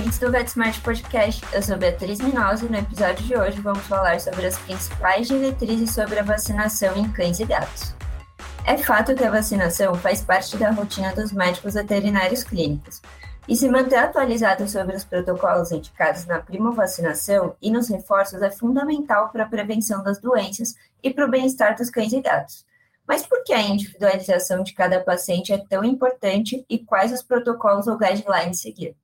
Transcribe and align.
ouvintes 0.00 0.18
do 0.18 0.30
VetSmart 0.30 0.80
Podcast. 0.80 1.44
Eu 1.52 1.62
sou 1.62 1.76
Beatriz 1.76 2.20
Minosa 2.20 2.64
e 2.64 2.70
no 2.70 2.78
episódio 2.78 3.22
de 3.26 3.36
hoje 3.36 3.60
vamos 3.60 3.82
falar 3.82 4.18
sobre 4.18 4.46
as 4.46 4.56
principais 4.56 5.28
diretrizes 5.28 5.90
sobre 5.90 6.18
a 6.18 6.22
vacinação 6.22 6.96
em 6.96 7.06
cães 7.12 7.38
e 7.38 7.44
gatos. 7.44 7.94
É 8.64 8.78
fato 8.78 9.14
que 9.14 9.22
a 9.22 9.30
vacinação 9.30 9.94
faz 9.96 10.22
parte 10.22 10.56
da 10.56 10.70
rotina 10.70 11.14
dos 11.14 11.32
médicos 11.32 11.74
veterinários 11.74 12.42
clínicos, 12.42 13.02
e 13.46 13.54
se 13.54 13.68
manter 13.68 13.96
atualizado 13.96 14.66
sobre 14.66 14.96
os 14.96 15.04
protocolos 15.04 15.70
indicados 15.70 16.24
na 16.24 16.38
primovacinação 16.38 17.54
e 17.60 17.70
nos 17.70 17.90
reforços 17.90 18.40
é 18.40 18.50
fundamental 18.50 19.28
para 19.28 19.44
a 19.44 19.48
prevenção 19.48 20.02
das 20.02 20.18
doenças 20.18 20.76
e 21.02 21.12
para 21.12 21.26
o 21.26 21.30
bem-estar 21.30 21.76
dos 21.76 21.90
cães 21.90 22.14
e 22.14 22.22
gatos. 22.22 22.64
Mas 23.06 23.26
por 23.26 23.44
que 23.44 23.52
a 23.52 23.60
individualização 23.60 24.62
de 24.62 24.72
cada 24.72 24.98
paciente 25.00 25.52
é 25.52 25.58
tão 25.58 25.84
importante 25.84 26.64
e 26.70 26.78
quais 26.78 27.12
os 27.12 27.22
protocolos 27.22 27.86
ou 27.86 27.98
guidelines 27.98 28.62
seguir? 28.62 28.96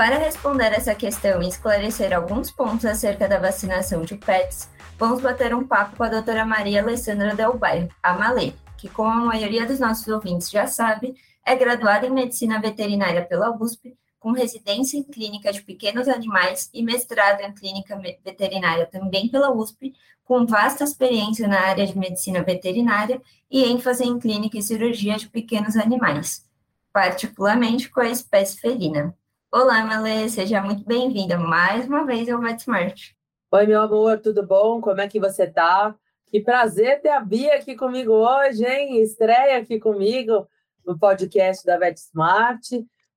Para 0.00 0.16
responder 0.16 0.72
essa 0.72 0.94
questão 0.94 1.42
e 1.42 1.48
esclarecer 1.48 2.16
alguns 2.16 2.50
pontos 2.50 2.86
acerca 2.86 3.28
da 3.28 3.38
vacinação 3.38 4.00
de 4.00 4.16
pets, 4.16 4.66
vamos 4.98 5.20
bater 5.20 5.54
um 5.54 5.66
papo 5.66 5.94
com 5.94 6.02
a 6.02 6.08
doutora 6.08 6.46
Maria 6.46 6.80
Alessandra 6.80 7.34
Del 7.34 7.58
Bairro, 7.58 7.90
a 8.02 8.14
Malê, 8.14 8.54
que, 8.78 8.88
como 8.88 9.10
a 9.10 9.26
maioria 9.26 9.66
dos 9.66 9.78
nossos 9.78 10.08
ouvintes 10.08 10.50
já 10.50 10.66
sabe, 10.66 11.14
é 11.44 11.54
graduada 11.54 12.06
em 12.06 12.10
Medicina 12.10 12.58
Veterinária 12.58 13.26
pela 13.26 13.54
USP, 13.54 13.94
com 14.18 14.32
residência 14.32 14.96
em 14.96 15.02
Clínica 15.02 15.52
de 15.52 15.60
Pequenos 15.60 16.08
Animais 16.08 16.70
e 16.72 16.82
mestrado 16.82 17.42
em 17.42 17.52
Clínica 17.52 18.00
Veterinária 18.24 18.86
também 18.86 19.28
pela 19.28 19.52
USP, 19.52 19.92
com 20.24 20.46
vasta 20.46 20.82
experiência 20.82 21.46
na 21.46 21.60
área 21.60 21.86
de 21.86 21.98
Medicina 21.98 22.42
Veterinária 22.42 23.20
e 23.50 23.64
ênfase 23.64 24.02
em 24.02 24.18
Clínica 24.18 24.56
e 24.56 24.62
Cirurgia 24.62 25.18
de 25.18 25.28
Pequenos 25.28 25.76
Animais, 25.76 26.48
particularmente 26.90 27.90
com 27.90 28.00
a 28.00 28.08
espécie 28.08 28.58
felina. 28.58 29.14
Olá, 29.52 29.84
Malê, 29.84 30.28
seja 30.28 30.62
muito 30.62 30.84
bem-vinda 30.84 31.36
mais 31.36 31.84
uma 31.88 32.06
vez 32.06 32.28
ao 32.28 32.40
VetSmart. 32.40 33.10
Oi, 33.50 33.66
meu 33.66 33.82
amor, 33.82 34.20
tudo 34.20 34.46
bom? 34.46 34.80
Como 34.80 35.00
é 35.00 35.08
que 35.08 35.18
você 35.18 35.44
tá? 35.44 35.92
Que 36.28 36.40
prazer 36.40 37.00
ter 37.02 37.08
a 37.08 37.18
Bia 37.18 37.56
aqui 37.56 37.74
comigo 37.74 38.12
hoje, 38.12 38.64
hein? 38.64 39.02
Estreia 39.02 39.58
aqui 39.58 39.80
comigo 39.80 40.46
no 40.86 40.96
podcast 40.96 41.66
da 41.66 41.76
VetSmart. 41.76 42.62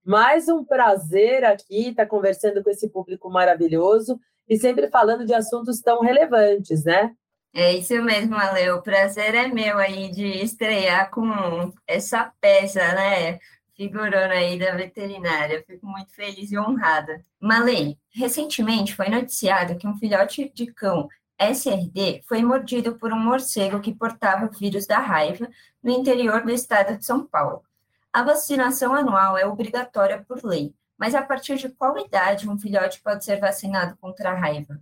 Mais 0.03 0.49
um 0.49 0.65
prazer 0.65 1.45
aqui 1.45 1.89
estar 1.89 2.05
tá 2.05 2.09
conversando 2.09 2.63
com 2.63 2.69
esse 2.71 2.89
público 2.89 3.29
maravilhoso 3.29 4.19
e 4.49 4.57
sempre 4.57 4.89
falando 4.89 5.27
de 5.27 5.35
assuntos 5.35 5.81
tão 5.81 6.01
relevantes, 6.01 6.83
né? 6.83 7.11
É 7.53 7.73
isso 7.73 7.93
mesmo, 8.01 8.35
Ale. 8.35 8.71
O 8.71 8.81
prazer 8.81 9.35
é 9.35 9.47
meu 9.49 9.77
aí 9.77 10.09
de 10.09 10.25
estrear 10.25 11.11
com 11.11 11.71
essa 11.85 12.33
peça, 12.41 12.79
né? 12.95 13.37
Figurando 13.75 14.33
aí 14.33 14.57
da 14.57 14.75
veterinária. 14.75 15.63
Fico 15.65 15.85
muito 15.85 16.13
feliz 16.13 16.51
e 16.51 16.57
honrada. 16.57 17.21
Malê, 17.39 17.97
recentemente 18.13 18.95
foi 18.95 19.09
noticiado 19.09 19.77
que 19.77 19.87
um 19.87 19.97
filhote 19.97 20.51
de 20.53 20.67
cão 20.67 21.07
SRD 21.39 22.21
foi 22.27 22.41
mordido 22.43 22.97
por 22.97 23.11
um 23.11 23.19
morcego 23.19 23.79
que 23.79 23.93
portava 23.93 24.45
o 24.45 24.51
vírus 24.51 24.85
da 24.85 24.99
raiva 24.99 25.49
no 25.83 25.91
interior 25.91 26.43
do 26.43 26.51
estado 26.51 26.97
de 26.97 27.05
São 27.05 27.25
Paulo. 27.25 27.63
A 28.11 28.23
vacinação 28.23 28.93
anual 28.93 29.37
é 29.37 29.45
obrigatória 29.45 30.23
por 30.27 30.43
lei, 30.43 30.73
mas 30.97 31.15
a 31.15 31.21
partir 31.21 31.57
de 31.57 31.69
qual 31.69 31.97
idade 31.97 32.47
um 32.47 32.57
filhote 32.57 33.01
pode 33.01 33.25
ser 33.25 33.39
vacinado 33.39 33.97
contra 33.99 34.29
a 34.29 34.35
raiva? 34.35 34.79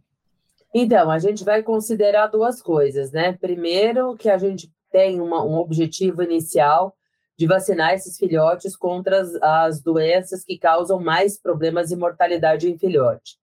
Então, 0.73 1.09
a 1.09 1.19
gente 1.19 1.43
vai 1.43 1.63
considerar 1.63 2.27
duas 2.27 2.61
coisas, 2.61 3.11
né? 3.11 3.33
Primeiro, 3.33 4.15
que 4.15 4.29
a 4.29 4.37
gente 4.37 4.71
tem 4.91 5.19
uma, 5.19 5.43
um 5.43 5.55
objetivo 5.55 6.21
inicial 6.21 6.95
de 7.41 7.47
vacinar 7.47 7.95
esses 7.95 8.19
filhotes 8.19 8.77
contra 8.77 9.19
as, 9.19 9.33
as 9.41 9.81
doenças 9.81 10.43
que 10.43 10.59
causam 10.59 10.99
mais 10.99 11.41
problemas 11.41 11.89
e 11.89 11.95
mortalidade 11.95 12.69
em 12.69 12.77
filhote. 12.77 13.35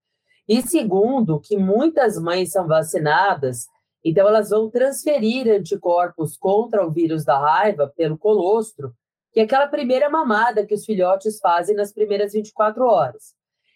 E 0.49 0.63
segundo, 0.63 1.41
que 1.41 1.57
muitas 1.57 2.17
mães 2.17 2.53
são 2.53 2.69
vacinadas, 2.69 3.67
então 4.05 4.29
elas 4.29 4.51
vão 4.51 4.71
transferir 4.71 5.49
anticorpos 5.49 6.37
contra 6.37 6.87
o 6.87 6.93
vírus 6.93 7.25
da 7.25 7.37
raiva 7.41 7.93
pelo 7.97 8.17
colostro, 8.17 8.95
que 9.33 9.41
é 9.41 9.43
aquela 9.43 9.67
primeira 9.67 10.09
mamada 10.09 10.65
que 10.65 10.75
os 10.75 10.85
filhotes 10.85 11.41
fazem 11.41 11.75
nas 11.75 11.93
primeiras 11.93 12.35
24 12.35 12.85
horas. 12.87 13.35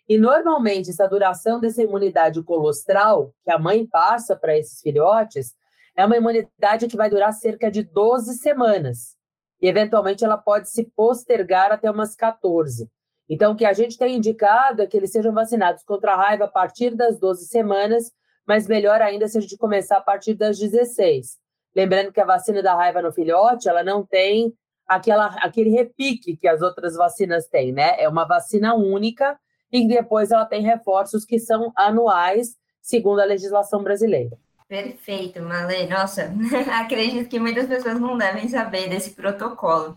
E 0.08 0.16
normalmente 0.16 0.90
essa 0.90 1.08
duração 1.08 1.58
dessa 1.58 1.82
imunidade 1.82 2.40
colostral 2.44 3.34
que 3.42 3.50
a 3.50 3.58
mãe 3.58 3.84
passa 3.84 4.36
para 4.36 4.56
esses 4.56 4.80
filhotes 4.80 5.52
é 5.96 6.06
uma 6.06 6.16
imunidade 6.16 6.86
que 6.86 6.96
vai 6.96 7.10
durar 7.10 7.32
cerca 7.32 7.68
de 7.68 7.82
12 7.82 8.34
semanas 8.36 9.20
e 9.62 9.68
eventualmente 9.68 10.24
ela 10.24 10.36
pode 10.36 10.68
se 10.68 10.84
postergar 10.96 11.70
até 11.70 11.88
umas 11.88 12.16
14. 12.16 12.90
Então, 13.28 13.52
o 13.52 13.56
que 13.56 13.64
a 13.64 13.72
gente 13.72 13.96
tem 13.96 14.16
indicado 14.16 14.82
é 14.82 14.86
que 14.86 14.96
eles 14.96 15.12
sejam 15.12 15.32
vacinados 15.32 15.84
contra 15.84 16.12
a 16.12 16.16
raiva 16.16 16.44
a 16.44 16.48
partir 16.48 16.96
das 16.96 17.18
12 17.18 17.46
semanas, 17.46 18.12
mas 18.46 18.66
melhor 18.66 19.00
ainda 19.00 19.28
se 19.28 19.38
a 19.38 19.40
gente 19.40 19.56
começar 19.56 19.98
a 19.98 20.02
partir 20.02 20.34
das 20.34 20.58
16. 20.58 21.38
Lembrando 21.74 22.12
que 22.12 22.20
a 22.20 22.26
vacina 22.26 22.60
da 22.60 22.74
raiva 22.74 23.00
no 23.00 23.12
filhote, 23.12 23.68
ela 23.68 23.84
não 23.84 24.04
tem 24.04 24.52
aquela, 24.86 25.26
aquele 25.40 25.70
repique 25.70 26.36
que 26.36 26.48
as 26.48 26.60
outras 26.60 26.96
vacinas 26.96 27.46
têm, 27.46 27.72
né? 27.72 27.94
É 27.98 28.08
uma 28.08 28.26
vacina 28.26 28.74
única 28.74 29.38
e 29.70 29.86
depois 29.86 30.32
ela 30.32 30.44
tem 30.44 30.60
reforços 30.60 31.24
que 31.24 31.38
são 31.38 31.72
anuais, 31.76 32.56
segundo 32.82 33.20
a 33.20 33.24
legislação 33.24 33.82
brasileira. 33.82 34.36
Perfeito, 34.72 35.42
Malê. 35.42 35.86
Nossa, 35.86 36.32
acredito 36.80 37.28
que 37.28 37.38
muitas 37.38 37.66
pessoas 37.66 38.00
não 38.00 38.16
devem 38.16 38.48
saber 38.48 38.88
desse 38.88 39.10
protocolo. 39.10 39.94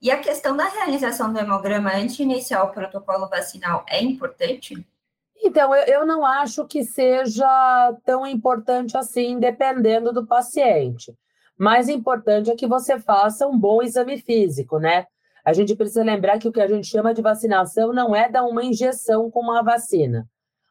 E 0.00 0.08
a 0.08 0.20
questão 0.20 0.56
da 0.56 0.68
realização 0.68 1.32
do 1.32 1.38
hemograma 1.40 1.92
antes 1.92 2.14
de 2.14 2.22
iniciar 2.22 2.62
o 2.62 2.70
protocolo 2.70 3.28
vacinal 3.28 3.84
é 3.88 4.00
importante? 4.00 4.86
Então, 5.42 5.74
eu, 5.74 5.84
eu 5.86 6.06
não 6.06 6.24
acho 6.24 6.64
que 6.64 6.84
seja 6.84 7.92
tão 8.06 8.24
importante 8.24 8.96
assim, 8.96 9.40
dependendo 9.40 10.12
do 10.12 10.24
paciente. 10.24 11.12
Mais 11.58 11.88
importante 11.88 12.52
é 12.52 12.54
que 12.54 12.68
você 12.68 13.00
faça 13.00 13.48
um 13.48 13.58
bom 13.58 13.82
exame 13.82 14.16
físico, 14.18 14.78
né? 14.78 15.08
A 15.44 15.52
gente 15.52 15.74
precisa 15.74 16.04
lembrar 16.04 16.38
que 16.38 16.46
o 16.46 16.52
que 16.52 16.60
a 16.60 16.68
gente 16.68 16.86
chama 16.86 17.12
de 17.12 17.20
vacinação 17.20 17.92
não 17.92 18.14
é 18.14 18.28
dar 18.28 18.44
uma 18.44 18.64
injeção 18.64 19.28
com 19.28 19.40
uma 19.40 19.60
vacina. 19.60 20.24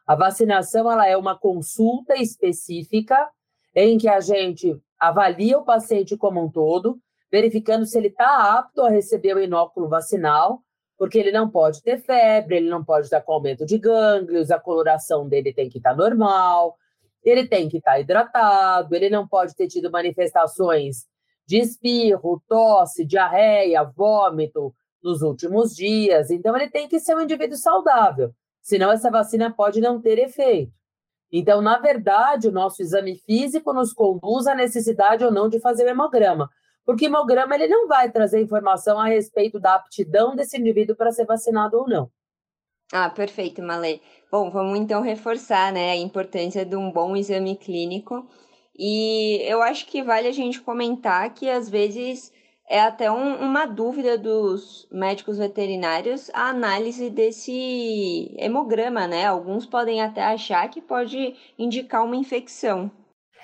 A 0.06 0.14
vacinação 0.14 0.90
ela 0.90 1.06
é 1.08 1.16
uma 1.16 1.38
consulta 1.38 2.14
específica 2.14 3.28
em 3.74 3.98
que 3.98 4.08
a 4.08 4.20
gente 4.20 4.78
avalia 4.98 5.58
o 5.58 5.64
paciente 5.64 6.16
como 6.16 6.42
um 6.42 6.50
todo, 6.50 6.98
verificando 7.30 7.86
se 7.86 7.98
ele 7.98 8.08
está 8.08 8.58
apto 8.58 8.82
a 8.82 8.90
receber 8.90 9.34
o 9.34 9.42
inóculo 9.42 9.88
vacinal, 9.88 10.60
porque 10.96 11.18
ele 11.18 11.32
não 11.32 11.50
pode 11.50 11.82
ter 11.82 11.98
febre, 11.98 12.56
ele 12.56 12.70
não 12.70 12.84
pode 12.84 13.06
estar 13.06 13.20
com 13.20 13.32
aumento 13.32 13.66
de 13.66 13.78
gânglios, 13.78 14.50
a 14.50 14.60
coloração 14.60 15.28
dele 15.28 15.52
tem 15.52 15.68
que 15.68 15.78
estar 15.78 15.96
normal, 15.96 16.76
ele 17.22 17.46
tem 17.48 17.68
que 17.68 17.78
estar 17.78 17.98
hidratado, 17.98 18.94
ele 18.94 19.10
não 19.10 19.26
pode 19.26 19.56
ter 19.56 19.66
tido 19.66 19.90
manifestações 19.90 21.06
de 21.46 21.58
espirro, 21.58 22.42
tosse, 22.46 23.04
diarreia, 23.04 23.82
vômito 23.82 24.74
nos 25.02 25.22
últimos 25.22 25.74
dias. 25.74 26.30
Então, 26.30 26.56
ele 26.56 26.70
tem 26.70 26.88
que 26.88 27.00
ser 27.00 27.16
um 27.16 27.20
indivíduo 27.20 27.56
saudável, 27.56 28.32
senão 28.64 28.90
essa 28.90 29.10
vacina 29.10 29.52
pode 29.52 29.80
não 29.80 30.00
ter 30.00 30.18
efeito. 30.18 30.72
Então, 31.30 31.60
na 31.60 31.78
verdade, 31.78 32.48
o 32.48 32.52
nosso 32.52 32.80
exame 32.80 33.16
físico 33.16 33.72
nos 33.72 33.92
conduz 33.92 34.46
à 34.46 34.54
necessidade 34.54 35.24
ou 35.24 35.30
não 35.30 35.48
de 35.48 35.60
fazer 35.60 35.84
o 35.84 35.88
hemograma, 35.88 36.48
porque 36.84 37.04
o 37.04 37.08
hemograma 37.08 37.54
ele 37.54 37.68
não 37.68 37.86
vai 37.86 38.10
trazer 38.10 38.40
informação 38.40 38.98
a 38.98 39.06
respeito 39.06 39.60
da 39.60 39.74
aptidão 39.74 40.34
desse 40.34 40.58
indivíduo 40.58 40.96
para 40.96 41.12
ser 41.12 41.26
vacinado 41.26 41.76
ou 41.76 41.86
não. 41.86 42.10
Ah, 42.92 43.10
perfeito, 43.10 43.62
Malê. 43.62 44.00
Bom, 44.30 44.50
vamos 44.50 44.78
então 44.78 45.02
reforçar 45.02 45.72
né, 45.72 45.90
a 45.90 45.96
importância 45.96 46.64
de 46.64 46.76
um 46.76 46.90
bom 46.90 47.16
exame 47.16 47.56
clínico. 47.56 48.26
E 48.78 49.40
eu 49.42 49.62
acho 49.62 49.86
que 49.86 50.02
vale 50.02 50.28
a 50.28 50.32
gente 50.32 50.60
comentar 50.60 51.32
que 51.34 51.48
às 51.48 51.68
vezes 51.68 52.32
é 52.68 52.80
até 52.80 53.10
um, 53.10 53.36
uma 53.36 53.66
dúvida 53.66 54.16
dos 54.16 54.88
médicos 54.90 55.38
veterinários 55.38 56.30
a 56.32 56.48
análise 56.48 57.10
desse 57.10 58.34
hemograma, 58.38 59.06
né? 59.06 59.26
Alguns 59.26 59.66
podem 59.66 60.02
até 60.02 60.22
achar 60.22 60.68
que 60.68 60.80
pode 60.80 61.36
indicar 61.58 62.04
uma 62.04 62.16
infecção. 62.16 62.90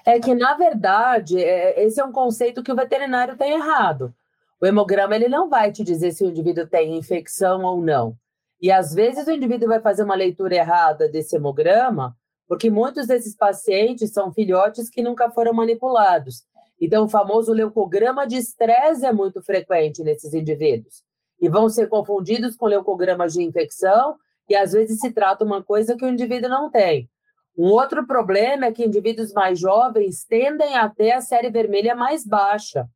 É 0.04 0.18
que, 0.18 0.34
na 0.34 0.54
verdade, 0.54 1.38
é, 1.38 1.84
esse 1.84 2.00
é 2.00 2.04
um 2.04 2.12
conceito 2.12 2.62
que 2.62 2.72
o 2.72 2.76
veterinário 2.76 3.36
tem 3.36 3.52
errado. 3.52 4.14
O 4.60 4.66
hemograma 4.66 5.14
ele 5.14 5.28
não 5.28 5.48
vai 5.48 5.70
te 5.72 5.84
dizer 5.84 6.12
se 6.12 6.24
o 6.24 6.28
indivíduo 6.28 6.66
tem 6.66 6.96
infecção 6.96 7.62
ou 7.64 7.80
não. 7.82 8.14
E 8.60 8.70
às 8.70 8.94
vezes 8.94 9.26
o 9.26 9.30
indivíduo 9.30 9.68
vai 9.68 9.80
fazer 9.80 10.02
uma 10.02 10.14
leitura 10.14 10.54
errada 10.54 11.08
desse 11.08 11.36
hemograma, 11.36 12.14
porque 12.46 12.68
muitos 12.70 13.06
desses 13.06 13.34
pacientes 13.34 14.12
são 14.12 14.32
filhotes 14.32 14.90
que 14.90 15.02
nunca 15.02 15.30
foram 15.30 15.52
manipulados. 15.52 16.42
Então, 16.80 17.04
o 17.04 17.08
famoso 17.08 17.52
leucograma 17.52 18.26
de 18.26 18.36
estresse 18.36 19.04
é 19.04 19.12
muito 19.12 19.42
frequente 19.42 20.02
nesses 20.02 20.32
indivíduos. 20.32 21.02
E 21.40 21.48
vão 21.48 21.68
ser 21.68 21.88
confundidos 21.88 22.56
com 22.56 22.66
leucogramas 22.66 23.34
de 23.34 23.42
infecção, 23.42 24.16
e 24.48 24.56
às 24.56 24.72
vezes 24.72 24.98
se 24.98 25.12
trata 25.12 25.44
uma 25.44 25.62
coisa 25.62 25.96
que 25.96 26.04
o 26.04 26.08
indivíduo 26.08 26.48
não 26.48 26.70
tem. 26.70 27.08
Um 27.56 27.66
outro 27.66 28.06
problema 28.06 28.66
é 28.66 28.72
que 28.72 28.84
indivíduos 28.84 29.32
mais 29.32 29.58
jovens 29.58 30.24
tendem 30.24 30.76
a 30.76 30.88
ter 30.88 31.12
a 31.12 31.20
série 31.20 31.50
vermelha 31.50 31.94
mais 31.94 32.26
baixa. 32.26 32.88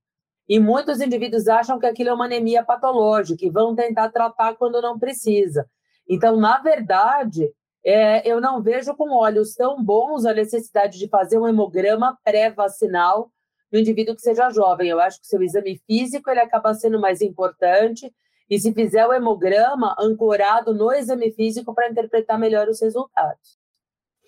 E 0.48 0.58
muitos 0.58 1.00
indivíduos 1.00 1.48
acham 1.48 1.78
que 1.78 1.86
aquilo 1.86 2.10
é 2.10 2.14
uma 2.14 2.25
anemia 2.25 2.64
patológica 2.64 3.44
e 3.44 3.50
vão 3.50 3.75
tentar 3.75 4.10
tratar 4.10 4.54
quando 4.54 4.81
não 4.81 4.98
precisa. 4.98 5.66
Então, 6.08 6.36
na 6.36 6.58
verdade, 6.58 7.50
é, 7.84 8.26
eu 8.26 8.40
não 8.40 8.62
vejo 8.62 8.94
com 8.94 9.10
olhos 9.10 9.54
tão 9.54 9.82
bons 9.82 10.25
a 10.25 10.34
necessidade 10.34 10.98
de 10.98 11.08
fazer 11.08 11.38
um 11.38 11.46
hemograma 11.46 12.19
pré-vacinal 12.25 13.31
no 13.75 13.81
indivíduo 13.81 14.15
que 14.15 14.23
seja 14.23 14.50
jovem. 14.50 14.88
Eu 14.88 15.00
acho 15.00 15.19
que 15.21 15.26
o 15.26 15.29
seu 15.29 15.43
exame 15.43 15.82
físico 15.85 16.31
ele 16.31 16.38
acaba 16.38 16.73
sendo 16.75 17.00
mais 17.00 17.21
importante 17.21 18.15
e 18.49 18.56
se 18.56 18.73
fizer 18.73 19.05
o 19.05 19.12
hemograma 19.12 19.97
ancorado 19.99 20.73
no 20.73 20.93
exame 20.93 21.32
físico 21.32 21.75
para 21.75 21.91
interpretar 21.91 22.38
melhor 22.38 22.69
os 22.69 22.81
resultados. 22.81 23.59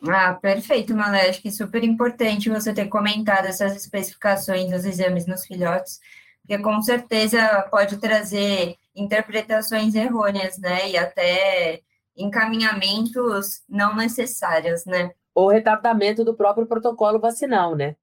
Ah, 0.08 0.34
perfeito, 0.34 0.96
Malé. 0.96 1.28
Acho 1.28 1.40
que 1.40 1.48
é 1.48 1.52
super 1.52 1.84
importante 1.84 2.50
você 2.50 2.74
ter 2.74 2.88
comentado 2.88 3.46
essas 3.46 3.76
especificações 3.76 4.68
dos 4.68 4.84
exames 4.84 5.26
nos 5.26 5.46
filhotes, 5.46 6.00
porque 6.42 6.60
com 6.60 6.82
certeza 6.82 7.62
pode 7.70 7.98
trazer 7.98 8.76
interpretações 8.96 9.94
errôneas, 9.94 10.58
né? 10.58 10.90
E 10.90 10.98
até 10.98 11.82
encaminhamentos 12.16 13.62
não 13.68 13.94
necessários, 13.94 14.84
né? 14.84 15.12
Ou 15.32 15.48
retardamento 15.48 16.24
do 16.24 16.34
próprio 16.34 16.66
protocolo 16.66 17.20
vacinal, 17.20 17.76
né? 17.76 17.94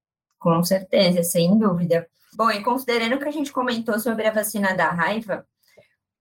Com 0.44 0.62
certeza, 0.62 1.22
sem 1.22 1.56
dúvida. 1.56 2.06
Bom, 2.34 2.50
e 2.50 2.62
considerando 2.62 3.18
que 3.18 3.26
a 3.26 3.30
gente 3.30 3.50
comentou 3.50 3.98
sobre 3.98 4.26
a 4.26 4.30
vacina 4.30 4.74
da 4.74 4.90
raiva, 4.90 5.46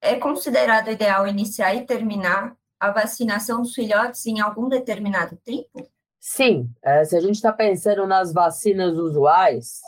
é 0.02 0.16
considerado 0.16 0.90
ideal 0.90 1.28
iniciar 1.28 1.76
e 1.76 1.86
terminar 1.86 2.56
a 2.80 2.90
vacinação 2.90 3.62
dos 3.62 3.76
filhotes 3.76 4.26
em 4.26 4.40
algum 4.40 4.70
determinado 4.70 5.36
tempo? 5.44 5.90
Sim, 6.22 6.70
é, 6.82 7.04
se 7.04 7.18
a 7.18 7.20
gente 7.20 7.36
está 7.36 7.52
pensando 7.52 8.08
nas 8.08 8.32
vacinas 8.32 8.98
usuais, 8.98 9.82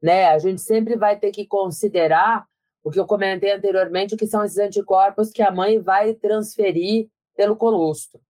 né, 0.00 0.26
a 0.28 0.38
gente 0.38 0.60
sempre 0.60 0.96
vai 0.96 1.18
ter 1.18 1.32
que 1.32 1.44
considerar 1.44 2.46
o 2.84 2.90
que 2.92 3.00
eu 3.00 3.04
comentei 3.04 3.50
anteriormente, 3.50 4.16
que 4.16 4.28
são 4.28 4.44
esses 4.44 4.58
anticorpos 4.58 5.32
que 5.32 5.42
a 5.42 5.50
mãe 5.50 5.80
vai 5.80 6.14
transferir 6.14 7.08
pelo 7.36 7.56
colostro. 7.56 8.20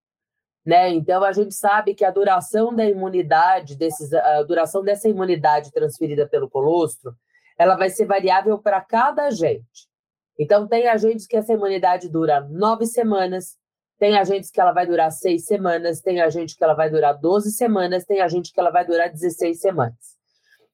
Né? 0.66 0.90
Então 0.90 1.22
a 1.22 1.30
gente 1.30 1.54
sabe 1.54 1.94
que 1.94 2.04
a 2.04 2.10
duração 2.10 2.74
da 2.74 2.84
imunidade, 2.84 3.76
desses, 3.76 4.12
a 4.12 4.42
duração 4.42 4.82
dessa 4.82 5.08
imunidade 5.08 5.70
transferida 5.70 6.26
pelo 6.26 6.50
colostro, 6.50 7.14
ela 7.56 7.76
vai 7.76 7.88
ser 7.88 8.04
variável 8.04 8.58
para 8.58 8.80
cada 8.80 9.26
agente. 9.26 9.88
Então 10.36 10.66
tem 10.66 10.88
agentes 10.88 11.26
que 11.26 11.36
essa 11.36 11.52
imunidade 11.52 12.08
dura 12.08 12.40
nove 12.40 12.84
semanas, 12.84 13.56
tem 13.96 14.18
agentes 14.18 14.50
que 14.50 14.60
ela 14.60 14.72
vai 14.72 14.86
durar 14.86 15.10
seis 15.12 15.44
semanas, 15.44 16.00
tem 16.00 16.20
agente 16.20 16.56
que 16.56 16.64
ela 16.64 16.74
vai 16.74 16.90
durar 16.90 17.18
12 17.18 17.52
semanas, 17.52 18.04
tem 18.04 18.20
agente 18.20 18.52
que 18.52 18.60
ela 18.60 18.70
vai 18.70 18.84
durar 18.84 19.08
16 19.08 19.58
semanas. 19.58 20.16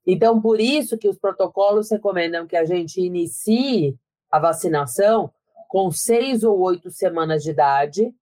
Então, 0.05 0.41
por 0.41 0.61
isso 0.61 0.99
que 0.99 1.09
os 1.09 1.17
protocolos 1.17 1.89
recomendam 1.91 2.47
que 2.47 2.57
a 2.57 2.65
gente 2.65 3.01
inicie 3.01 3.97
a 4.29 4.41
vacinação 4.41 5.31
com 5.69 5.91
seis 5.93 6.43
ou 6.43 6.59
oito 6.59 6.91
semanas 6.91 7.45
de 7.45 7.51
idade, 7.51 8.13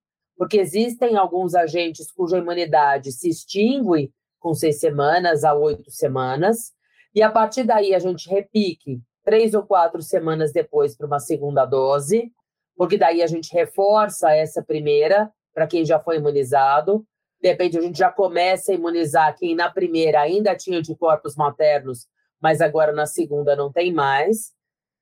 porque 0.41 0.57
existem 0.57 1.17
alguns 1.17 1.53
agentes 1.53 2.11
cuja 2.11 2.39
imunidade 2.39 3.11
se 3.11 3.29
extingue 3.29 4.11
com 4.39 4.55
seis 4.55 4.79
semanas 4.79 5.43
a 5.43 5.53
oito 5.53 5.91
semanas, 5.91 6.71
e 7.13 7.21
a 7.21 7.29
partir 7.29 7.63
daí 7.63 7.93
a 7.93 7.99
gente 7.99 8.27
repique 8.27 8.99
três 9.23 9.53
ou 9.53 9.61
quatro 9.61 10.01
semanas 10.01 10.51
depois 10.51 10.97
para 10.97 11.05
uma 11.05 11.19
segunda 11.19 11.63
dose, 11.63 12.31
porque 12.75 12.97
daí 12.97 13.21
a 13.21 13.27
gente 13.27 13.53
reforça 13.53 14.31
essa 14.31 14.63
primeira 14.63 15.31
para 15.53 15.67
quem 15.67 15.85
já 15.85 15.99
foi 15.99 16.17
imunizado. 16.17 17.05
De 17.39 17.49
repente, 17.49 17.77
a 17.77 17.81
gente 17.81 17.99
já 17.99 18.11
começa 18.11 18.71
a 18.71 18.75
imunizar 18.75 19.37
quem 19.37 19.53
na 19.53 19.69
primeira 19.69 20.21
ainda 20.21 20.55
tinha 20.55 20.79
anticorpos 20.79 21.35
maternos, 21.35 22.07
mas 22.41 22.61
agora 22.61 22.91
na 22.91 23.05
segunda 23.05 23.55
não 23.55 23.71
tem 23.71 23.93
mais. 23.93 24.53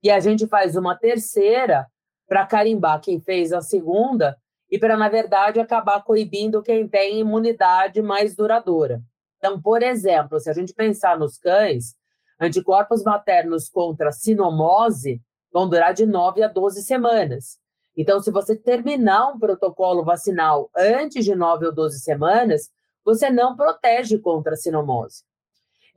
E 0.04 0.12
a 0.12 0.20
gente 0.20 0.46
faz 0.48 0.76
uma 0.76 0.98
terceira 0.98 1.88
para 2.28 2.46
carimbar 2.46 3.00
quem 3.00 3.22
fez 3.22 3.54
a 3.54 3.62
segunda 3.62 4.38
e 4.70 4.78
para, 4.78 4.96
na 4.96 5.10
verdade, 5.10 5.60
acabar 5.60 6.04
coibindo 6.04 6.62
quem 6.62 6.88
tem 6.88 7.20
imunidade 7.20 8.02
mais 8.02 8.36
duradoura. 8.36 9.02
Então, 9.38 9.60
por 9.60 9.82
exemplo, 9.82 10.40
se 10.40 10.50
a 10.50 10.54
gente 10.54 10.74
pensar 10.74 11.18
nos 11.18 11.38
cães, 11.38 11.96
anticorpos 12.40 13.04
maternos 13.04 13.70
contra 13.70 14.12
sinomose 14.12 15.22
vão 15.52 15.68
durar 15.68 15.94
de 15.94 16.06
9 16.06 16.44
a 16.44 16.48
12 16.48 16.84
semanas. 16.84 17.58
Então, 17.98 18.22
se 18.22 18.32
você 18.32 18.56
terminar 18.56 19.28
um 19.28 19.40
protocolo 19.40 20.04
vacinal 20.04 20.70
antes 20.78 21.26
de 21.26 21.36
9 21.36 21.66
ou 21.66 21.74
12 21.74 22.00
semanas, 22.00 22.70
você 23.04 23.30
não 23.30 23.56
protege 23.56 24.20
contra 24.20 24.54
a 24.54 24.58
sinomose. 24.58 25.24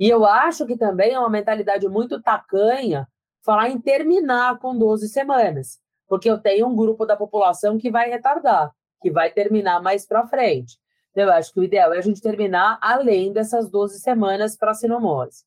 E 0.00 0.08
eu 0.08 0.24
acho 0.24 0.66
que 0.66 0.76
também 0.76 1.12
é 1.12 1.18
uma 1.18 1.28
mentalidade 1.28 1.86
muito 1.88 2.20
tacanha 2.22 3.06
falar 3.42 3.68
em 3.68 3.80
terminar 3.80 4.58
com 4.58 4.76
12 4.76 5.08
semanas, 5.08 5.78
porque 6.12 6.28
eu 6.28 6.36
tenho 6.36 6.66
um 6.66 6.76
grupo 6.76 7.06
da 7.06 7.16
população 7.16 7.78
que 7.78 7.90
vai 7.90 8.10
retardar, 8.10 8.70
que 9.00 9.10
vai 9.10 9.32
terminar 9.32 9.80
mais 9.80 10.04
para 10.04 10.26
frente. 10.26 10.76
Então, 11.10 11.24
eu 11.24 11.32
acho 11.32 11.50
que 11.54 11.60
o 11.60 11.64
ideal 11.64 11.94
é 11.94 11.98
a 11.98 12.02
gente 12.02 12.20
terminar 12.20 12.76
além 12.82 13.32
dessas 13.32 13.70
12 13.70 13.98
semanas 13.98 14.54
para 14.54 14.72
a 14.72 14.74
sinomose. 14.74 15.42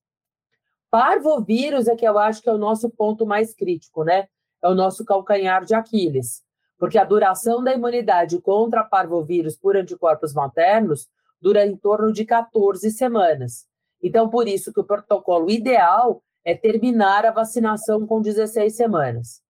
Parvovírus 0.89 1.87
é 1.87 1.95
que 1.95 2.07
eu 2.07 2.17
acho 2.17 2.41
que 2.41 2.49
é 2.49 2.51
o 2.51 2.57
nosso 2.57 2.89
ponto 2.89 3.27
mais 3.27 3.53
crítico, 3.53 4.03
né? 4.03 4.27
É 4.59 4.67
o 4.67 4.73
nosso 4.73 5.05
calcanhar 5.05 5.63
de 5.63 5.75
Aquiles 5.75 6.43
porque 6.79 6.97
a 6.97 7.05
duração 7.05 7.63
da 7.63 7.73
imunidade 7.73 8.41
contra 8.41 8.83
parvovírus 8.83 9.55
por 9.55 9.77
anticorpos 9.77 10.33
maternos 10.33 11.07
dura 11.41 11.65
em 11.65 11.77
torno 11.77 12.11
de 12.11 12.25
14 12.25 12.89
semanas. 12.91 13.67
Então, 14.01 14.29
por 14.29 14.47
isso 14.47 14.73
que 14.73 14.79
o 14.79 14.83
protocolo 14.83 15.49
ideal 15.49 16.21
é 16.43 16.55
terminar 16.55 17.25
a 17.25 17.31
vacinação 17.31 18.05
com 18.05 18.19
16 18.19 18.75
semanas. 18.75 19.44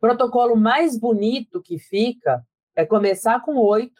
Protocolo 0.00 0.56
mais 0.56 0.98
bonito 0.98 1.62
que 1.62 1.78
fica 1.78 2.44
é 2.74 2.84
começar 2.84 3.40
com 3.40 3.56
8, 3.56 3.92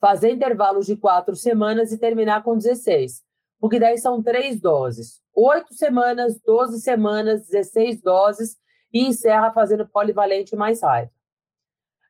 fazer 0.00 0.30
intervalos 0.30 0.86
de 0.86 0.96
4 0.96 1.36
semanas 1.36 1.92
e 1.92 1.98
terminar 1.98 2.42
com 2.42 2.56
16, 2.56 3.22
porque 3.60 3.78
daí 3.78 3.98
são 3.98 4.22
três 4.22 4.60
doses. 4.60 5.20
8 5.34 5.74
semanas, 5.74 6.40
12 6.40 6.80
semanas, 6.80 7.46
16 7.48 8.00
doses 8.00 8.56
e 8.92 9.06
encerra 9.06 9.52
fazendo 9.52 9.86
polivalente 9.86 10.56
mais 10.56 10.82
raiva. 10.82 11.10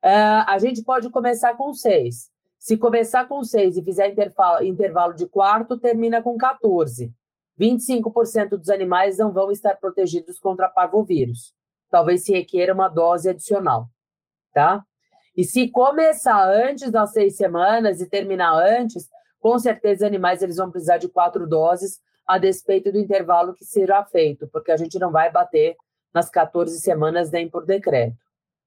Uh, 0.04 0.44
a 0.46 0.58
gente 0.58 0.84
pode 0.84 1.10
começar 1.10 1.54
com 1.56 1.72
seis. 1.74 2.30
Se 2.58 2.76
começar 2.76 3.26
com 3.26 3.42
seis 3.42 3.76
e 3.76 3.82
fizer 3.82 4.08
intervalo, 4.08 4.64
intervalo 4.64 5.14
de 5.14 5.26
quarto, 5.26 5.76
termina 5.78 6.22
com 6.22 6.36
14. 6.36 7.12
25% 7.58 8.50
dos 8.50 8.68
animais 8.68 9.18
não 9.18 9.32
vão 9.32 9.50
estar 9.50 9.74
protegidos 9.76 10.38
contra 10.38 10.68
parvovírus. 10.68 11.54
Talvez 11.90 12.24
se 12.24 12.32
requeira 12.32 12.74
uma 12.74 12.88
dose 12.88 13.28
adicional, 13.28 13.88
tá? 14.52 14.84
E 15.36 15.44
se 15.44 15.68
começar 15.68 16.48
antes 16.48 16.90
das 16.90 17.12
seis 17.12 17.36
semanas 17.36 18.00
e 18.00 18.08
terminar 18.08 18.54
antes, 18.54 19.08
com 19.38 19.58
certeza 19.58 20.04
os 20.04 20.08
animais 20.08 20.42
eles 20.42 20.56
vão 20.56 20.70
precisar 20.70 20.98
de 20.98 21.08
quatro 21.08 21.46
doses, 21.46 22.00
a 22.26 22.38
despeito 22.38 22.90
do 22.90 22.98
intervalo 22.98 23.54
que 23.54 23.64
será 23.64 24.04
feito, 24.04 24.48
porque 24.48 24.72
a 24.72 24.76
gente 24.76 24.98
não 24.98 25.12
vai 25.12 25.30
bater 25.30 25.76
nas 26.12 26.28
14 26.28 26.80
semanas 26.80 27.30
nem 27.30 27.48
por 27.48 27.64
decreto. 27.64 28.16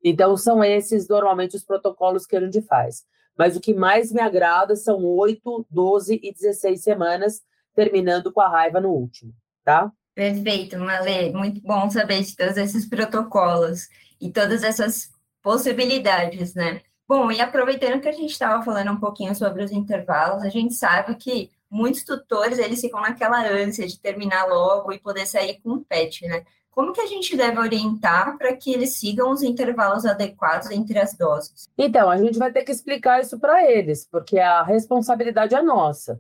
Então, 0.03 0.38
são 0.38 0.63
esses 0.63 1.07
normalmente 1.09 1.57
os 1.57 1.65
protocolos 1.65 2.25
que 2.25 2.38
a 2.38 2.39
gente 2.39 2.61
faz. 2.61 3.03
Mas 3.38 3.57
o 3.57 3.59
que 3.59 3.73
mais 3.73 4.11
me 4.11 4.21
agrada 4.21 4.75
são 4.75 5.03
8, 5.03 5.65
12 5.69 6.19
e 6.21 6.33
16 6.33 6.81
semanas, 6.81 7.41
terminando 7.73 8.31
com 8.31 8.39
a 8.39 8.47
raiva 8.47 8.79
no 8.79 8.89
último, 8.91 9.33
tá? 9.63 9.91
Perfeito, 10.19 10.77
Malê. 10.77 11.31
Muito 11.31 11.61
bom 11.61 11.89
saber 11.89 12.21
de 12.21 12.35
todos 12.35 12.57
esses 12.57 12.85
protocolos 12.85 13.88
e 14.19 14.29
todas 14.29 14.63
essas 14.63 15.09
possibilidades, 15.41 16.53
né? 16.53 16.81
Bom, 17.07 17.31
e 17.31 17.39
aproveitando 17.39 18.01
que 18.01 18.09
a 18.09 18.11
gente 18.11 18.31
estava 18.31 18.61
falando 18.61 18.91
um 18.91 18.99
pouquinho 18.99 19.33
sobre 19.33 19.63
os 19.63 19.71
intervalos, 19.71 20.43
a 20.43 20.49
gente 20.49 20.73
sabe 20.73 21.15
que 21.15 21.49
muitos 21.71 22.03
tutores, 22.03 22.59
eles 22.59 22.81
ficam 22.81 22.99
naquela 22.99 23.47
ânsia 23.47 23.88
de 23.88 23.97
terminar 23.97 24.45
logo 24.45 24.91
e 24.91 24.99
poder 24.99 25.25
sair 25.25 25.61
com 25.63 25.75
o 25.75 25.85
pet, 25.85 26.27
né? 26.27 26.43
Como 26.69 26.91
que 26.91 26.99
a 26.99 27.07
gente 27.07 27.38
deve 27.38 27.57
orientar 27.57 28.38
para 28.38 28.53
que 28.57 28.73
eles 28.73 28.97
sigam 28.97 29.31
os 29.31 29.41
intervalos 29.41 30.05
adequados 30.05 30.69
entre 30.69 30.99
as 30.99 31.13
doses? 31.13 31.69
Então, 31.77 32.09
a 32.09 32.17
gente 32.17 32.38
vai 32.38 32.51
ter 32.51 32.63
que 32.63 32.73
explicar 32.73 33.21
isso 33.21 33.39
para 33.39 33.71
eles, 33.71 34.05
porque 34.05 34.38
a 34.38 34.63
responsabilidade 34.63 35.55
é 35.55 35.61
nossa. 35.61 36.19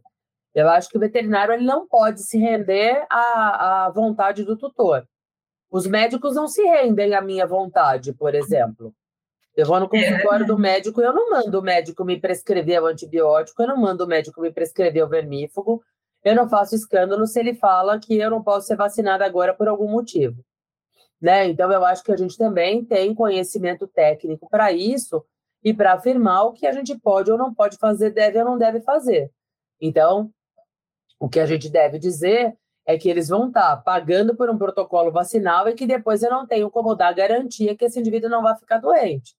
Eu 0.53 0.69
acho 0.69 0.89
que 0.89 0.97
o 0.97 0.99
veterinário 0.99 1.53
ele 1.53 1.65
não 1.65 1.87
pode 1.87 2.23
se 2.23 2.37
render 2.37 3.05
à, 3.09 3.85
à 3.85 3.89
vontade 3.89 4.43
do 4.43 4.57
tutor. 4.57 5.07
Os 5.71 5.85
médicos 5.85 6.35
não 6.35 6.47
se 6.47 6.63
rendem 6.63 7.13
à 7.13 7.21
minha 7.21 7.45
vontade, 7.45 8.13
por 8.13 8.33
exemplo. 8.33 8.93
Eu 9.55 9.65
vou 9.65 9.79
no 9.79 9.89
consultório 9.89 10.45
do 10.45 10.57
médico 10.57 11.01
eu 11.01 11.13
não 11.13 11.29
mando 11.29 11.59
o 11.59 11.61
médico 11.61 12.05
me 12.05 12.19
prescrever 12.19 12.81
o 12.81 12.87
antibiótico, 12.87 13.61
eu 13.61 13.67
não 13.67 13.77
mando 13.77 14.05
o 14.05 14.07
médico 14.07 14.41
me 14.41 14.51
prescrever 14.51 15.03
o 15.03 15.09
vermífugo, 15.09 15.83
eu 16.23 16.35
não 16.35 16.49
faço 16.49 16.75
escândalo 16.75 17.25
se 17.27 17.39
ele 17.39 17.53
fala 17.53 17.99
que 17.99 18.17
eu 18.17 18.29
não 18.29 18.43
posso 18.43 18.67
ser 18.67 18.75
vacinada 18.75 19.25
agora 19.25 19.53
por 19.53 19.67
algum 19.67 19.89
motivo. 19.89 20.43
Né? 21.21 21.47
Então, 21.47 21.71
eu 21.71 21.83
acho 21.83 22.03
que 22.03 22.11
a 22.11 22.17
gente 22.17 22.37
também 22.37 22.83
tem 22.83 23.13
conhecimento 23.13 23.87
técnico 23.87 24.49
para 24.49 24.71
isso 24.71 25.23
e 25.63 25.73
para 25.73 25.93
afirmar 25.93 26.43
o 26.43 26.53
que 26.53 26.65
a 26.65 26.71
gente 26.71 26.97
pode 26.97 27.29
ou 27.31 27.37
não 27.37 27.53
pode 27.53 27.77
fazer, 27.77 28.11
deve 28.11 28.39
ou 28.39 28.45
não 28.45 28.57
deve 28.57 28.81
fazer. 28.81 29.29
Então, 29.81 30.31
o 31.19 31.27
que 31.27 31.39
a 31.39 31.45
gente 31.45 31.69
deve 31.69 31.99
dizer 31.99 32.55
é 32.85 32.97
que 32.97 33.09
eles 33.09 33.27
vão 33.27 33.47
estar 33.47 33.75
tá 33.75 33.77
pagando 33.77 34.35
por 34.35 34.49
um 34.49 34.57
protocolo 34.57 35.11
vacinal 35.11 35.67
e 35.67 35.73
que 35.73 35.85
depois 35.85 36.23
eu 36.23 36.31
não 36.31 36.47
tenho 36.47 36.71
como 36.71 36.95
dar 36.95 37.13
garantia 37.13 37.75
que 37.75 37.85
esse 37.85 37.99
indivíduo 37.99 38.29
não 38.29 38.41
vai 38.41 38.55
ficar 38.55 38.79
doente. 38.79 39.35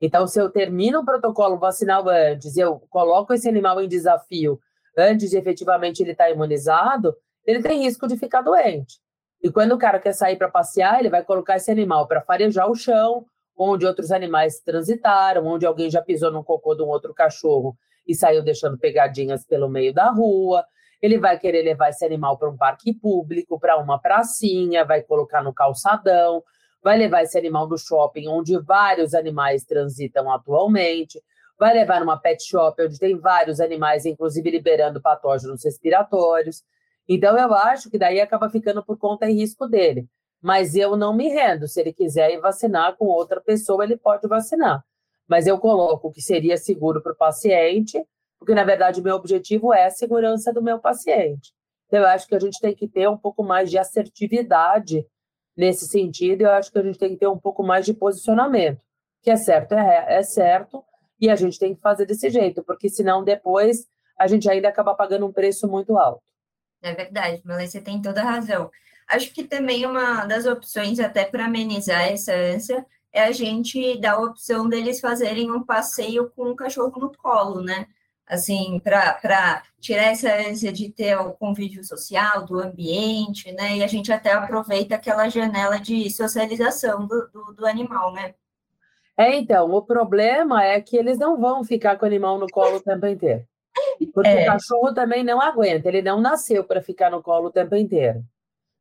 Então, 0.00 0.26
se 0.26 0.38
eu 0.38 0.50
termino 0.50 1.00
o 1.00 1.04
protocolo 1.04 1.58
vacinal 1.58 2.06
antes, 2.08 2.56
eu 2.56 2.78
coloco 2.90 3.32
esse 3.32 3.48
animal 3.48 3.80
em 3.80 3.88
desafio 3.88 4.60
antes 4.96 5.30
de 5.30 5.36
efetivamente 5.36 6.02
ele 6.02 6.12
estar 6.12 6.24
tá 6.24 6.30
imunizado, 6.30 7.14
ele 7.44 7.62
tem 7.62 7.82
risco 7.82 8.06
de 8.06 8.16
ficar 8.16 8.42
doente. 8.42 8.98
E 9.42 9.50
quando 9.50 9.72
o 9.72 9.78
cara 9.78 9.98
quer 9.98 10.12
sair 10.12 10.36
para 10.36 10.48
passear, 10.48 10.98
ele 10.98 11.10
vai 11.10 11.22
colocar 11.22 11.56
esse 11.56 11.70
animal 11.70 12.06
para 12.06 12.22
farejar 12.22 12.70
o 12.70 12.74
chão, 12.74 13.24
onde 13.56 13.86
outros 13.86 14.10
animais 14.10 14.60
transitaram, 14.60 15.46
onde 15.46 15.66
alguém 15.66 15.90
já 15.90 16.02
pisou 16.02 16.30
no 16.30 16.44
cocô 16.44 16.74
de 16.74 16.82
um 16.82 16.88
outro 16.88 17.14
cachorro 17.14 17.76
e 18.06 18.14
saiu 18.14 18.42
deixando 18.42 18.78
pegadinhas 18.78 19.44
pelo 19.44 19.68
meio 19.68 19.92
da 19.92 20.10
rua. 20.10 20.64
Ele 21.02 21.18
vai 21.18 21.38
querer 21.38 21.62
levar 21.62 21.90
esse 21.90 22.04
animal 22.04 22.38
para 22.38 22.50
um 22.50 22.56
parque 22.56 22.92
público, 22.92 23.58
para 23.60 23.76
uma 23.76 23.98
pracinha, 23.98 24.84
vai 24.84 25.02
colocar 25.02 25.42
no 25.42 25.52
calçadão, 25.52 26.42
vai 26.82 26.96
levar 26.96 27.22
esse 27.22 27.36
animal 27.36 27.68
no 27.68 27.76
shopping, 27.76 28.28
onde 28.28 28.58
vários 28.58 29.14
animais 29.14 29.64
transitam 29.64 30.30
atualmente, 30.30 31.22
vai 31.58 31.74
levar 31.74 32.00
numa 32.00 32.16
pet 32.16 32.42
shop, 32.44 32.82
onde 32.82 32.98
tem 32.98 33.18
vários 33.18 33.60
animais, 33.60 34.06
inclusive 34.06 34.50
liberando 34.50 35.00
patógenos 35.00 35.64
respiratórios. 35.64 36.62
Então, 37.08 37.38
eu 37.38 37.52
acho 37.54 37.90
que 37.90 37.98
daí 37.98 38.20
acaba 38.20 38.50
ficando 38.50 38.84
por 38.84 38.98
conta 38.98 39.28
e 39.28 39.34
risco 39.34 39.66
dele. 39.66 40.08
Mas 40.40 40.74
eu 40.74 40.96
não 40.96 41.14
me 41.14 41.28
rendo. 41.28 41.66
Se 41.66 41.80
ele 41.80 41.92
quiser 41.92 42.30
ir 42.30 42.40
vacinar 42.40 42.96
com 42.96 43.06
outra 43.06 43.40
pessoa, 43.40 43.84
ele 43.84 43.96
pode 43.96 44.28
vacinar. 44.28 44.84
Mas 45.26 45.46
eu 45.46 45.58
coloco 45.58 46.12
que 46.12 46.20
seria 46.20 46.56
seguro 46.56 47.02
para 47.02 47.12
o 47.12 47.16
paciente, 47.16 48.00
porque, 48.46 48.54
na 48.54 48.62
verdade, 48.62 49.00
o 49.00 49.02
meu 49.02 49.16
objetivo 49.16 49.74
é 49.74 49.86
a 49.86 49.90
segurança 49.90 50.52
do 50.52 50.62
meu 50.62 50.78
paciente. 50.78 51.52
Então, 51.86 51.98
eu 51.98 52.06
acho 52.06 52.28
que 52.28 52.34
a 52.36 52.38
gente 52.38 52.60
tem 52.60 52.72
que 52.72 52.86
ter 52.86 53.08
um 53.08 53.16
pouco 53.16 53.42
mais 53.42 53.68
de 53.68 53.76
assertividade 53.76 55.04
nesse 55.56 55.88
sentido, 55.88 56.42
eu 56.42 56.52
acho 56.52 56.70
que 56.70 56.78
a 56.78 56.82
gente 56.82 56.96
tem 56.96 57.08
que 57.10 57.16
ter 57.16 57.26
um 57.26 57.38
pouco 57.38 57.64
mais 57.64 57.84
de 57.84 57.92
posicionamento. 57.92 58.80
Que 59.20 59.30
é 59.30 59.36
certo, 59.36 59.72
é, 59.72 60.18
é 60.18 60.22
certo, 60.22 60.84
e 61.20 61.28
a 61.28 61.34
gente 61.34 61.58
tem 61.58 61.74
que 61.74 61.80
fazer 61.80 62.06
desse 62.06 62.30
jeito, 62.30 62.62
porque 62.62 62.88
senão 62.88 63.24
depois 63.24 63.88
a 64.16 64.28
gente 64.28 64.48
ainda 64.48 64.68
acaba 64.68 64.94
pagando 64.94 65.26
um 65.26 65.32
preço 65.32 65.66
muito 65.66 65.98
alto. 65.98 66.22
É 66.80 66.94
verdade, 66.94 67.42
mas 67.44 67.72
você 67.72 67.80
tem 67.80 68.00
toda 68.00 68.20
a 68.20 68.30
razão. 68.30 68.70
Acho 69.08 69.32
que 69.34 69.42
também 69.42 69.84
uma 69.86 70.24
das 70.24 70.46
opções, 70.46 71.00
até 71.00 71.24
para 71.24 71.46
amenizar 71.46 72.02
essa 72.02 72.32
ânsia, 72.32 72.86
é 73.12 73.24
a 73.24 73.32
gente 73.32 73.98
dar 73.98 74.12
a 74.12 74.20
opção 74.20 74.68
deles 74.68 75.00
fazerem 75.00 75.50
um 75.50 75.64
passeio 75.64 76.30
com 76.30 76.50
o 76.50 76.54
cachorro 76.54 77.00
no 77.00 77.10
colo, 77.16 77.60
né? 77.60 77.88
Assim, 78.26 78.80
para 78.80 79.62
tirar 79.80 80.06
essa 80.06 80.34
ânsia 80.34 80.72
de 80.72 80.90
ter 80.90 81.16
o 81.16 81.32
convívio 81.32 81.84
social, 81.84 82.44
do 82.44 82.58
ambiente, 82.58 83.52
né? 83.52 83.76
E 83.76 83.84
a 83.84 83.86
gente 83.86 84.12
até 84.12 84.32
aproveita 84.32 84.96
aquela 84.96 85.28
janela 85.28 85.78
de 85.78 86.10
socialização 86.10 87.06
do, 87.06 87.28
do, 87.28 87.54
do 87.54 87.66
animal, 87.66 88.12
né? 88.12 88.34
É, 89.16 89.34
então, 89.36 89.70
o 89.72 89.80
problema 89.80 90.62
é 90.62 90.80
que 90.80 90.96
eles 90.96 91.18
não 91.18 91.40
vão 91.40 91.64
ficar 91.64 91.96
com 91.96 92.04
o 92.04 92.08
animal 92.08 92.38
no 92.38 92.46
colo 92.48 92.76
o 92.76 92.82
tempo 92.82 93.06
inteiro. 93.06 93.44
Porque 94.12 94.28
é. 94.28 94.42
o 94.42 94.46
cachorro 94.46 94.92
também 94.92 95.24
não 95.24 95.40
aguenta, 95.40 95.88
ele 95.88 96.02
não 96.02 96.20
nasceu 96.20 96.64
para 96.64 96.82
ficar 96.82 97.10
no 97.10 97.22
colo 97.22 97.48
o 97.48 97.52
tempo 97.52 97.74
inteiro. 97.74 98.22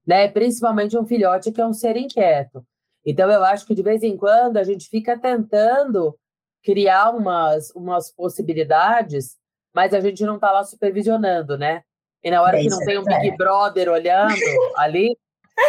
Né? 0.06 0.28
Principalmente 0.28 0.98
um 0.98 1.06
filhote 1.06 1.52
que 1.52 1.62
é 1.62 1.66
um 1.66 1.74
ser 1.74 1.96
inquieto. 1.96 2.66
Então, 3.06 3.32
eu 3.32 3.44
acho 3.44 3.66
que 3.66 3.76
de 3.76 3.84
vez 3.84 4.04
em 4.04 4.18
quando 4.18 4.58
a 4.58 4.64
gente 4.64 4.90
fica 4.90 5.18
tentando 5.18 6.18
criar 6.66 7.12
umas, 7.12 7.70
umas 7.76 8.12
possibilidades, 8.12 9.38
mas 9.74 9.94
a 9.94 10.00
gente 10.00 10.26
não 10.26 10.36
está 10.36 10.52
lá 10.52 10.64
supervisionando, 10.64 11.58
né? 11.58 11.84
E 12.24 12.32
na 12.32 12.42
hora 12.42 12.58
que 12.60 12.68
não 12.68 12.80
tem 12.80 12.98
um 12.98 13.04
Big 13.04 13.30
é. 13.30 13.36
Brother 13.38 13.88
olhando 13.88 14.34
ali, 14.76 15.16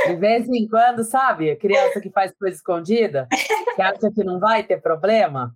de 0.06 0.16
vez 0.16 0.48
em 0.48 0.66
quando, 0.66 1.04
sabe? 1.04 1.54
Criança 1.56 2.00
que 2.00 2.10
faz 2.10 2.32
coisa 2.34 2.56
escondida, 2.56 3.28
que 3.74 3.82
acha 3.82 4.10
que 4.10 4.24
não 4.24 4.40
vai 4.40 4.64
ter 4.64 4.80
problema. 4.80 5.54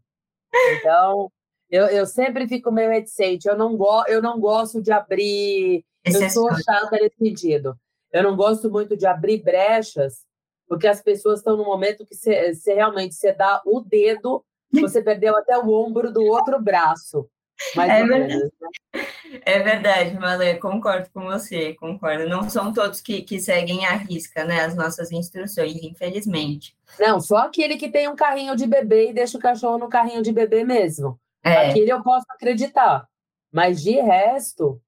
Então, 0.73 1.33
eu, 1.71 1.87
eu 1.87 2.05
sempre 2.05 2.47
fico 2.47 2.71
meio 2.71 2.91
reticente. 2.91 3.49
Eu 3.49 3.57
não, 3.57 3.77
go, 3.77 4.05
eu 4.09 4.21
não 4.21 4.39
gosto 4.39 4.83
de 4.83 4.93
abrir. 4.93 5.83
Eu 6.05 6.29
sou 6.29 6.51
chata 6.63 6.99
nesse 7.01 7.17
sentido. 7.17 7.75
Eu 8.13 8.23
não 8.23 8.37
gosto 8.37 8.71
muito 8.71 8.97
de 8.97 9.07
abrir 9.07 9.43
brechas, 9.43 10.27
porque 10.69 10.87
as 10.87 11.01
pessoas 11.01 11.39
estão 11.39 11.57
no 11.57 11.65
momento 11.65 12.05
que 12.05 12.15
você 12.15 12.75
realmente 12.75 13.15
você 13.15 13.33
dá 13.33 13.63
o 13.65 13.81
dedo, 13.81 14.45
você 14.73 15.03
perdeu 15.03 15.37
até 15.37 15.59
o 15.59 15.71
ombro 15.71 16.13
do 16.13 16.23
outro 16.25 16.61
braço. 16.61 17.29
É, 17.77 18.05
verdade. 18.05 18.35
Né? 18.37 19.07
é 19.45 19.59
verdade, 19.59 20.19
Malê, 20.19 20.55
concordo 20.55 21.09
com 21.13 21.23
você, 21.25 21.75
concordo. 21.75 22.29
Não 22.29 22.49
são 22.49 22.73
todos 22.73 23.01
que, 23.01 23.23
que 23.23 23.39
seguem 23.39 23.85
à 23.87 23.93
risca, 23.93 24.45
né, 24.45 24.61
as 24.63 24.75
nossas 24.75 25.13
instruções, 25.13 25.83
infelizmente. 25.83 26.77
Não, 26.99 27.21
só 27.21 27.39
aquele 27.39 27.77
que 27.77 27.91
tem 27.91 28.09
um 28.09 28.17
carrinho 28.17 28.57
de 28.57 28.67
bebê 28.67 29.11
e 29.11 29.13
deixa 29.13 29.37
o 29.37 29.41
cachorro 29.41 29.79
no 29.79 29.89
carrinho 29.89 30.23
de 30.23 30.33
bebê 30.33 30.65
mesmo. 30.65 31.19
É. 31.45 31.69
Aquele 31.69 31.91
eu 31.91 32.03
posso 32.03 32.27
acreditar. 32.31 33.07
Mas 33.53 33.83
de 33.83 33.93
resto, 34.01 34.81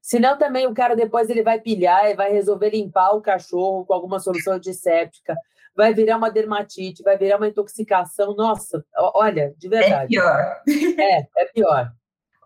senão 0.00 0.38
também 0.38 0.66
o 0.66 0.74
cara 0.74 0.96
depois 0.96 1.28
ele 1.28 1.42
vai 1.42 1.60
pilhar 1.60 2.10
e 2.10 2.14
vai 2.14 2.32
resolver 2.32 2.70
limpar 2.70 3.12
o 3.12 3.20
cachorro 3.20 3.84
com 3.84 3.92
alguma 3.92 4.18
solução 4.18 4.54
antisséptica, 4.54 5.36
vai 5.80 5.94
virar 5.94 6.18
uma 6.18 6.30
dermatite, 6.30 7.02
vai 7.02 7.16
virar 7.16 7.38
uma 7.38 7.48
intoxicação. 7.48 8.34
Nossa, 8.36 8.84
olha, 9.14 9.54
de 9.56 9.66
é 9.66 9.70
verdade. 9.70 10.18
É 10.18 10.20
pior. 10.20 10.62
É, 10.98 11.26
é 11.38 11.44
pior. 11.46 11.92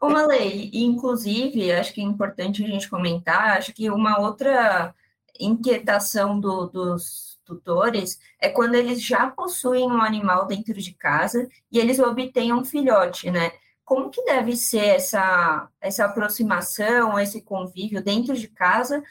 Uma 0.00 0.24
lei, 0.24 0.70
inclusive, 0.72 1.72
acho 1.72 1.92
que 1.92 2.00
é 2.00 2.04
importante 2.04 2.62
a 2.62 2.66
gente 2.66 2.88
comentar, 2.88 3.56
acho 3.56 3.72
que 3.72 3.90
uma 3.90 4.20
outra 4.20 4.94
inquietação 5.40 6.38
do, 6.38 6.66
dos 6.66 7.40
tutores 7.44 8.20
é 8.40 8.48
quando 8.48 8.76
eles 8.76 9.02
já 9.02 9.28
possuem 9.30 9.84
um 9.84 10.00
animal 10.00 10.46
dentro 10.46 10.74
de 10.74 10.94
casa 10.94 11.48
e 11.72 11.78
eles 11.78 11.98
obtêm 11.98 12.52
um 12.52 12.64
filhote, 12.64 13.30
né? 13.30 13.50
Como 13.84 14.10
que 14.10 14.22
deve 14.24 14.56
ser 14.56 14.86
essa, 14.86 15.68
essa 15.80 16.04
aproximação, 16.04 17.18
esse 17.18 17.42
convívio 17.42 18.02
dentro 18.02 18.34
de 18.36 18.48
casa, 18.48 19.02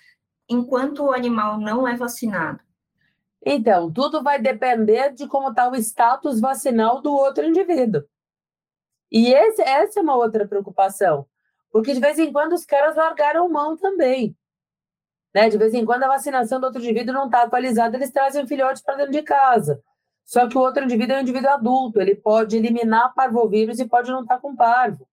enquanto 0.47 1.03
o 1.03 1.11
animal 1.11 1.59
não 1.59 1.87
é 1.87 1.95
vacinado? 1.95 2.59
Então, 3.45 3.91
tudo 3.91 4.23
vai 4.23 4.39
depender 4.39 5.11
de 5.13 5.27
como 5.27 5.49
está 5.49 5.69
o 5.69 5.75
status 5.75 6.39
vacinal 6.39 7.01
do 7.01 7.13
outro 7.13 7.43
indivíduo. 7.45 8.03
E 9.11 9.33
esse, 9.33 9.61
essa 9.61 9.99
é 9.99 10.03
uma 10.03 10.15
outra 10.15 10.47
preocupação, 10.47 11.27
porque 11.71 11.93
de 11.93 11.99
vez 11.99 12.17
em 12.17 12.31
quando 12.31 12.53
os 12.53 12.65
caras 12.65 12.95
largaram 12.95 13.49
mão 13.49 13.75
também. 13.77 14.35
Né? 15.35 15.49
De 15.49 15.57
vez 15.57 15.73
em 15.73 15.85
quando 15.85 16.03
a 16.03 16.07
vacinação 16.07 16.59
do 16.59 16.65
outro 16.65 16.81
indivíduo 16.81 17.13
não 17.13 17.25
está 17.25 17.43
atualizada, 17.43 17.97
eles 17.97 18.11
trazem 18.11 18.47
filhotes 18.47 18.81
para 18.81 18.95
dentro 18.95 19.11
de 19.11 19.21
casa. 19.21 19.81
Só 20.25 20.47
que 20.47 20.57
o 20.57 20.61
outro 20.61 20.83
indivíduo 20.83 21.15
é 21.15 21.19
um 21.19 21.21
indivíduo 21.21 21.49
adulto, 21.49 21.99
ele 21.99 22.15
pode 22.15 22.55
eliminar 22.55 23.13
parvovírus 23.13 23.79
e 23.79 23.85
pode 23.85 24.09
não 24.09 24.21
estar 24.21 24.35
tá 24.35 24.41
com 24.41 24.55
parvo, 24.55 25.05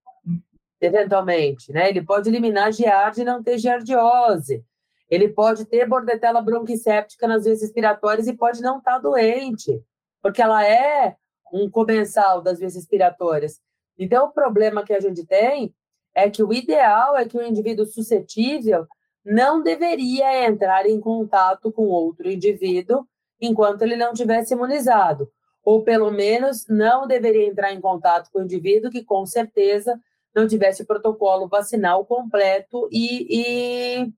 eventualmente. 0.81 1.73
Né? 1.73 1.89
Ele 1.89 2.03
pode 2.03 2.29
eliminar 2.29 2.73
giardia 2.73 3.23
e 3.23 3.27
não 3.27 3.43
ter 3.43 3.59
giardiose. 3.59 4.65
Ele 5.11 5.29
pode 5.29 5.65
ter 5.65 5.89
bordetela 5.89 6.41
bronquicéptica 6.41 7.27
nas 7.27 7.45
vias 7.45 7.61
respiratórias 7.61 8.29
e 8.29 8.33
pode 8.33 8.63
não 8.63 8.79
estar 8.79 8.93
tá 8.93 8.99
doente, 8.99 9.83
porque 10.23 10.41
ela 10.41 10.65
é 10.65 11.17
um 11.53 11.69
comensal 11.69 12.41
das 12.41 12.61
vias 12.61 12.75
respiratórias. 12.75 13.61
Então, 13.99 14.27
o 14.27 14.33
problema 14.33 14.85
que 14.85 14.93
a 14.93 15.01
gente 15.01 15.27
tem 15.27 15.75
é 16.15 16.31
que 16.31 16.43
o 16.43 16.53
ideal 16.53 17.17
é 17.17 17.25
que 17.27 17.37
o 17.37 17.43
indivíduo 17.43 17.85
suscetível 17.85 18.87
não 19.25 19.63
deveria 19.63 20.47
entrar 20.47 20.87
em 20.87 21.01
contato 21.01 21.71
com 21.73 21.87
outro 21.89 22.31
indivíduo 22.31 23.07
enquanto 23.41 23.83
ele 23.83 23.97
não 23.97 24.13
tivesse 24.13 24.55
imunizado, 24.55 25.31
ou 25.65 25.83
pelo 25.83 26.11
menos 26.11 26.67
não 26.69 27.07
deveria 27.07 27.47
entrar 27.47 27.73
em 27.73 27.81
contato 27.81 28.31
com 28.31 28.41
o 28.41 28.45
indivíduo 28.45 28.91
que 28.91 29.05
com 29.05 29.27
certeza 29.27 29.99
não 30.35 30.47
tivesse 30.47 30.83
o 30.83 30.87
protocolo 30.87 31.49
vacinal 31.49 32.05
completo 32.05 32.89
e, 32.91 33.27
e, 33.31 34.13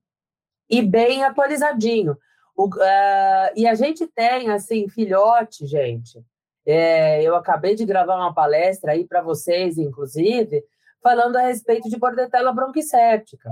e 0.69 0.81
bem 0.81 1.23
atualizadinho. 1.23 2.17
O, 2.55 2.67
uh, 2.67 3.51
e 3.55 3.67
a 3.67 3.73
gente 3.73 4.07
tem, 4.07 4.49
assim, 4.49 4.87
filhote, 4.87 5.65
gente. 5.65 6.23
É, 6.65 7.21
eu 7.21 7.35
acabei 7.35 7.75
de 7.75 7.85
gravar 7.85 8.15
uma 8.15 8.33
palestra 8.33 8.93
aí 8.93 9.05
para 9.05 9.21
vocês, 9.21 9.77
inclusive, 9.77 10.63
falando 11.01 11.35
a 11.35 11.41
respeito 11.41 11.89
de 11.89 11.97
bordetela 11.97 12.53
bronquicéptica. 12.53 13.49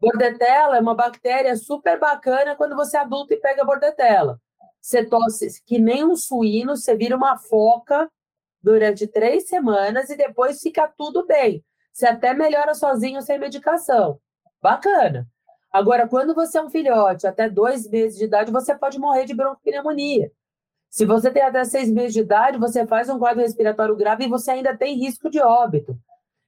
Bordetela 0.00 0.76
é 0.76 0.80
uma 0.80 0.94
bactéria 0.94 1.56
super 1.56 1.98
bacana 1.98 2.56
quando 2.56 2.74
você 2.74 2.96
é 2.96 3.00
adulto 3.00 3.34
e 3.34 3.40
pega 3.40 3.64
bordetela. 3.64 4.40
Você 4.80 5.04
tosse 5.04 5.62
que 5.64 5.78
nem 5.78 6.04
um 6.04 6.16
suíno, 6.16 6.76
você 6.76 6.96
vira 6.96 7.16
uma 7.16 7.36
foca 7.36 8.10
durante 8.62 9.06
três 9.06 9.48
semanas 9.48 10.08
e 10.10 10.16
depois 10.16 10.60
fica 10.60 10.88
tudo 10.96 11.26
bem. 11.26 11.64
Você 11.92 12.06
até 12.06 12.32
melhora 12.32 12.74
sozinho 12.74 13.20
sem 13.22 13.38
medicação. 13.38 14.20
Bacana. 14.62 15.26
Agora, 15.72 16.08
quando 16.08 16.34
você 16.34 16.58
é 16.58 16.62
um 16.62 16.70
filhote, 16.70 17.26
até 17.26 17.48
dois 17.48 17.88
meses 17.88 18.18
de 18.18 18.24
idade, 18.24 18.50
você 18.50 18.74
pode 18.74 18.98
morrer 18.98 19.24
de 19.26 19.34
broncopneumonia. 19.34 20.32
Se 20.88 21.04
você 21.04 21.30
tem 21.30 21.42
até 21.42 21.64
seis 21.64 21.90
meses 21.90 22.14
de 22.14 22.20
idade, 22.20 22.58
você 22.58 22.86
faz 22.86 23.08
um 23.10 23.18
quadro 23.18 23.42
respiratório 23.42 23.94
grave 23.94 24.24
e 24.24 24.28
você 24.28 24.52
ainda 24.52 24.76
tem 24.76 24.96
risco 24.96 25.28
de 25.28 25.40
óbito. 25.40 25.96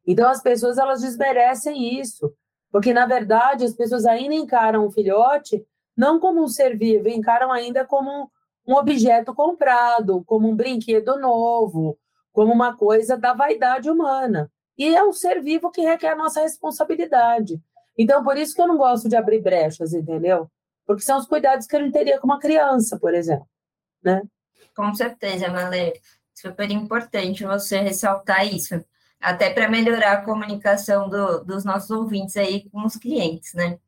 Então, 0.06 0.28
as 0.30 0.42
pessoas 0.42 0.78
elas 0.78 1.02
desmerecem 1.02 2.00
isso. 2.00 2.32
Porque, 2.72 2.94
na 2.94 3.04
verdade, 3.04 3.64
as 3.64 3.74
pessoas 3.74 4.06
ainda 4.06 4.34
encaram 4.34 4.86
o 4.86 4.90
filhote 4.90 5.64
não 5.96 6.18
como 6.18 6.42
um 6.42 6.48
ser 6.48 6.78
vivo, 6.78 7.08
encaram 7.08 7.52
ainda 7.52 7.84
como 7.84 8.30
um 8.66 8.74
objeto 8.74 9.34
comprado, 9.34 10.22
como 10.24 10.48
um 10.48 10.56
brinquedo 10.56 11.18
novo, 11.18 11.98
como 12.32 12.52
uma 12.52 12.74
coisa 12.76 13.18
da 13.18 13.34
vaidade 13.34 13.90
humana. 13.90 14.50
E 14.78 14.94
é 14.94 15.04
um 15.04 15.12
ser 15.12 15.42
vivo 15.42 15.70
que 15.70 15.82
requer 15.82 16.12
a 16.12 16.16
nossa 16.16 16.40
responsabilidade. 16.40 17.60
Então, 18.00 18.24
por 18.24 18.38
isso 18.38 18.54
que 18.54 18.62
eu 18.62 18.66
não 18.66 18.78
gosto 18.78 19.10
de 19.10 19.14
abrir 19.14 19.42
brechas, 19.42 19.92
entendeu? 19.92 20.50
Porque 20.86 21.02
são 21.02 21.18
os 21.18 21.26
cuidados 21.26 21.66
que 21.66 21.76
a 21.76 21.82
gente 21.82 21.92
teria 21.92 22.18
com 22.18 22.26
uma 22.26 22.40
criança, 22.40 22.98
por 22.98 23.12
exemplo, 23.12 23.46
né? 24.02 24.22
Com 24.74 24.94
certeza, 24.94 25.50
Malê. 25.50 26.00
Super 26.32 26.70
importante 26.70 27.44
você 27.44 27.78
ressaltar 27.80 28.46
isso. 28.46 28.82
Até 29.20 29.52
para 29.52 29.68
melhorar 29.68 30.12
a 30.12 30.24
comunicação 30.24 31.10
do, 31.10 31.44
dos 31.44 31.62
nossos 31.62 31.90
ouvintes 31.90 32.38
aí 32.38 32.70
com 32.70 32.86
os 32.86 32.96
clientes, 32.96 33.52
né? 33.52 33.78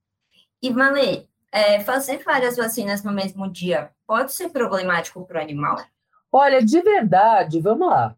E, 0.61 0.69
Malê, 0.71 1.26
é, 1.50 1.81
fazer 1.81 2.23
várias 2.23 2.59
vacinas 2.59 3.02
no 3.02 3.12
mesmo 3.12 3.50
dia 3.50 3.92
pode 4.07 4.35
ser 4.35 4.50
problemático 4.50 5.25
para 5.25 5.40
o 5.40 5.42
animal? 5.42 5.83
Olha, 6.31 6.62
de 6.62 6.83
verdade, 6.83 7.62
vamos 7.62 7.88
lá. 7.88 8.14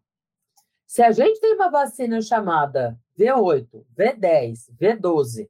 Se 0.85 1.01
a 1.01 1.13
gente 1.13 1.39
tem 1.39 1.53
uma 1.55 1.71
vacina 1.71 2.21
chamada 2.21 2.99
V8, 3.17 3.85
V10, 3.97 4.71
V12, 4.77 5.47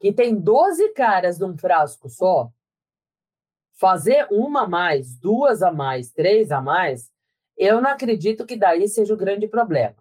que 0.00 0.12
tem 0.12 0.34
12 0.34 0.94
caras 0.94 1.38
num 1.38 1.56
frasco 1.56 2.08
só, 2.08 2.50
fazer 3.74 4.26
uma 4.30 4.62
a 4.62 4.68
mais, 4.68 5.16
duas 5.16 5.62
a 5.62 5.70
mais, 5.70 6.10
três 6.10 6.50
a 6.50 6.60
mais, 6.60 7.10
eu 7.56 7.80
não 7.80 7.90
acredito 7.90 8.46
que 8.46 8.56
daí 8.56 8.88
seja 8.88 9.12
o 9.12 9.16
grande 9.16 9.46
problema. 9.46 9.96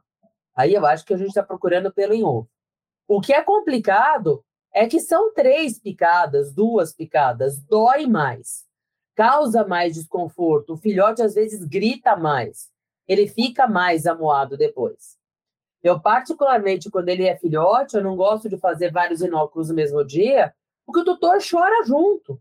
Aí 0.55 0.73
eu 0.73 0.85
acho 0.85 1.05
que 1.05 1.13
a 1.13 1.17
gente 1.17 1.29
está 1.29 1.43
procurando 1.43 1.91
pelo 1.91 2.13
em 2.13 2.23
ovo. 2.23 2.49
O 3.07 3.19
que 3.19 3.33
é 3.33 3.41
complicado 3.41 4.43
é 4.73 4.87
que 4.87 4.99
são 4.99 5.33
três 5.33 5.77
picadas, 5.77 6.53
duas 6.53 6.93
picadas, 6.93 7.61
dói 7.61 8.05
mais, 8.05 8.65
causa 9.15 9.65
mais 9.67 9.95
desconforto. 9.95 10.73
O 10.73 10.77
filhote 10.77 11.21
às 11.21 11.33
vezes 11.35 11.65
grita 11.65 12.15
mais, 12.15 12.69
ele 13.05 13.27
fica 13.27 13.67
mais 13.67 14.05
amuado 14.05 14.55
depois. 14.55 15.18
Eu, 15.81 15.99
particularmente, 15.99 16.89
quando 16.89 17.09
ele 17.09 17.25
é 17.27 17.37
filhote, 17.37 17.95
eu 17.95 18.03
não 18.03 18.15
gosto 18.15 18.49
de 18.49 18.57
fazer 18.57 18.91
vários 18.91 19.21
inóculos 19.21 19.69
no 19.69 19.75
mesmo 19.75 20.03
dia, 20.03 20.53
porque 20.85 21.01
o 21.01 21.05
tutor 21.05 21.37
chora 21.39 21.85
junto. 21.85 22.39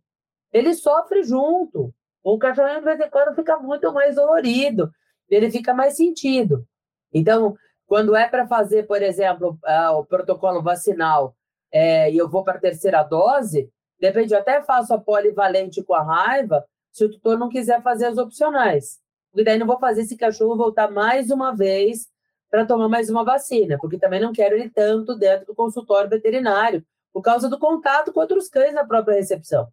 Ele 0.53 0.75
sofre 0.75 1.23
junto. 1.23 1.95
O 2.23 2.39
cachorrinho, 2.39 2.81
de 2.81 2.85
vez 2.85 3.01
em 3.01 3.11
quando, 3.11 3.35
fica 3.35 3.59
muito 3.59 3.93
mais 3.93 4.17
dolorido. 4.17 4.91
Ele 5.29 5.51
fica 5.51 5.73
mais 5.73 5.97
sentido. 5.97 6.67
Então, 7.13 7.57
quando 7.87 8.17
é 8.17 8.29
para 8.29 8.47
fazer, 8.47 8.87
por 8.87 9.03
exemplo, 9.03 9.59
uh, 9.65 9.97
o 9.97 10.05
protocolo 10.05 10.63
vacinal 10.63 11.35
é, 11.73 12.11
e 12.11 12.19
eu 12.19 12.29
vou 12.29 12.43
para 12.43 12.59
a 12.59 12.61
terceira 12.61 13.03
dose, 13.03 13.71
depende, 14.01 14.33
eu 14.33 14.41
até 14.41 14.63
faço 14.63 14.93
a 14.95 14.99
polivalente 14.99 15.83
com 15.83 15.95
a 15.95 16.03
raiva, 16.03 16.65
se 16.91 17.05
o 17.05 17.11
tutor 17.11 17.39
não 17.39 17.49
quiser 17.49 17.83
fazer 17.83 18.07
as 18.07 18.19
opcionais. 18.19 18.99
Porque 19.31 19.45
daí 19.45 19.59
não 19.59 19.67
vou 19.67 19.79
fazer 19.79 20.03
esse 20.03 20.17
cachorro 20.17 20.57
voltar 20.57 20.91
mais 20.91 21.31
uma 21.31 21.55
vez 21.55 22.09
para 22.51 22.67
tomar 22.67 22.89
mais 22.89 23.11
uma 23.11 23.25
vacina, 23.25 23.77
porque 23.79 23.99
também 23.99 24.21
não 24.21 24.33
quero 24.33 24.55
ele 24.55 24.71
tanto 24.71 25.17
dentro 25.17 25.47
do 25.47 25.55
consultório 25.55 26.09
veterinário, 26.09 26.85
por 27.13 27.23
causa 27.23 27.49
do 27.49 27.59
contato 27.59 28.13
com 28.13 28.21
outros 28.21 28.49
cães 28.49 28.75
na 28.75 28.87
própria 28.87 29.17
recepção, 29.17 29.69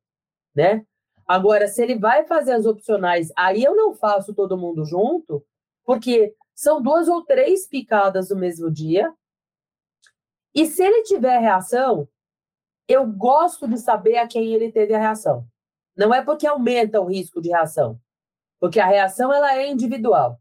né? 0.53 0.85
Agora, 1.27 1.67
se 1.67 1.81
ele 1.81 1.97
vai 1.97 2.25
fazer 2.25 2.53
as 2.53 2.65
opcionais, 2.65 3.31
aí 3.35 3.63
eu 3.63 3.75
não 3.75 3.93
faço 3.93 4.33
todo 4.33 4.57
mundo 4.57 4.85
junto, 4.85 5.43
porque 5.83 6.35
são 6.53 6.81
duas 6.81 7.07
ou 7.07 7.23
três 7.23 7.67
picadas 7.67 8.29
no 8.29 8.35
mesmo 8.35 8.71
dia, 8.71 9.13
e 10.53 10.65
se 10.65 10.83
ele 10.83 11.03
tiver 11.03 11.37
reação, 11.39 12.07
eu 12.87 13.05
gosto 13.05 13.67
de 13.67 13.77
saber 13.77 14.17
a 14.17 14.27
quem 14.27 14.53
ele 14.53 14.71
teve 14.71 14.93
a 14.93 14.99
reação. 14.99 15.45
Não 15.97 16.13
é 16.13 16.23
porque 16.23 16.45
aumenta 16.45 17.01
o 17.01 17.05
risco 17.05 17.41
de 17.41 17.49
reação, 17.49 17.99
porque 18.59 18.79
a 18.79 18.85
reação 18.85 19.33
ela 19.33 19.55
é 19.55 19.69
individual. 19.69 20.39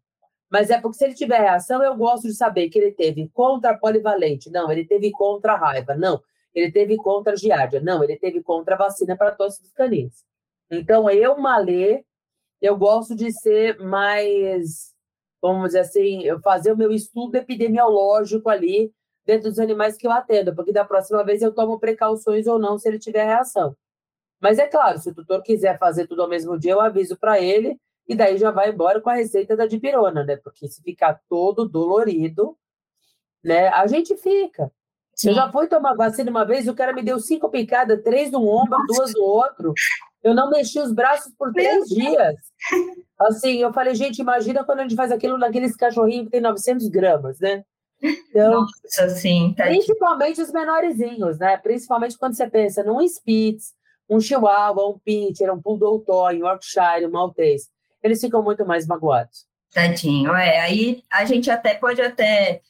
Mas 0.55 0.71
é 0.71 0.81
porque 0.81 0.99
se 0.99 1.05
ele 1.05 1.15
tiver 1.15 1.41
reação, 1.41 1.83
eu 1.83 1.97
gosto 1.97 2.29
de 2.29 2.35
saber 2.37 2.69
que 2.69 2.79
ele 2.79 2.93
teve 2.93 3.29
contra 3.35 3.73
a 3.73 3.77
polivalente, 3.77 4.49
não, 4.51 4.71
ele 4.71 4.85
teve 4.85 5.11
contra 5.11 5.55
a 5.55 5.57
raiva, 5.57 5.97
não, 5.97 6.23
ele 6.55 6.71
teve 6.71 6.97
contra 6.97 7.33
a 7.33 7.37
giardia, 7.37 7.81
não, 7.81 8.05
ele 8.05 8.17
teve 8.17 8.41
contra 8.41 8.77
a 8.77 8.79
vacina 8.79 9.17
para 9.17 9.33
tosse 9.33 9.61
dos 9.61 9.73
caninos. 9.73 10.25
Então, 10.71 11.11
eu, 11.11 11.37
Malê, 11.39 12.05
eu 12.63 12.77
gosto 12.77 13.17
de 13.17 13.33
ser 13.33 13.81
mais, 13.81 14.95
vamos 15.43 15.71
dizer 15.71 15.81
assim, 15.81 16.23
eu 16.23 16.39
fazer 16.39 16.71
o 16.71 16.77
meu 16.77 16.93
estudo 16.93 17.35
epidemiológico 17.35 18.49
ali 18.49 18.93
dentro 19.27 19.51
dos 19.51 19.59
animais 19.59 19.97
que 19.97 20.07
eu 20.07 20.13
atendo, 20.13 20.55
porque 20.55 20.71
da 20.71 20.85
próxima 20.85 21.25
vez 21.25 21.43
eu 21.43 21.53
tomo 21.53 21.81
precauções 21.81 22.47
ou 22.47 22.61
não 22.61 22.79
se 22.79 22.89
ele 22.89 23.01
tiver 23.01 23.25
reação. 23.25 23.77
Mas 24.41 24.61
é 24.61 24.69
claro, 24.69 25.01
se 25.01 25.11
o 25.11 25.15
tutor 25.17 25.43
quiser 25.43 25.81
fazer 25.81 26.07
tudo 26.07 26.23
ao 26.23 26.29
mesmo 26.29 26.57
dia, 26.57 26.71
eu 26.71 26.81
aviso 26.81 27.17
para 27.17 27.41
ele 27.41 27.77
e 28.07 28.15
daí 28.15 28.39
já 28.39 28.51
vai 28.51 28.71
embora 28.71 29.01
com 29.01 29.11
a 29.11 29.15
receita 29.15 29.57
da 29.57 29.67
dipirona, 29.67 30.25
né? 30.25 30.37
Porque 30.37 30.69
se 30.69 30.83
ficar 30.83 31.21
todo 31.29 31.69
dolorido, 31.69 32.57
né, 33.43 33.69
a 33.69 33.87
gente 33.87 34.17
fica. 34.17 34.71
Sim. 35.15 35.29
Eu 35.29 35.35
já 35.35 35.53
fui 35.53 35.67
tomar 35.69 35.95
vacina 35.95 36.31
uma 36.31 36.45
vez, 36.45 36.67
o 36.67 36.75
cara 36.75 36.93
me 36.93 37.03
deu 37.03 37.19
cinco 37.21 37.49
picadas, 37.49 38.03
três 38.03 38.31
no 38.31 38.47
ombro, 38.49 38.79
Nossa. 38.79 38.87
duas 38.87 39.13
no 39.15 39.23
outro. 39.23 39.73
Eu 40.23 40.35
não 40.35 40.51
mexi 40.51 40.81
os 40.81 40.93
braços 40.93 41.33
por 41.39 41.53
três 41.53 41.85
dias. 41.87 42.35
Assim, 43.19 43.59
eu 43.59 43.73
falei, 43.73 43.95
gente, 43.95 44.19
imagina 44.19 44.65
quando 44.65 44.81
a 44.81 44.83
gente 44.83 44.97
faz 44.97 45.13
aquilo 45.13 45.39
naqueles 45.39 45.77
cachorrinhos 45.77 46.27
que 46.27 46.33
tem 46.33 46.41
900 46.41 46.89
gramas, 46.89 47.39
né? 47.39 47.65
Então, 48.03 48.63
Nossa, 48.63 49.09
sim, 49.11 49.55
tá 49.57 49.65
principalmente 49.65 50.43
os 50.43 50.53
menorzinhos, 50.53 51.39
né? 51.39 51.57
Principalmente 51.57 52.19
quando 52.19 52.35
você 52.35 52.49
pensa 52.49 52.83
num 52.83 53.01
Spitz, 53.07 53.73
um 54.09 54.21
Chihuahua, 54.21 54.89
um 54.89 54.99
Pincher, 54.99 55.53
um 55.53 55.61
Poodle 55.61 56.01
Toy, 56.01 56.43
um 56.43 56.47
Yorkshire, 56.47 57.07
um 57.07 57.11
Maltese. 57.11 57.69
Eles 58.05 58.21
ficam 58.21 58.43
muito 58.43 58.65
mais 58.67 58.87
magoados. 58.87 59.47
Tadinho, 59.73 60.33
é. 60.35 60.61
Aí 60.61 61.03
a 61.11 61.25
gente 61.25 61.51
até 61.51 61.75
pode 61.75 62.01
até 62.01 62.61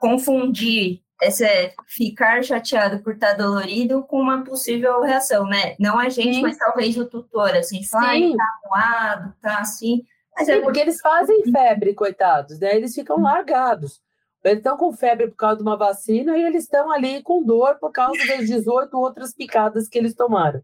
confundir 0.00 1.04
esse 1.22 1.46
ficar 1.86 2.42
chateado 2.42 3.02
por 3.02 3.14
estar 3.14 3.34
dolorido 3.34 4.02
com 4.02 4.20
uma 4.20 4.42
possível 4.42 5.02
reação, 5.02 5.46
né? 5.46 5.76
Não 5.78 5.98
a 5.98 6.08
gente, 6.08 6.36
Sim. 6.36 6.42
mas 6.42 6.58
talvez 6.58 6.96
o 6.96 7.06
tutor, 7.06 7.54
assim, 7.54 7.84
fala, 7.84 8.06
tá 8.36 8.58
moado, 8.66 9.34
tá 9.40 9.58
assim. 9.58 10.02
Mas 10.36 10.48
é 10.48 10.54
Sim, 10.54 10.58
é 10.58 10.62
porque 10.62 10.80
eles 10.80 11.00
fazem 11.00 11.44
febre, 11.44 11.94
coitados, 11.94 12.58
né? 12.58 12.74
Eles 12.74 12.94
ficam 12.94 13.20
largados. 13.20 14.02
Eles 14.42 14.58
estão 14.58 14.76
com 14.76 14.92
febre 14.92 15.28
por 15.28 15.36
causa 15.36 15.56
de 15.56 15.62
uma 15.62 15.76
vacina 15.76 16.36
e 16.36 16.42
eles 16.42 16.64
estão 16.64 16.90
ali 16.90 17.22
com 17.22 17.42
dor 17.42 17.76
por 17.76 17.90
causa 17.90 18.18
das 18.26 18.40
18 18.46 18.94
outras 18.98 19.32
picadas 19.32 19.88
que 19.88 19.96
eles 19.96 20.14
tomaram. 20.14 20.60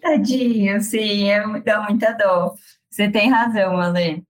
Tadinho, 0.00 0.80
sim, 0.80 1.30
é, 1.30 1.40
dá 1.60 1.82
muita 1.82 2.12
dor. 2.12 2.54
Você 2.96 3.10
tem 3.10 3.30
razão, 3.30 3.78
Ale. 3.78 4.24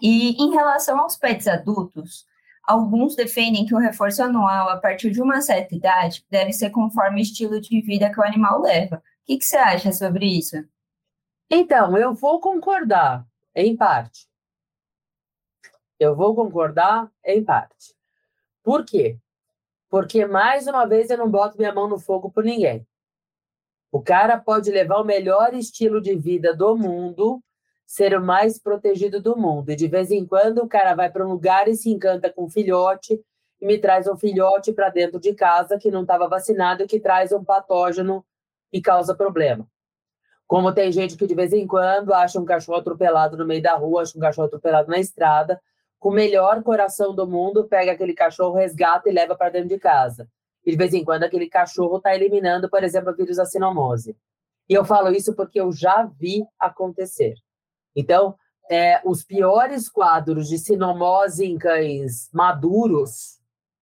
E 0.00 0.40
em 0.40 0.52
relação 0.52 1.00
aos 1.00 1.16
pets 1.16 1.48
adultos, 1.48 2.24
alguns 2.62 3.16
defendem 3.16 3.66
que 3.66 3.74
o 3.74 3.78
reforço 3.78 4.22
anual 4.22 4.68
a 4.68 4.76
partir 4.76 5.10
de 5.10 5.20
uma 5.20 5.40
certa 5.40 5.74
idade 5.74 6.24
deve 6.30 6.52
ser 6.52 6.70
conforme 6.70 7.20
o 7.20 7.22
estilo 7.22 7.60
de 7.60 7.80
vida 7.80 8.08
que 8.08 8.20
o 8.20 8.22
animal 8.22 8.60
leva. 8.60 8.98
O 8.98 9.00
que, 9.26 9.38
que 9.38 9.44
você 9.44 9.56
acha 9.56 9.90
sobre 9.90 10.24
isso? 10.24 10.56
Então, 11.50 11.98
eu 11.98 12.14
vou 12.14 12.38
concordar, 12.40 13.26
em 13.52 13.76
parte. 13.76 14.28
Eu 15.98 16.14
vou 16.14 16.32
concordar 16.32 17.10
em 17.24 17.42
parte. 17.42 17.92
Por 18.62 18.84
quê? 18.84 19.18
Porque, 19.90 20.24
mais 20.26 20.68
uma 20.68 20.86
vez, 20.86 21.10
eu 21.10 21.18
não 21.18 21.28
boto 21.28 21.58
minha 21.58 21.74
mão 21.74 21.88
no 21.88 21.98
fogo 21.98 22.30
por 22.30 22.44
ninguém. 22.44 22.86
O 23.90 24.00
cara 24.00 24.38
pode 24.38 24.70
levar 24.70 25.00
o 25.00 25.04
melhor 25.04 25.54
estilo 25.54 26.00
de 26.00 26.14
vida 26.14 26.54
do 26.54 26.76
mundo, 26.76 27.42
ser 27.86 28.18
o 28.18 28.22
mais 28.22 28.58
protegido 28.58 29.22
do 29.22 29.36
mundo. 29.36 29.70
E 29.70 29.76
de 29.76 29.86
vez 29.86 30.10
em 30.10 30.26
quando 30.26 30.58
o 30.58 30.68
cara 30.68 30.94
vai 30.94 31.10
para 31.10 31.24
um 31.24 31.30
lugar 31.30 31.68
e 31.68 31.76
se 31.76 31.88
encanta 31.88 32.30
com 32.30 32.44
um 32.46 32.50
filhote 32.50 33.18
e 33.60 33.66
me 33.66 33.78
traz 33.78 34.08
um 34.08 34.16
filhote 34.16 34.72
para 34.72 34.90
dentro 34.90 35.20
de 35.20 35.32
casa 35.32 35.78
que 35.78 35.90
não 35.90 36.02
estava 36.02 36.28
vacinado 36.28 36.82
e 36.82 36.86
que 36.86 36.98
traz 36.98 37.32
um 37.32 37.44
patógeno 37.44 38.24
e 38.72 38.82
causa 38.82 39.14
problema. 39.14 39.66
Como 40.46 40.72
tem 40.72 40.92
gente 40.92 41.16
que 41.16 41.26
de 41.26 41.34
vez 41.34 41.52
em 41.52 41.66
quando 41.66 42.12
acha 42.12 42.40
um 42.40 42.44
cachorro 42.44 42.78
atropelado 42.78 43.36
no 43.36 43.46
meio 43.46 43.62
da 43.62 43.74
rua, 43.74 44.02
acha 44.02 44.18
um 44.18 44.20
cachorro 44.20 44.46
atropelado 44.46 44.90
na 44.90 44.98
estrada, 44.98 45.60
com 45.98 46.10
o 46.10 46.12
melhor 46.12 46.62
coração 46.62 47.14
do 47.14 47.26
mundo, 47.26 47.66
pega 47.66 47.92
aquele 47.92 48.14
cachorro, 48.14 48.54
resgata 48.54 49.08
e 49.08 49.12
leva 49.12 49.34
para 49.36 49.50
dentro 49.50 49.68
de 49.68 49.78
casa. 49.78 50.28
E 50.64 50.70
de 50.70 50.76
vez 50.76 50.92
em 50.92 51.04
quando 51.04 51.22
aquele 51.22 51.48
cachorro 51.48 51.96
está 51.96 52.14
eliminando, 52.14 52.68
por 52.68 52.82
exemplo, 52.84 53.12
o 53.12 53.16
vírus 53.16 53.36
da 53.36 53.44
sinomose. 53.44 54.16
E 54.68 54.74
eu 54.74 54.84
falo 54.84 55.10
isso 55.10 55.34
porque 55.34 55.60
eu 55.60 55.72
já 55.72 56.04
vi 56.04 56.44
acontecer. 56.58 57.34
Então, 57.96 58.36
é, 58.70 59.00
os 59.04 59.24
piores 59.24 59.88
quadros 59.88 60.48
de 60.48 60.58
sinomose 60.58 61.44
em 61.44 61.56
cães 61.56 62.28
maduros, 62.32 63.38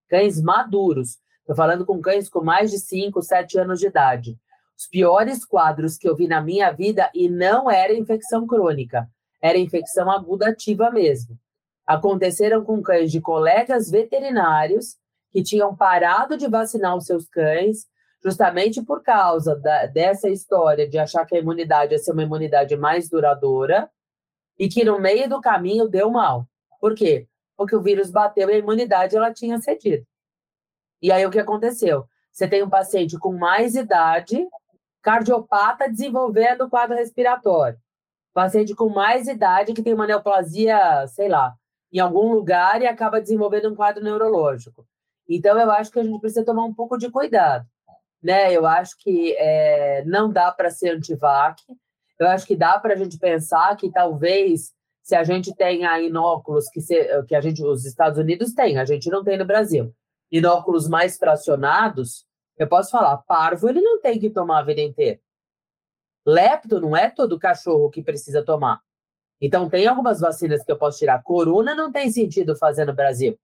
cães 0.09 0.41
maduros, 0.41 1.19
estou 1.41 1.57
falando 1.57 1.85
com 1.85 2.01
cães 2.01 2.29
com 2.29 2.43
mais 2.43 2.71
de 2.71 2.79
5, 2.79 3.21
7 3.21 3.59
anos 3.59 3.81
de 3.81 3.89
idade. 3.89 4.39
Os 4.79 4.87
piores 4.87 5.45
quadros 5.45 5.99
que 5.99 6.09
eu 6.09 6.17
vi 6.17 6.29
na 6.29 6.41
minha 6.41 6.71
vida, 6.71 7.11
e 7.15 7.29
não 7.29 7.71
era 7.71 7.93
infecção 7.93 8.47
crônica, 8.47 9.09
era 9.43 9.59
infecção 9.59 10.11
aguda 10.11 10.49
ativa 10.49 10.91
mesmo 10.91 11.39
aconteceram 11.87 12.65
com 12.65 12.83
cães 12.83 13.11
de 13.13 13.21
colegas 13.21 13.91
veterinários 13.91 14.97
que 15.31 15.43
tinham 15.43 15.75
parado 15.77 16.37
de 16.37 16.49
vacinar 16.49 16.97
os 16.97 17.05
seus 17.05 17.29
cães, 17.29 17.87
justamente 18.23 18.83
por 18.83 19.03
causa 19.03 19.57
da, 19.57 19.87
dessa 19.87 20.29
história 20.29 20.89
de 20.89 20.99
achar 20.99 21.27
que 21.27 21.37
a 21.37 21.39
imunidade 21.39 21.93
ia 21.93 21.99
ser 21.99 22.13
uma 22.13 22.23
imunidade 22.23 22.77
mais 22.77 23.09
duradoura 23.09 23.91
e 24.59 24.69
que 24.69 24.85
no 24.85 24.99
meio 24.99 25.29
do 25.29 25.41
caminho 25.41 25.89
deu 25.89 26.11
mal. 26.11 26.47
Por 26.81 26.95
quê? 26.95 27.29
Porque 27.57 27.75
o 27.75 27.83
vírus 27.83 28.11
bateu 28.11 28.49
e 28.51 28.55
a 28.55 28.59
imunidade 28.59 29.17
ela 29.17 29.33
tinha 29.33 29.61
cedido. 29.61 30.07
E 31.01 31.13
aí 31.13 31.25
o 31.27 31.31
que 31.31 31.39
aconteceu? 31.39 32.07
Você 32.33 32.49
tem 32.49 32.63
um 32.63 32.71
paciente 32.71 33.19
com 33.19 33.33
mais 33.33 33.75
idade, 33.75 34.47
cardiopata 35.03 35.89
desenvolvendo 35.89 36.69
quadro 36.69 36.97
respiratório. 36.97 37.79
Paciente 38.33 38.75
com 38.75 38.89
mais 38.89 39.29
idade 39.29 39.73
que 39.73 39.83
tem 39.83 39.95
uma 39.95 40.07
neoplasia, 40.07 41.07
sei 41.07 41.29
lá, 41.29 41.55
em 41.93 42.01
algum 42.01 42.33
lugar 42.33 42.83
e 42.83 42.87
acaba 42.87 43.21
desenvolvendo 43.21 43.71
um 43.71 43.77
quadro 43.77 44.03
neurológico. 44.03 44.85
Então, 45.29 45.59
eu 45.59 45.71
acho 45.71 45.91
que 45.91 46.01
a 46.01 46.03
gente 46.03 46.21
precisa 46.21 46.45
tomar 46.45 46.65
um 46.65 46.75
pouco 46.75 46.99
de 46.99 47.11
cuidado. 47.11 47.67
Né? 48.23 48.53
Eu 48.53 48.67
acho 48.67 48.97
que 48.99 49.35
é, 49.39 50.03
não 50.05 50.33
dá 50.33 50.51
para 50.51 50.71
ser 50.71 50.91
antivac. 50.91 51.63
Eu 52.19 52.29
acho 52.29 52.47
que 52.47 52.57
dá 52.57 52.79
para 52.79 52.95
a 52.95 52.97
gente 52.97 53.19
pensar 53.19 53.77
que 53.77 53.91
talvez, 53.91 54.73
se 55.03 55.15
a 55.15 55.25
gente 55.25 55.55
tenha 55.55 56.01
inóculos 56.01 56.69
que, 56.69 56.81
se, 56.81 56.97
que 57.25 57.35
a 57.35 57.41
gente, 57.41 57.63
os 57.63 57.85
Estados 57.85 58.19
Unidos 58.19 58.53
têm, 58.53 58.79
a 58.79 58.85
gente 58.85 59.11
não 59.11 59.25
tem 59.25 59.37
no 59.37 59.45
Brasil, 59.45 59.93
inóculos 60.31 60.89
mais 60.89 61.17
fracionados, 61.17 62.25
eu 62.57 62.69
posso 62.69 62.91
falar, 62.91 63.19
parvo 63.19 63.69
ele 63.69 63.81
não 63.81 64.01
tem 64.01 64.19
que 64.19 64.31
tomar 64.31 64.61
a 64.61 64.65
vida 64.65 64.81
inteira. 64.81 65.21
Lepto 66.27 66.81
não 66.81 66.97
é 66.97 67.11
todo 67.11 67.39
cachorro 67.39 67.91
que 67.91 68.03
precisa 68.03 68.43
tomar. 68.43 68.81
Então, 69.41 69.69
tem 69.69 69.87
algumas 69.87 70.21
vacinas 70.21 70.65
que 70.65 70.73
eu 70.73 70.79
posso 70.79 70.99
tirar. 70.99 71.23
Corona 71.23 71.75
não 71.75 71.93
tem 71.93 72.11
sentido 72.11 72.57
fazer 72.57 72.85
no 72.87 72.95
Brasil. 72.95 73.39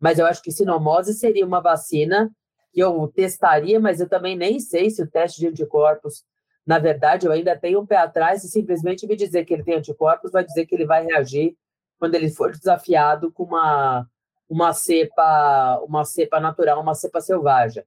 Mas 0.00 0.18
eu 0.18 0.26
acho 0.26 0.40
que 0.40 0.52
sinomose 0.52 1.12
seria 1.12 1.44
uma 1.44 1.60
vacina 1.60 2.30
que 2.72 2.80
eu 2.80 3.08
testaria, 3.08 3.80
mas 3.80 4.00
eu 4.00 4.08
também 4.08 4.36
nem 4.36 4.60
sei 4.60 4.88
se 4.90 5.02
o 5.02 5.10
teste 5.10 5.40
de 5.40 5.48
anticorpos, 5.48 6.24
na 6.68 6.78
verdade, 6.78 7.26
eu 7.26 7.32
ainda 7.32 7.56
tenho 7.56 7.80
um 7.80 7.86
pé 7.86 7.96
atrás 7.96 8.44
e 8.44 8.48
simplesmente 8.48 9.06
me 9.06 9.16
dizer 9.16 9.46
que 9.46 9.54
ele 9.54 9.64
tem 9.64 9.76
anticorpos 9.76 10.32
vai 10.32 10.44
dizer 10.44 10.66
que 10.66 10.74
ele 10.74 10.84
vai 10.84 11.02
reagir 11.02 11.56
quando 11.98 12.14
ele 12.14 12.28
for 12.28 12.50
desafiado 12.50 13.32
com 13.32 13.44
uma, 13.44 14.06
uma 14.46 14.74
cepa, 14.74 15.80
uma 15.88 16.04
cepa 16.04 16.38
natural, 16.38 16.82
uma 16.82 16.94
cepa 16.94 17.22
selvagem, 17.22 17.82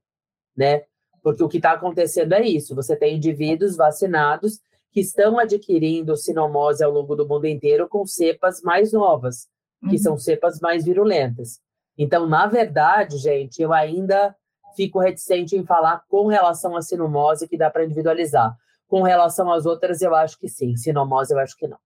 né? 0.56 0.82
Porque 1.22 1.44
o 1.44 1.48
que 1.48 1.58
está 1.58 1.70
acontecendo 1.70 2.32
é 2.32 2.42
isso: 2.42 2.74
você 2.74 2.96
tem 2.96 3.18
indivíduos 3.18 3.76
vacinados 3.76 4.58
que 4.90 4.98
estão 4.98 5.38
adquirindo 5.38 6.16
sinomose 6.16 6.82
ao 6.82 6.90
longo 6.90 7.14
do 7.14 7.26
mundo 7.26 7.46
inteiro 7.46 7.88
com 7.88 8.04
cepas 8.04 8.62
mais 8.62 8.92
novas, 8.92 9.46
que 9.82 9.94
uhum. 9.94 9.98
são 9.98 10.18
cepas 10.18 10.58
mais 10.58 10.84
virulentas. 10.84 11.60
Então, 11.96 12.26
na 12.26 12.48
verdade, 12.48 13.16
gente, 13.18 13.62
eu 13.62 13.72
ainda 13.72 14.34
fico 14.74 14.98
reticente 14.98 15.56
em 15.56 15.64
falar 15.64 16.02
com 16.08 16.26
relação 16.26 16.76
à 16.76 16.82
sinomose, 16.82 17.46
que 17.46 17.56
dá 17.56 17.70
para 17.70 17.84
individualizar. 17.84 18.56
Com 18.92 19.00
relação 19.00 19.50
às 19.50 19.64
outras, 19.64 20.02
eu 20.02 20.14
acho 20.14 20.38
que 20.38 20.46
sim. 20.46 20.76
Sinomose, 20.76 21.32
eu 21.32 21.38
acho 21.38 21.56
que 21.56 21.66
não. 21.66 21.78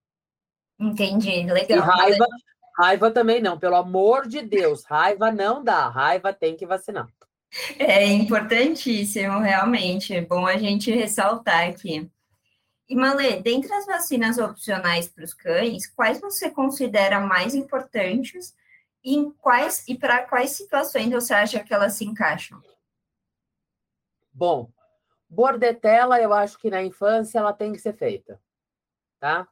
Entendi, 0.76 1.44
legal. 1.44 1.78
E 1.78 1.80
raiva, 1.80 2.26
raiva 2.76 3.10
também 3.12 3.40
não, 3.40 3.56
pelo 3.56 3.76
amor 3.76 4.26
de 4.26 4.42
Deus. 4.42 4.82
Raiva 4.84 5.30
não 5.30 5.62
dá, 5.62 5.88
raiva 5.88 6.32
tem 6.32 6.56
que 6.56 6.66
vacinar. 6.66 7.06
É 7.78 8.04
importantíssimo, 8.06 9.38
realmente. 9.38 10.16
É 10.16 10.20
bom 10.20 10.44
a 10.44 10.56
gente 10.56 10.90
ressaltar 10.90 11.68
aqui. 11.68 12.10
E 12.88 12.96
Malê, 12.96 13.40
dentre 13.40 13.72
as 13.72 13.86
vacinas 13.86 14.36
opcionais 14.38 15.06
para 15.06 15.22
os 15.22 15.32
cães, 15.32 15.86
quais 15.86 16.20
você 16.20 16.50
considera 16.50 17.20
mais 17.20 17.54
importantes 17.54 18.52
e 19.04 19.14
em 19.14 19.30
quais 19.30 19.86
e 19.86 19.96
para 19.96 20.24
quais 20.24 20.50
situações 20.50 21.08
você 21.08 21.32
acha 21.34 21.62
que 21.62 21.72
elas 21.72 21.92
se 21.92 22.04
encaixam? 22.04 22.60
Bom, 24.32 24.72
bordetela, 25.28 26.20
eu 26.20 26.32
acho 26.32 26.58
que 26.58 26.70
na 26.70 26.82
infância 26.82 27.38
ela 27.38 27.52
tem 27.52 27.72
que 27.72 27.78
ser 27.78 27.94
feita, 27.94 28.40
tá? 29.20 29.48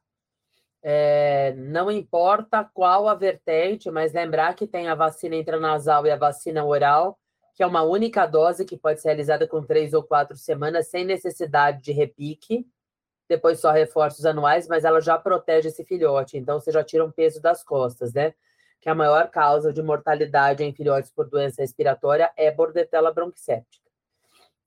É, 0.83 1.55
não 1.57 1.91
importa 1.91 2.63
qual 2.75 3.09
a 3.09 3.15
vertente, 3.15 3.91
mas 3.91 4.13
lembrar 4.13 4.55
que 4.55 4.67
tem 4.67 4.89
a 4.89 4.95
vacina 4.95 5.37
intranasal 5.37 6.07
e 6.07 6.11
a 6.11 6.17
vacina 6.17 6.65
oral, 6.65 7.19
que 7.55 7.63
é 7.63 7.67
uma 7.67 7.83
única 7.83 8.27
dose 8.27 8.65
que 8.65 8.77
pode 8.77 9.01
ser 9.01 9.09
realizada 9.09 9.47
com 9.49 9.63
três 9.63 9.95
ou 9.95 10.03
quatro 10.03 10.37
semanas, 10.37 10.89
sem 10.89 11.05
necessidade 11.05 11.83
de 11.83 11.93
repique 11.93 12.67
depois 13.29 13.61
só 13.61 13.71
reforços 13.71 14.27
anuais, 14.27 14.69
mas 14.69 14.85
ela 14.85 15.01
já 15.01 15.19
protege 15.19 15.69
esse 15.69 15.85
filhote, 15.85 16.37
então 16.37 16.61
você 16.61 16.71
já 16.71 16.85
tira 16.85 17.05
um 17.05 17.11
peso 17.11 17.41
das 17.41 17.63
costas, 17.63 18.13
né? 18.13 18.35
Que 18.81 18.89
a 18.89 18.95
maior 18.95 19.31
causa 19.31 19.73
de 19.73 19.83
mortalidade 19.83 20.63
em 20.63 20.75
filhotes 20.75 21.11
por 21.11 21.29
doença 21.29 21.63
respiratória 21.63 22.31
é 22.37 22.51
bordetela 22.51 23.13
bronquicéptica. 23.13 23.84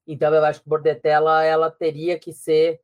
Então 0.08 0.34
eu 0.34 0.44
acho 0.46 0.62
que 0.62 0.70
bordetela 0.70 1.44
ela 1.44 1.70
teria 1.70 2.18
que 2.18 2.32
ser 2.32 2.80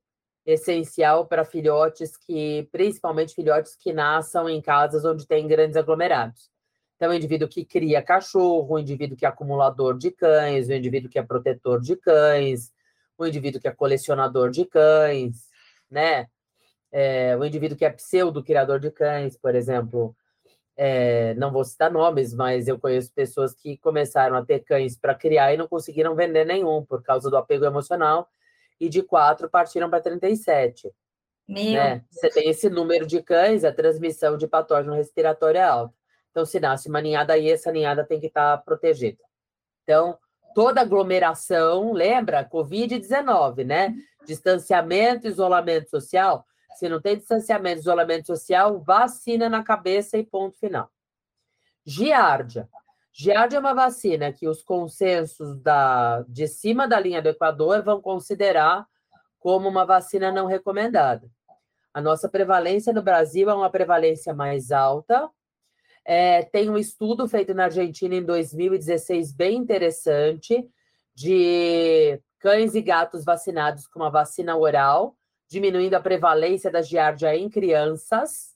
essencial 0.45 1.25
para 1.25 1.45
filhotes 1.45 2.17
que, 2.17 2.67
principalmente 2.71 3.33
filhotes 3.33 3.75
que 3.75 3.93
nasçam 3.93 4.49
em 4.49 4.61
casas 4.61 5.05
onde 5.05 5.25
tem 5.25 5.47
grandes 5.47 5.77
aglomerados. 5.77 6.51
Então, 6.95 7.11
o 7.11 7.13
indivíduo 7.13 7.47
que 7.47 7.65
cria 7.65 8.01
cachorro, 8.01 8.75
o 8.75 8.79
indivíduo 8.79 9.17
que 9.17 9.25
é 9.25 9.29
acumulador 9.29 9.97
de 9.97 10.11
cães, 10.11 10.67
o 10.67 10.73
indivíduo 10.73 11.09
que 11.09 11.19
é 11.19 11.23
protetor 11.23 11.81
de 11.81 11.95
cães, 11.95 12.71
o 13.17 13.25
indivíduo 13.25 13.59
que 13.59 13.67
é 13.67 13.71
colecionador 13.71 14.49
de 14.49 14.65
cães, 14.65 15.47
né? 15.89 16.27
É, 16.91 17.35
o 17.37 17.43
indivíduo 17.43 17.77
que 17.77 17.85
é 17.85 17.89
pseudo-criador 17.89 18.79
de 18.79 18.91
cães, 18.91 19.35
por 19.35 19.55
exemplo, 19.55 20.15
é, 20.75 21.33
não 21.35 21.51
vou 21.51 21.63
citar 21.63 21.91
nomes, 21.91 22.33
mas 22.33 22.67
eu 22.67 22.79
conheço 22.79 23.11
pessoas 23.13 23.53
que 23.53 23.77
começaram 23.77 24.35
a 24.35 24.45
ter 24.45 24.59
cães 24.59 24.97
para 24.97 25.13
criar 25.13 25.53
e 25.53 25.57
não 25.57 25.67
conseguiram 25.67 26.15
vender 26.15 26.45
nenhum 26.45 26.83
por 26.83 27.03
causa 27.03 27.29
do 27.29 27.37
apego 27.37 27.65
emocional, 27.65 28.29
e 28.79 28.89
de 28.89 29.01
quatro 29.01 29.49
partiram 29.49 29.89
para 29.89 30.01
37. 30.01 30.91
Meu. 31.47 31.73
Né? 31.73 32.03
Você 32.09 32.29
tem 32.29 32.49
esse 32.49 32.69
número 32.69 33.05
de 33.05 33.21
cães, 33.21 33.63
a 33.63 33.71
transmissão 33.71 34.37
de 34.37 34.47
patógeno 34.47 34.95
respiratório 34.95 35.59
é 35.59 35.63
alta. 35.63 35.93
Então, 36.31 36.45
se 36.45 36.59
nasce 36.59 36.89
uma 36.89 37.01
ninhada 37.01 37.33
aí, 37.33 37.49
essa 37.49 37.71
ninhada 37.71 38.03
tem 38.03 38.19
que 38.19 38.27
estar 38.27 38.57
tá 38.57 38.63
protegida. 38.63 39.21
Então, 39.83 40.17
toda 40.55 40.81
aglomeração, 40.81 41.93
lembra? 41.93 42.43
Covid-19, 42.43 43.63
né? 43.63 43.93
Distanciamento, 44.25 45.27
isolamento 45.27 45.89
social. 45.89 46.45
Se 46.75 46.89
não 46.89 47.01
tem 47.01 47.17
distanciamento, 47.17 47.79
isolamento 47.79 48.27
social, 48.27 48.79
vacina 48.79 49.49
na 49.49 49.63
cabeça 49.63 50.17
e 50.17 50.25
ponto 50.25 50.57
final. 50.57 50.89
Giardia. 51.85 52.67
Giardia 53.11 53.57
é 53.57 53.59
uma 53.59 53.73
vacina 53.73 54.31
que 54.33 54.47
os 54.47 54.63
consensos 54.63 55.55
da, 55.61 56.23
de 56.27 56.47
cima 56.47 56.87
da 56.87 56.99
linha 56.99 57.21
do 57.21 57.29
Equador 57.29 57.83
vão 57.83 58.01
considerar 58.01 58.87
como 59.39 59.69
uma 59.69 59.85
vacina 59.85 60.31
não 60.31 60.47
recomendada. 60.47 61.29
A 61.93 62.01
nossa 62.01 62.27
prevalência 62.27 62.91
no 62.91 63.03
Brasil 63.03 63.49
é 63.49 63.53
uma 63.53 63.69
prevalência 63.69 64.33
mais 64.33 64.71
alta, 64.71 65.29
é, 66.05 66.43
tem 66.43 66.69
um 66.69 66.77
estudo 66.77 67.27
feito 67.27 67.53
na 67.53 67.65
Argentina 67.65 68.15
em 68.15 68.23
2016 68.23 69.31
bem 69.31 69.57
interessante 69.57 70.69
de 71.15 72.19
cães 72.39 72.75
e 72.75 72.81
gatos 72.81 73.23
vacinados 73.23 73.87
com 73.87 73.99
uma 73.99 74.09
vacina 74.09 74.55
oral, 74.57 75.15
diminuindo 75.53 75.93
a 75.93 76.01
prevalência 76.01 76.71
da 76.71 76.81
giardia 76.81 77.35
em 77.35 77.47
crianças. 77.47 78.53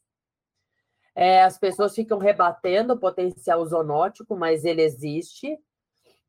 É, 1.14 1.44
as 1.44 1.58
pessoas 1.58 1.94
ficam 1.94 2.18
rebatendo 2.18 2.94
o 2.94 3.00
potencial 3.00 3.64
zoonótico, 3.64 4.36
mas 4.36 4.66
ele 4.66 4.82
existe. 4.82 5.58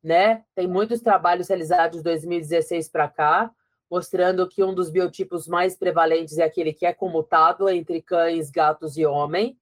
Né? 0.04 0.44
Tem 0.54 0.66
muitos 0.66 1.00
trabalhos 1.00 1.48
realizados 1.48 1.98
de 1.98 2.04
2016 2.04 2.90
para 2.90 3.08
cá, 3.08 3.50
mostrando 3.90 4.46
que 4.46 4.62
um 4.62 4.74
dos 4.74 4.90
biotipos 4.90 5.48
mais 5.48 5.74
prevalentes 5.74 6.36
é 6.36 6.44
aquele 6.44 6.74
que 6.74 6.84
é 6.84 6.92
comutado 6.92 7.68
entre 7.70 8.02
cães, 8.02 8.50
gatos 8.50 8.98
e 8.98 9.06
homem 9.06 9.58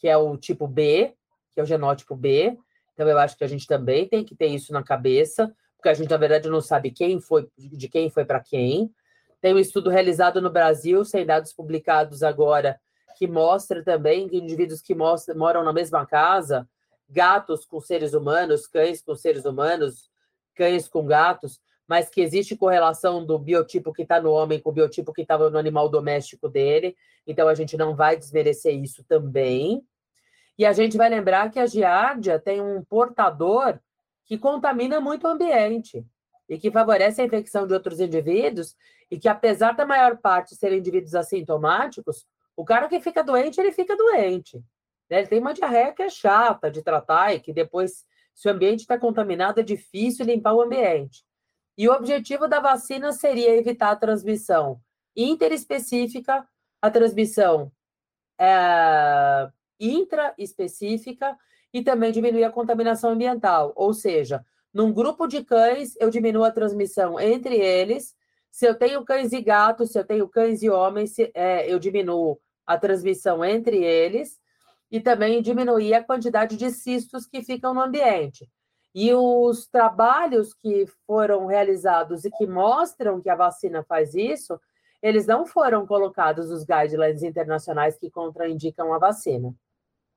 que 0.00 0.08
é 0.08 0.16
o 0.16 0.36
tipo 0.36 0.66
B, 0.66 1.14
que 1.52 1.60
é 1.60 1.62
o 1.62 1.66
genótipo 1.66 2.16
B. 2.16 2.56
Então, 2.94 3.06
eu 3.06 3.18
acho 3.18 3.36
que 3.36 3.44
a 3.44 3.46
gente 3.46 3.66
também 3.66 4.08
tem 4.08 4.24
que 4.24 4.34
ter 4.34 4.46
isso 4.46 4.72
na 4.72 4.82
cabeça, 4.82 5.54
porque 5.76 5.90
a 5.90 5.94
gente, 5.94 6.08
na 6.08 6.16
verdade, 6.16 6.48
não 6.48 6.62
sabe 6.62 6.90
quem 6.90 7.20
foi, 7.20 7.46
de 7.56 7.86
quem 7.86 8.08
foi 8.08 8.24
para 8.24 8.40
quem. 8.40 8.90
Tem 9.40 9.54
um 9.54 9.58
estudo 9.58 9.88
realizado 9.88 10.40
no 10.40 10.50
Brasil, 10.50 11.04
sem 11.04 11.24
dados 11.24 11.52
publicados 11.52 12.22
agora, 12.22 12.78
que 13.16 13.26
mostra 13.26 13.82
também 13.82 14.28
que 14.28 14.36
indivíduos 14.36 14.82
que 14.82 14.94
moram 14.94 15.64
na 15.64 15.72
mesma 15.72 16.06
casa, 16.06 16.68
gatos 17.08 17.64
com 17.64 17.80
seres 17.80 18.12
humanos, 18.12 18.66
cães 18.66 19.02
com 19.02 19.14
seres 19.14 19.44
humanos, 19.44 20.10
cães 20.54 20.88
com 20.88 21.04
gatos, 21.04 21.60
mas 21.88 22.08
que 22.08 22.20
existe 22.20 22.54
correlação 22.54 23.24
do 23.24 23.38
biotipo 23.38 23.92
que 23.92 24.02
está 24.02 24.20
no 24.20 24.30
homem 24.30 24.60
com 24.60 24.70
o 24.70 24.72
biotipo 24.72 25.12
que 25.12 25.22
estava 25.22 25.50
no 25.50 25.58
animal 25.58 25.88
doméstico 25.88 26.48
dele. 26.48 26.94
Então, 27.26 27.48
a 27.48 27.54
gente 27.54 27.76
não 27.76 27.96
vai 27.96 28.16
desmerecer 28.16 28.74
isso 28.74 29.02
também. 29.04 29.82
E 30.56 30.64
a 30.64 30.72
gente 30.72 30.96
vai 30.96 31.08
lembrar 31.08 31.50
que 31.50 31.58
a 31.58 31.66
giardia 31.66 32.38
tem 32.38 32.60
um 32.60 32.84
portador 32.84 33.78
que 34.24 34.38
contamina 34.38 35.00
muito 35.00 35.26
o 35.26 35.30
ambiente 35.30 36.06
e 36.50 36.58
que 36.58 36.70
favorece 36.70 37.22
a 37.22 37.24
infecção 37.24 37.64
de 37.64 37.72
outros 37.72 38.00
indivíduos 38.00 38.76
e 39.08 39.16
que, 39.16 39.28
apesar 39.28 39.72
da 39.72 39.86
maior 39.86 40.18
parte 40.18 40.56
serem 40.56 40.80
indivíduos 40.80 41.14
assintomáticos, 41.14 42.26
o 42.56 42.64
cara 42.64 42.88
que 42.88 43.00
fica 43.00 43.22
doente, 43.22 43.60
ele 43.60 43.70
fica 43.70 43.96
doente. 43.96 44.58
Né? 45.08 45.20
Ele 45.20 45.28
tem 45.28 45.38
uma 45.38 45.54
diarreia 45.54 45.92
que 45.92 46.02
é 46.02 46.10
chata 46.10 46.68
de 46.68 46.82
tratar 46.82 47.32
e 47.32 47.40
que 47.40 47.52
depois, 47.52 48.04
se 48.34 48.48
o 48.48 48.50
ambiente 48.50 48.80
está 48.80 48.98
contaminado, 48.98 49.60
é 49.60 49.62
difícil 49.62 50.26
limpar 50.26 50.52
o 50.52 50.60
ambiente. 50.60 51.24
E 51.78 51.88
o 51.88 51.92
objetivo 51.92 52.48
da 52.48 52.58
vacina 52.58 53.12
seria 53.12 53.56
evitar 53.56 53.92
a 53.92 53.96
transmissão 53.96 54.80
interespecífica, 55.16 56.44
a 56.82 56.90
transmissão 56.90 57.70
é, 58.38 59.48
intraespecífica 59.78 61.38
e 61.72 61.80
também 61.80 62.10
diminuir 62.10 62.42
a 62.42 62.50
contaminação 62.50 63.10
ambiental. 63.10 63.72
Ou 63.76 63.94
seja, 63.94 64.44
num 64.72 64.92
grupo 64.92 65.26
de 65.26 65.44
cães, 65.44 65.94
eu 65.98 66.10
diminuo 66.10 66.44
a 66.44 66.52
transmissão 66.52 67.18
entre 67.18 67.56
eles. 67.56 68.14
Se 68.50 68.66
eu 68.66 68.74
tenho 68.74 69.04
cães 69.04 69.32
e 69.32 69.40
gatos, 69.40 69.92
se 69.92 69.98
eu 69.98 70.04
tenho 70.04 70.28
cães 70.28 70.62
e 70.62 70.70
homens, 70.70 71.14
é, 71.34 71.72
eu 71.72 71.78
diminuo 71.78 72.38
a 72.66 72.78
transmissão 72.78 73.44
entre 73.44 73.82
eles 73.82 74.38
e 74.90 75.00
também 75.00 75.42
diminuir 75.42 75.94
a 75.94 76.04
quantidade 76.04 76.56
de 76.56 76.70
cistos 76.70 77.26
que 77.26 77.42
ficam 77.42 77.74
no 77.74 77.80
ambiente. 77.80 78.48
E 78.94 79.14
os 79.14 79.66
trabalhos 79.68 80.52
que 80.52 80.86
foram 81.06 81.46
realizados 81.46 82.24
e 82.24 82.30
que 82.30 82.46
mostram 82.46 83.20
que 83.20 83.30
a 83.30 83.36
vacina 83.36 83.84
faz 83.84 84.14
isso, 84.14 84.60
eles 85.00 85.26
não 85.26 85.46
foram 85.46 85.86
colocados 85.86 86.50
nos 86.50 86.64
guidelines 86.64 87.22
internacionais 87.22 87.98
que 87.98 88.10
contraindicam 88.10 88.92
a 88.92 88.98
vacina. 88.98 89.54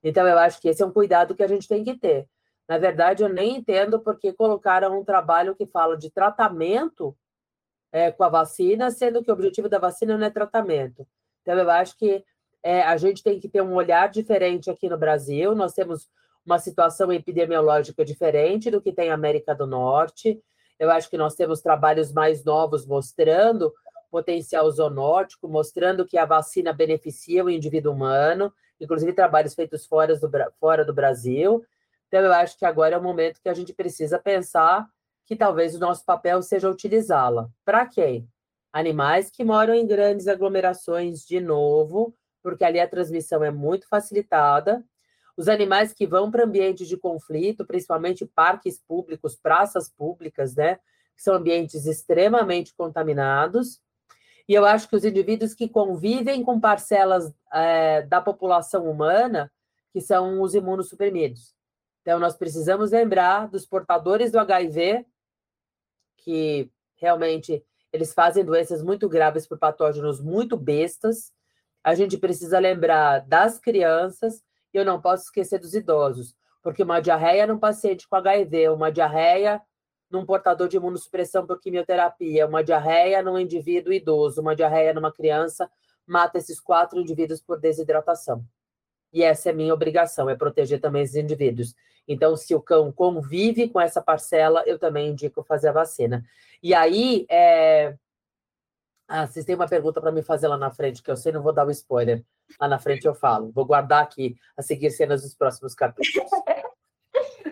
Então, 0.02 0.26
eu 0.26 0.38
acho 0.38 0.60
que 0.60 0.68
esse 0.68 0.82
é 0.82 0.86
um 0.86 0.92
cuidado 0.92 1.34
que 1.34 1.42
a 1.42 1.46
gente 1.46 1.66
tem 1.68 1.82
que 1.82 1.96
ter. 1.96 2.28
Na 2.68 2.78
verdade, 2.78 3.22
eu 3.22 3.28
nem 3.28 3.56
entendo 3.56 4.00
porque 4.00 4.32
colocaram 4.32 4.98
um 4.98 5.04
trabalho 5.04 5.54
que 5.54 5.66
fala 5.66 5.96
de 5.96 6.10
tratamento 6.10 7.16
é, 7.92 8.10
com 8.10 8.24
a 8.24 8.28
vacina, 8.28 8.90
sendo 8.90 9.22
que 9.22 9.30
o 9.30 9.34
objetivo 9.34 9.68
da 9.68 9.78
vacina 9.78 10.16
não 10.16 10.26
é 10.26 10.30
tratamento. 10.30 11.06
Então, 11.42 11.58
eu 11.58 11.70
acho 11.70 11.96
que 11.96 12.24
é, 12.62 12.82
a 12.82 12.96
gente 12.96 13.22
tem 13.22 13.38
que 13.38 13.48
ter 13.48 13.62
um 13.62 13.74
olhar 13.74 14.08
diferente 14.08 14.70
aqui 14.70 14.88
no 14.88 14.96
Brasil. 14.96 15.54
Nós 15.54 15.74
temos 15.74 16.08
uma 16.44 16.58
situação 16.58 17.12
epidemiológica 17.12 18.04
diferente 18.04 18.70
do 18.70 18.80
que 18.80 18.92
tem 18.92 19.10
a 19.10 19.14
América 19.14 19.54
do 19.54 19.66
Norte. 19.66 20.42
Eu 20.78 20.90
acho 20.90 21.08
que 21.08 21.16
nós 21.16 21.34
temos 21.34 21.60
trabalhos 21.60 22.12
mais 22.12 22.42
novos 22.44 22.86
mostrando 22.86 23.72
potencial 24.10 24.70
zoonótico, 24.70 25.48
mostrando 25.48 26.06
que 26.06 26.16
a 26.16 26.24
vacina 26.24 26.72
beneficia 26.72 27.44
o 27.44 27.50
indivíduo 27.50 27.92
humano, 27.92 28.52
inclusive 28.80 29.12
trabalhos 29.12 29.54
feitos 29.54 29.86
fora 29.86 30.16
do, 30.16 30.30
fora 30.60 30.84
do 30.84 30.94
Brasil. 30.94 31.64
Então, 32.14 32.26
eu 32.26 32.32
acho 32.32 32.56
que 32.56 32.64
agora 32.64 32.94
é 32.94 32.98
o 32.98 33.02
momento 33.02 33.40
que 33.42 33.48
a 33.48 33.54
gente 33.54 33.72
precisa 33.72 34.20
pensar 34.20 34.88
que 35.26 35.34
talvez 35.34 35.74
o 35.74 35.80
nosso 35.80 36.04
papel 36.04 36.40
seja 36.42 36.70
utilizá-la. 36.70 37.50
Para 37.64 37.84
quem? 37.86 38.28
Animais 38.72 39.32
que 39.32 39.42
moram 39.42 39.74
em 39.74 39.84
grandes 39.84 40.28
aglomerações, 40.28 41.26
de 41.26 41.40
novo, 41.40 42.14
porque 42.40 42.62
ali 42.62 42.78
a 42.78 42.86
transmissão 42.86 43.42
é 43.42 43.50
muito 43.50 43.88
facilitada, 43.88 44.84
os 45.36 45.48
animais 45.48 45.92
que 45.92 46.06
vão 46.06 46.30
para 46.30 46.44
ambientes 46.44 46.86
de 46.86 46.96
conflito, 46.96 47.66
principalmente 47.66 48.24
parques 48.24 48.78
públicos, 48.78 49.34
praças 49.34 49.88
públicas, 49.88 50.54
né? 50.54 50.76
Que 51.16 51.22
são 51.24 51.34
ambientes 51.34 51.84
extremamente 51.84 52.72
contaminados. 52.76 53.80
E 54.48 54.54
eu 54.54 54.64
acho 54.64 54.88
que 54.88 54.94
os 54.94 55.04
indivíduos 55.04 55.52
que 55.52 55.68
convivem 55.68 56.44
com 56.44 56.60
parcelas 56.60 57.34
é, 57.52 58.02
da 58.02 58.20
população 58.20 58.88
humana, 58.88 59.50
que 59.92 60.00
são 60.00 60.40
os 60.40 60.54
imunossuprimidos. 60.54 61.54
Então, 62.04 62.18
nós 62.18 62.36
precisamos 62.36 62.90
lembrar 62.90 63.48
dos 63.48 63.64
portadores 63.64 64.30
do 64.30 64.38
HIV, 64.38 65.06
que 66.18 66.70
realmente 66.96 67.64
eles 67.90 68.12
fazem 68.12 68.44
doenças 68.44 68.82
muito 68.82 69.08
graves 69.08 69.46
por 69.46 69.58
patógenos 69.58 70.20
muito 70.20 70.54
bestas. 70.54 71.32
A 71.82 71.94
gente 71.94 72.18
precisa 72.18 72.58
lembrar 72.58 73.20
das 73.20 73.58
crianças 73.58 74.44
e 74.74 74.76
eu 74.76 74.84
não 74.84 75.00
posso 75.00 75.24
esquecer 75.24 75.58
dos 75.58 75.72
idosos, 75.72 76.36
porque 76.62 76.82
uma 76.82 77.00
diarreia 77.00 77.46
num 77.46 77.58
paciente 77.58 78.06
com 78.06 78.16
HIV, 78.16 78.68
uma 78.68 78.92
diarreia 78.92 79.62
num 80.10 80.26
portador 80.26 80.68
de 80.68 80.76
imunossupressão 80.76 81.46
por 81.46 81.58
quimioterapia, 81.58 82.46
uma 82.46 82.62
diarreia 82.62 83.22
num 83.22 83.38
indivíduo 83.38 83.94
idoso, 83.94 84.42
uma 84.42 84.54
diarreia 84.54 84.92
numa 84.92 85.10
criança, 85.10 85.70
mata 86.06 86.36
esses 86.36 86.60
quatro 86.60 87.00
indivíduos 87.00 87.40
por 87.40 87.58
desidratação. 87.58 88.44
E 89.14 89.22
essa 89.22 89.50
é 89.50 89.52
minha 89.52 89.72
obrigação, 89.72 90.28
é 90.28 90.34
proteger 90.34 90.80
também 90.80 91.02
esses 91.02 91.14
indivíduos. 91.14 91.74
Então, 92.06 92.36
se 92.36 92.52
o 92.52 92.60
cão 92.60 92.90
convive 92.90 93.68
com 93.68 93.80
essa 93.80 94.02
parcela, 94.02 94.64
eu 94.66 94.76
também 94.76 95.10
indico 95.10 95.44
fazer 95.44 95.68
a 95.68 95.72
vacina. 95.72 96.24
E 96.60 96.74
aí, 96.74 97.24
é... 97.30 97.96
ah, 99.06 99.24
vocês 99.26 99.46
têm 99.46 99.54
uma 99.54 99.68
pergunta 99.68 100.00
para 100.00 100.10
me 100.10 100.20
fazer 100.20 100.48
lá 100.48 100.58
na 100.58 100.70
frente, 100.70 101.00
que 101.00 101.10
eu 101.10 101.16
sei, 101.16 101.30
não 101.30 101.42
vou 101.42 101.52
dar 101.52 101.64
o 101.64 101.68
um 101.68 101.70
spoiler. 101.70 102.24
Lá 102.60 102.66
na 102.66 102.78
frente 102.78 103.06
eu 103.06 103.14
falo. 103.14 103.52
Vou 103.52 103.64
guardar 103.64 104.02
aqui 104.02 104.36
a 104.56 104.62
seguir 104.62 104.90
cenas 104.90 105.22
dos 105.22 105.34
próximos 105.34 105.74
capítulos. 105.74 106.30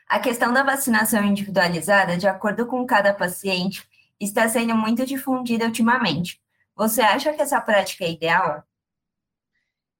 A 0.08 0.18
questão 0.18 0.52
da 0.52 0.64
vacinação 0.64 1.24
individualizada, 1.24 2.18
de 2.18 2.26
acordo 2.26 2.66
com 2.66 2.84
cada 2.84 3.14
paciente, 3.14 3.88
está 4.20 4.48
sendo 4.48 4.74
muito 4.74 5.06
difundida 5.06 5.64
ultimamente. 5.64 6.42
Você 6.74 7.00
acha 7.00 7.32
que 7.32 7.40
essa 7.40 7.60
prática 7.60 8.04
é 8.04 8.10
ideal? 8.10 8.64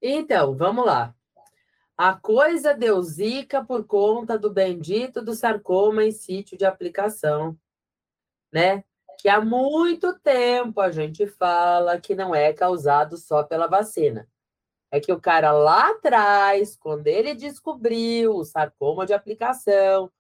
Então, 0.03 0.57
vamos 0.57 0.85
lá. 0.85 1.15
A 2.03 2.15
coisa 2.15 2.75
deu 2.75 3.01
zica 3.01 3.65
por 3.65 3.87
conta 3.87 4.37
do 4.37 4.51
bendito 4.51 5.23
do 5.23 5.35
sarcoma 5.35 6.03
em 6.05 6.11
sítio 6.11 6.59
de 6.59 6.65
aplicação, 6.65 7.57
né? 8.53 8.83
Que 9.19 9.29
há 9.29 9.41
muito 9.41 10.19
tempo 10.19 10.81
a 10.81 10.91
gente 10.91 11.29
fala 11.29 12.01
que 12.01 12.17
não 12.17 12.35
é 12.35 12.53
causado 12.53 13.17
só 13.17 13.45
pela 13.45 13.69
vacina 13.69 14.29
é 14.93 15.01
que 15.01 15.11
o 15.11 15.19
cara 15.19 15.53
lá 15.53 15.91
atrás, 15.91 16.77
quando 16.77 17.07
ele 17.07 17.35
descobriu 17.35 18.37
o 18.37 18.45
sarcoma 18.45 19.07
de 19.07 19.15
aplicação, 19.15 20.13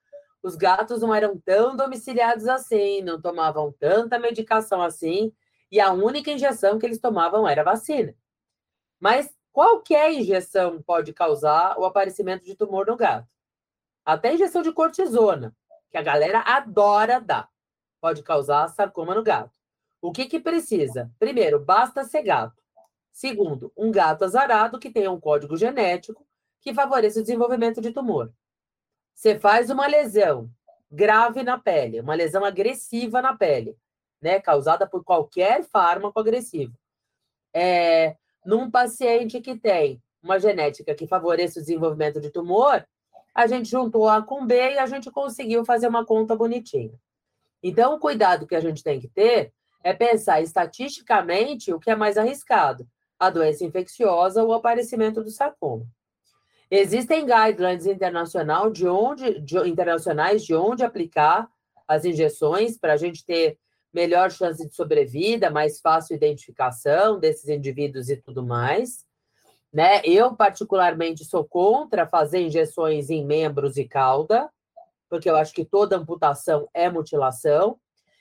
os 0.43 0.57
gatos 0.57 1.03
não 1.03 1.15
eram 1.15 1.39
tão 1.39 1.77
domiciliados 1.77 2.49
assim, 2.49 3.03
não 3.03 3.21
tomavam 3.21 3.71
tanta 3.71 4.19
medicação 4.19 4.81
assim, 4.81 5.31
e 5.71 5.79
a 5.79 5.93
única 5.93 6.31
injeção 6.31 6.79
que 6.79 6.87
eles 6.87 6.99
tomavam 6.99 7.47
era 7.47 7.63
vacina. 7.63 8.15
Mas 8.99 9.31
qualquer 9.53 10.13
injeção 10.13 10.83
pode 10.83 11.13
causar 11.13 11.79
o 11.79 11.85
aparecimento 11.85 12.45
de 12.45 12.55
tumor 12.55 12.87
no 12.87 12.97
gato. 12.97 13.29
Até 14.05 14.35
injeção 14.35 14.63
de 14.63 14.73
cortisona, 14.73 15.55
que 15.91 15.99
a 15.99 16.03
galera 16.03 16.41
adora 16.41 17.21
dar, 17.21 17.49
pode 18.01 18.23
causar 18.23 18.69
sarcoma 18.69 19.15
no 19.15 19.23
gato. 19.23 19.53
O 20.01 20.11
que 20.11 20.27
que 20.27 20.41
precisa? 20.41 21.13
Primeiro, 21.19 21.61
basta 21.61 22.03
ser 22.03 22.23
gato. 22.23 22.61
Segundo, 23.13 23.71
um 23.77 23.93
gato 23.93 24.25
azarado 24.25 24.79
que 24.79 24.91
tenha 24.91 25.11
um 25.11 25.21
código 25.21 25.57
genético 25.57 26.27
que 26.61 26.75
favoreça 26.75 27.21
o 27.21 27.23
desenvolvimento 27.23 27.81
de 27.81 27.93
tumor. 27.93 28.33
Você 29.15 29.39
faz 29.39 29.71
uma 29.71 29.87
lesão 29.87 30.51
grave 30.91 31.43
na 31.43 31.59
pele, 31.59 32.01
uma 32.01 32.15
lesão 32.15 32.45
agressiva 32.45 33.23
na 33.23 33.37
pele, 33.37 33.77
né, 34.21 34.41
causada 34.41 34.87
por 34.87 35.05
qualquer 35.05 35.63
fármaco 35.65 36.19
agressivo. 36.19 36.77
É, 37.55 38.17
num 38.45 38.71
paciente 38.71 39.41
que 39.41 39.57
tem 39.57 40.03
uma 40.23 40.39
genética 40.39 40.95
que 40.95 41.07
favoreça 41.07 41.59
o 41.59 41.63
desenvolvimento 41.63 42.21
de 42.21 42.31
tumor, 42.31 42.87
a 43.35 43.47
gente 43.47 43.71
juntou 43.71 44.09
A 44.09 44.23
com 44.23 44.47
B 44.47 44.55
e 44.55 44.79
a 44.79 44.87
gente 44.87 45.11
conseguiu 45.11 45.65
fazer 45.65 45.89
uma 45.89 46.05
conta 46.05 46.37
bonitinha. 46.37 46.93
Então, 47.63 47.95
o 47.95 47.99
cuidado 47.99 48.47
que 48.47 48.55
a 48.55 48.61
gente 48.61 48.83
tem 48.83 49.01
que 49.01 49.09
ter 49.09 49.53
é 49.83 49.93
pensar 49.93 50.41
estatisticamente 50.41 51.73
o 51.73 51.81
que 51.81 51.91
é 51.91 51.97
mais 51.97 52.17
arriscado 52.17 52.87
a 53.19 53.31
doença 53.31 53.65
infecciosa 53.65 54.43
ou 54.43 54.49
o 54.49 54.53
aparecimento 54.53 55.23
do 55.23 55.31
sarcoma. 55.31 55.87
Existem 56.69 57.25
guidelines 57.25 57.87
internacional 57.87 58.69
de 58.69 58.89
onde, 58.89 59.39
de, 59.41 59.57
internacionais 59.69 60.45
de 60.45 60.55
onde 60.55 60.83
aplicar 60.83 61.49
as 61.87 62.05
injeções 62.05 62.77
para 62.77 62.95
a 62.95 62.97
gente 62.97 63.25
ter 63.25 63.59
melhor 63.93 64.31
chance 64.31 64.67
de 64.67 64.75
sobrevida, 64.75 65.51
mais 65.51 65.81
fácil 65.81 66.17
identificação 66.17 67.19
desses 67.19 67.49
indivíduos 67.49 68.09
e 68.09 68.17
tudo 68.17 68.43
mais. 68.43 69.05
Né? 69.73 70.03
Eu, 70.05 70.35
particularmente, 70.35 71.25
sou 71.25 71.45
contra 71.45 72.07
fazer 72.07 72.41
injeções 72.41 73.11
em 73.11 73.25
membros 73.25 73.77
e 73.77 73.85
cauda, 73.85 74.51
porque 75.09 75.29
eu 75.29 75.37
acho 75.37 75.53
que 75.53 75.65
toda 75.65 75.97
amputação 75.97 76.69
é 76.73 76.91
mutilação. 76.91 77.79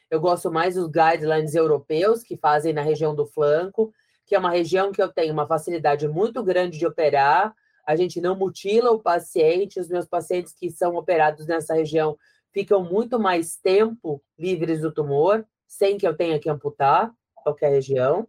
Eu 0.09 0.19
gosto 0.19 0.51
mais 0.51 0.75
dos 0.75 0.87
guidelines 0.87 1.55
europeus, 1.55 2.23
que 2.23 2.37
fazem 2.37 2.73
na 2.73 2.81
região 2.81 3.15
do 3.15 3.25
flanco, 3.25 3.93
que 4.25 4.35
é 4.35 4.39
uma 4.39 4.49
região 4.49 4.91
que 4.91 5.01
eu 5.01 5.11
tenho 5.11 5.33
uma 5.33 5.47
facilidade 5.47 6.07
muito 6.07 6.43
grande 6.43 6.77
de 6.77 6.85
operar. 6.85 7.53
A 7.85 7.95
gente 7.95 8.21
não 8.21 8.35
mutila 8.35 8.91
o 8.91 8.99
paciente, 8.99 9.79
os 9.79 9.87
meus 9.87 10.05
pacientes 10.05 10.53
que 10.53 10.69
são 10.69 10.95
operados 10.95 11.47
nessa 11.47 11.73
região 11.73 12.17
ficam 12.53 12.83
muito 12.83 13.19
mais 13.19 13.57
tempo 13.57 14.21
livres 14.37 14.81
do 14.81 14.91
tumor, 14.91 15.45
sem 15.71 15.97
que 15.97 16.05
eu 16.05 16.13
tenha 16.13 16.37
que 16.37 16.49
amputar 16.49 17.13
qualquer 17.33 17.69
região. 17.69 18.27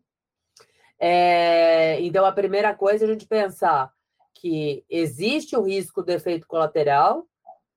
É, 0.97 2.01
então, 2.01 2.25
a 2.25 2.31
primeira 2.31 2.73
coisa 2.73 3.05
é 3.05 3.09
a 3.09 3.13
gente 3.13 3.27
pensar 3.27 3.93
que 4.33 4.85
existe 4.89 5.57
o 5.57 5.63
risco 5.63 6.05
do 6.05 6.11
efeito 6.11 6.47
colateral, 6.47 7.27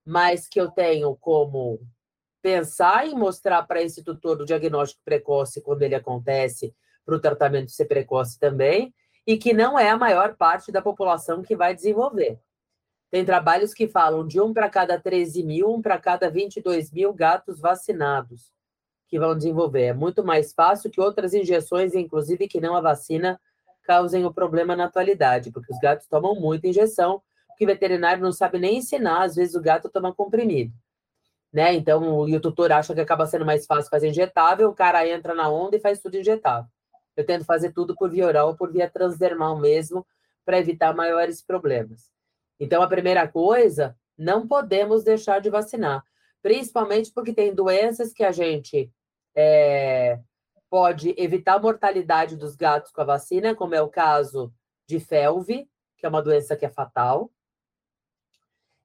mas 0.05 0.47
que 0.47 0.61
eu 0.61 0.69
tenho 0.69 1.15
como 1.15 1.81
pensar 2.43 3.07
em 3.07 3.15
mostrar 3.15 3.63
para 3.63 3.81
esse 3.81 4.03
tutor 4.03 4.39
o 4.39 4.45
diagnóstico 4.45 5.01
precoce 5.03 5.61
quando 5.61 5.81
ele 5.81 5.95
acontece 5.95 6.75
para 7.03 7.15
o 7.15 7.19
tratamento 7.19 7.71
ser 7.71 7.85
precoce 7.85 8.39
também, 8.39 8.93
e 9.25 9.35
que 9.35 9.51
não 9.51 9.79
é 9.79 9.89
a 9.89 9.97
maior 9.97 10.35
parte 10.35 10.71
da 10.71 10.81
população 10.81 11.41
que 11.41 11.55
vai 11.55 11.73
desenvolver. 11.73 12.39
Tem 13.09 13.25
trabalhos 13.25 13.73
que 13.73 13.87
falam 13.87 14.27
de 14.27 14.39
um 14.39 14.53
para 14.53 14.69
cada 14.69 14.99
13 14.99 15.41
mil, 15.41 15.73
um 15.73 15.81
para 15.81 15.97
cada 15.97 16.29
22 16.29 16.91
mil 16.91 17.11
gatos 17.11 17.59
vacinados, 17.59 18.54
que 19.15 19.19
que 19.19 19.19
vão 19.19 19.35
desenvolver. 19.35 19.83
É 19.83 19.93
muito 19.93 20.25
mais 20.25 20.51
fácil 20.51 20.91
que 20.91 20.99
outras 20.99 21.33
injeções, 21.33 21.95
inclusive 21.95 22.49
que 22.49 22.59
não 22.59 22.75
a 22.75 22.81
vacina, 22.81 23.39
causem 23.83 24.25
o 24.25 24.33
problema 24.33 24.75
na 24.75 24.85
atualidade, 24.85 25.51
porque 25.51 25.71
os 25.71 25.79
gatos 25.79 26.05
tomam 26.07 26.35
muita 26.35 26.67
injeção, 26.67 27.21
porque 27.47 27.63
o 27.63 27.67
veterinário 27.67 28.21
não 28.21 28.33
sabe 28.33 28.59
nem 28.59 28.77
ensinar, 28.77 29.23
às 29.23 29.35
vezes 29.35 29.55
o 29.55 29.61
gato 29.61 29.87
toma 29.87 30.13
comprimido. 30.13 30.73
Né? 31.53 31.73
Então, 31.75 32.27
e 32.27 32.35
o 32.35 32.41
tutor 32.41 32.73
acha 32.73 32.93
que 32.93 32.99
acaba 32.99 33.25
sendo 33.25 33.45
mais 33.45 33.65
fácil 33.65 33.89
fazer 33.89 34.09
injetável, 34.09 34.69
o 34.69 34.75
cara 34.75 35.07
entra 35.07 35.33
na 35.33 35.49
onda 35.49 35.77
e 35.77 35.79
faz 35.79 36.01
tudo 36.01 36.17
injetável. 36.17 36.69
Eu 37.15 37.25
tento 37.25 37.45
fazer 37.45 37.71
tudo 37.71 37.95
por 37.95 38.09
via 38.09 38.27
oral 38.27 38.49
ou 38.49 38.57
por 38.57 38.69
via 38.69 38.89
transdermal 38.89 39.57
mesmo, 39.57 40.05
para 40.43 40.59
evitar 40.59 40.93
maiores 40.93 41.41
problemas. 41.41 42.11
Então, 42.59 42.81
a 42.81 42.87
primeira 42.87 43.25
coisa, 43.27 43.95
não 44.17 44.45
podemos 44.45 45.05
deixar 45.05 45.39
de 45.39 45.49
vacinar, 45.49 46.03
principalmente 46.41 47.11
porque 47.13 47.33
tem 47.33 47.55
doenças 47.55 48.11
que 48.11 48.23
a 48.23 48.31
gente 48.31 48.91
é, 49.35 50.19
pode 50.69 51.13
evitar 51.17 51.55
a 51.55 51.59
mortalidade 51.59 52.35
dos 52.35 52.55
gatos 52.55 52.91
com 52.91 53.01
a 53.01 53.05
vacina, 53.05 53.53
como 53.53 53.75
é 53.75 53.81
o 53.81 53.89
caso 53.89 54.53
de 54.87 54.99
felve, 54.99 55.69
que 55.97 56.05
é 56.05 56.09
uma 56.09 56.21
doença 56.21 56.55
que 56.55 56.65
é 56.65 56.69
fatal. 56.69 57.31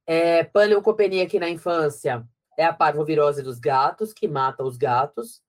É, 0.06 0.44
panleucopenia 0.44 1.24
aqui 1.24 1.38
na 1.38 1.48
infância 1.48 2.26
é 2.58 2.64
a 2.64 2.72
parvovirose 2.72 3.42
dos 3.42 3.58
gatos, 3.58 4.12
que 4.12 4.26
mata 4.26 4.64
os 4.64 4.76
gatos. 4.76 5.42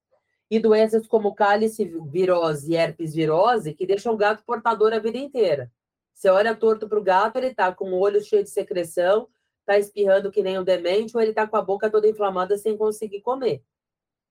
E 0.49 0.59
doenças 0.59 1.07
como 1.07 1.33
cálice 1.33 1.85
virose 2.07 2.71
e 2.71 2.75
herpes 2.75 3.13
virose, 3.13 3.73
que 3.73 3.85
deixam 3.85 4.13
o 4.13 4.17
gato 4.17 4.43
portador 4.43 4.93
a 4.93 4.99
vida 4.99 5.17
inteira. 5.17 5.71
Você 6.13 6.29
olha 6.29 6.55
torto 6.55 6.87
para 6.87 6.99
o 6.99 7.03
gato, 7.03 7.37
ele 7.37 7.47
está 7.47 7.73
com 7.73 7.91
o 7.91 7.99
olho 7.99 8.21
cheio 8.21 8.43
de 8.43 8.49
secreção, 8.49 9.27
está 9.61 9.79
espirrando 9.79 10.29
que 10.29 10.43
nem 10.43 10.59
um 10.59 10.63
demente, 10.63 11.15
ou 11.15 11.21
ele 11.21 11.31
está 11.31 11.47
com 11.47 11.55
a 11.55 11.61
boca 11.61 11.89
toda 11.89 12.07
inflamada 12.07 12.57
sem 12.57 12.77
conseguir 12.77 13.21
comer. 13.21 13.63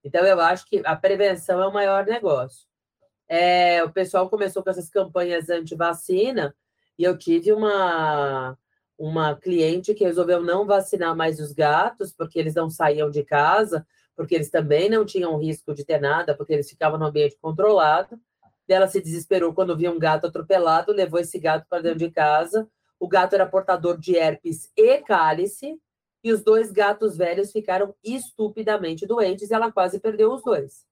Então, 0.04 0.24
eu 0.24 0.40
acho 0.40 0.66
que 0.66 0.82
a 0.84 0.96
prevenção 0.96 1.62
é 1.62 1.66
o 1.66 1.72
maior 1.72 2.06
negócio. 2.06 2.66
É, 3.28 3.84
o 3.84 3.92
pessoal 3.92 4.28
começou 4.28 4.62
com 4.62 4.70
essas 4.70 4.90
campanhas 4.90 5.48
anti-vacina 5.48 6.54
e 6.98 7.04
eu 7.04 7.16
tive 7.16 7.52
uma, 7.52 8.58
uma 8.98 9.34
cliente 9.36 9.94
que 9.94 10.04
resolveu 10.04 10.42
não 10.42 10.66
vacinar 10.66 11.16
mais 11.16 11.38
os 11.38 11.52
gatos, 11.52 12.12
porque 12.12 12.38
eles 12.38 12.54
não 12.54 12.68
saíam 12.68 13.10
de 13.10 13.22
casa, 13.22 13.86
porque 14.16 14.34
eles 14.34 14.50
também 14.50 14.90
não 14.90 15.04
tinham 15.06 15.38
risco 15.38 15.72
de 15.72 15.84
ter 15.84 16.00
nada, 16.00 16.34
porque 16.36 16.52
eles 16.52 16.68
ficavam 16.68 16.98
no 16.98 17.06
ambiente 17.06 17.38
controlado. 17.40 18.20
Ela 18.68 18.86
se 18.86 19.00
desesperou 19.00 19.54
quando 19.54 19.76
viu 19.76 19.92
um 19.92 19.98
gato 19.98 20.26
atropelado, 20.26 20.92
levou 20.92 21.18
esse 21.18 21.38
gato 21.38 21.66
para 21.68 21.82
dentro 21.82 22.00
de 22.00 22.10
casa. 22.10 22.68
O 22.98 23.08
gato 23.08 23.34
era 23.34 23.46
portador 23.46 23.96
de 23.96 24.16
herpes 24.16 24.70
e 24.76 24.98
cálice, 24.98 25.80
e 26.22 26.32
os 26.32 26.42
dois 26.42 26.70
gatos 26.70 27.16
velhos 27.16 27.50
ficaram 27.50 27.94
estupidamente 28.04 29.06
doentes 29.06 29.50
e 29.50 29.54
ela 29.54 29.72
quase 29.72 29.98
perdeu 29.98 30.32
os 30.32 30.42
dois, 30.42 30.86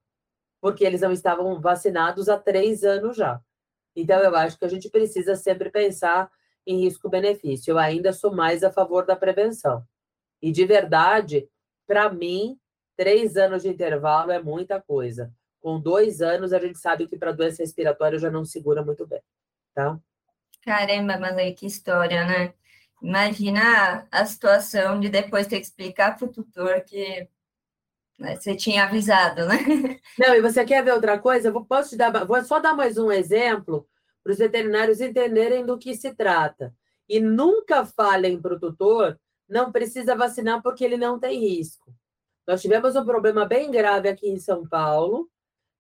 porque 0.60 0.84
eles 0.84 1.00
não 1.00 1.12
estavam 1.12 1.60
vacinados 1.60 2.28
há 2.28 2.38
três 2.38 2.82
anos 2.82 3.16
já. 3.16 3.40
Então, 3.94 4.20
eu 4.20 4.34
acho 4.36 4.58
que 4.58 4.64
a 4.64 4.68
gente 4.68 4.88
precisa 4.88 5.34
sempre 5.34 5.70
pensar 5.70 6.30
em 6.66 6.80
risco-benefício. 6.80 7.72
Eu 7.72 7.78
ainda 7.78 8.12
sou 8.12 8.32
mais 8.32 8.62
a 8.62 8.70
favor 8.70 9.04
da 9.04 9.16
prevenção. 9.16 9.84
E, 10.40 10.52
de 10.52 10.64
verdade, 10.64 11.48
para 11.86 12.12
mim, 12.12 12.58
três 12.96 13.36
anos 13.36 13.62
de 13.62 13.68
intervalo 13.68 14.30
é 14.30 14.40
muita 14.40 14.80
coisa. 14.80 15.32
Com 15.60 15.80
dois 15.80 16.22
anos, 16.22 16.52
a 16.52 16.60
gente 16.60 16.78
sabe 16.78 17.06
que 17.06 17.18
para 17.18 17.32
doença 17.32 17.62
respiratória 17.62 18.18
já 18.18 18.30
não 18.30 18.44
segura 18.44 18.84
muito 18.84 19.06
bem, 19.06 19.20
tá? 19.74 19.98
Caramba, 20.62 21.18
Malê, 21.18 21.52
que 21.52 21.66
história, 21.66 22.24
né? 22.24 22.54
Imagina 23.02 24.06
a 24.10 24.26
situação 24.26 24.98
de 24.98 25.08
depois 25.08 25.46
ter 25.46 25.56
que 25.56 25.66
explicar 25.66 26.16
para 26.16 26.26
o 26.26 26.32
tutor 26.32 26.80
que 26.82 27.28
né, 28.18 28.36
você 28.36 28.56
tinha 28.56 28.84
avisado, 28.84 29.46
né? 29.46 29.58
Não, 30.18 30.34
e 30.34 30.40
você 30.40 30.64
quer 30.64 30.84
ver 30.84 30.92
outra 30.92 31.18
coisa? 31.18 31.52
Vou, 31.52 31.64
posso 31.64 31.90
te 31.90 31.96
dar, 31.96 32.24
vou 32.24 32.42
só 32.44 32.58
dar 32.58 32.74
mais 32.74 32.98
um 32.98 33.12
exemplo 33.12 33.86
para 34.22 34.32
os 34.32 34.38
veterinários 34.38 35.00
entenderem 35.00 35.64
do 35.64 35.78
que 35.78 35.94
se 35.94 36.14
trata. 36.14 36.74
E 37.08 37.20
nunca 37.20 37.86
falem 37.86 38.40
para 38.40 38.54
o 38.54 38.60
tutor, 38.60 39.18
não 39.48 39.72
precisa 39.72 40.16
vacinar 40.16 40.62
porque 40.62 40.84
ele 40.84 40.96
não 40.96 41.18
tem 41.18 41.40
risco. 41.40 41.94
Nós 42.46 42.60
tivemos 42.60 42.96
um 42.96 43.04
problema 43.04 43.46
bem 43.46 43.70
grave 43.70 44.08
aqui 44.08 44.28
em 44.28 44.38
São 44.38 44.66
Paulo, 44.66 45.28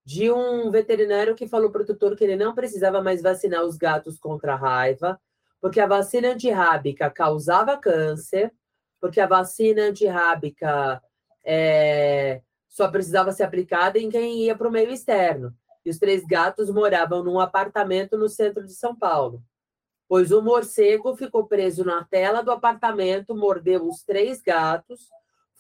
de 0.04 0.30
um 0.30 0.70
veterinário 0.70 1.34
que 1.34 1.46
falou 1.46 1.70
para 1.70 1.82
o 1.82 1.84
tutor 1.84 2.16
que 2.16 2.24
ele 2.24 2.36
não 2.36 2.54
precisava 2.54 3.02
mais 3.02 3.20
vacinar 3.20 3.62
os 3.64 3.76
gatos 3.76 4.18
contra 4.18 4.54
a 4.54 4.56
raiva, 4.56 5.20
porque 5.60 5.80
a 5.80 5.86
vacina 5.86 6.28
antirrábica 6.28 7.10
causava 7.10 7.76
câncer, 7.76 8.52
porque 9.00 9.20
a 9.20 9.26
vacina 9.26 9.82
antirrábica 9.82 11.02
é, 11.44 12.42
só 12.68 12.88
precisava 12.88 13.32
ser 13.32 13.44
aplicada 13.44 13.98
em 13.98 14.08
quem 14.08 14.44
ia 14.44 14.56
para 14.56 14.68
o 14.68 14.72
meio 14.72 14.90
externo. 14.90 15.54
E 15.84 15.90
os 15.90 15.98
três 15.98 16.24
gatos 16.24 16.70
moravam 16.70 17.24
num 17.24 17.40
apartamento 17.40 18.16
no 18.18 18.28
centro 18.28 18.64
de 18.64 18.74
São 18.74 18.94
Paulo. 18.94 19.42
Pois 20.08 20.32
o 20.32 20.42
morcego 20.42 21.16
ficou 21.16 21.46
preso 21.46 21.84
na 21.84 22.04
tela 22.04 22.42
do 22.42 22.50
apartamento, 22.50 23.36
mordeu 23.36 23.86
os 23.86 24.02
três 24.02 24.40
gatos. 24.40 25.08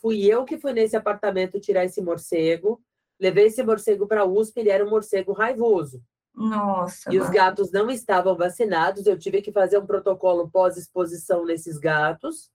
Fui 0.00 0.24
eu 0.24 0.44
que 0.44 0.58
fui 0.58 0.72
nesse 0.72 0.96
apartamento 0.96 1.60
tirar 1.60 1.84
esse 1.84 2.00
morcego. 2.00 2.80
Levei 3.20 3.46
esse 3.46 3.62
morcego 3.62 4.06
para 4.06 4.22
a 4.22 4.24
USP, 4.24 4.60
ele 4.60 4.70
era 4.70 4.84
um 4.84 4.90
morcego 4.90 5.32
raivoso. 5.32 6.02
Nossa. 6.34 7.12
E 7.12 7.18
os 7.18 7.28
gatos 7.30 7.72
não 7.72 7.90
estavam 7.90 8.36
vacinados, 8.36 9.06
eu 9.06 9.18
tive 9.18 9.42
que 9.42 9.50
fazer 9.50 9.78
um 9.78 9.86
protocolo 9.86 10.48
pós-exposição 10.48 11.44
nesses 11.44 11.78
gatos, 11.78 12.50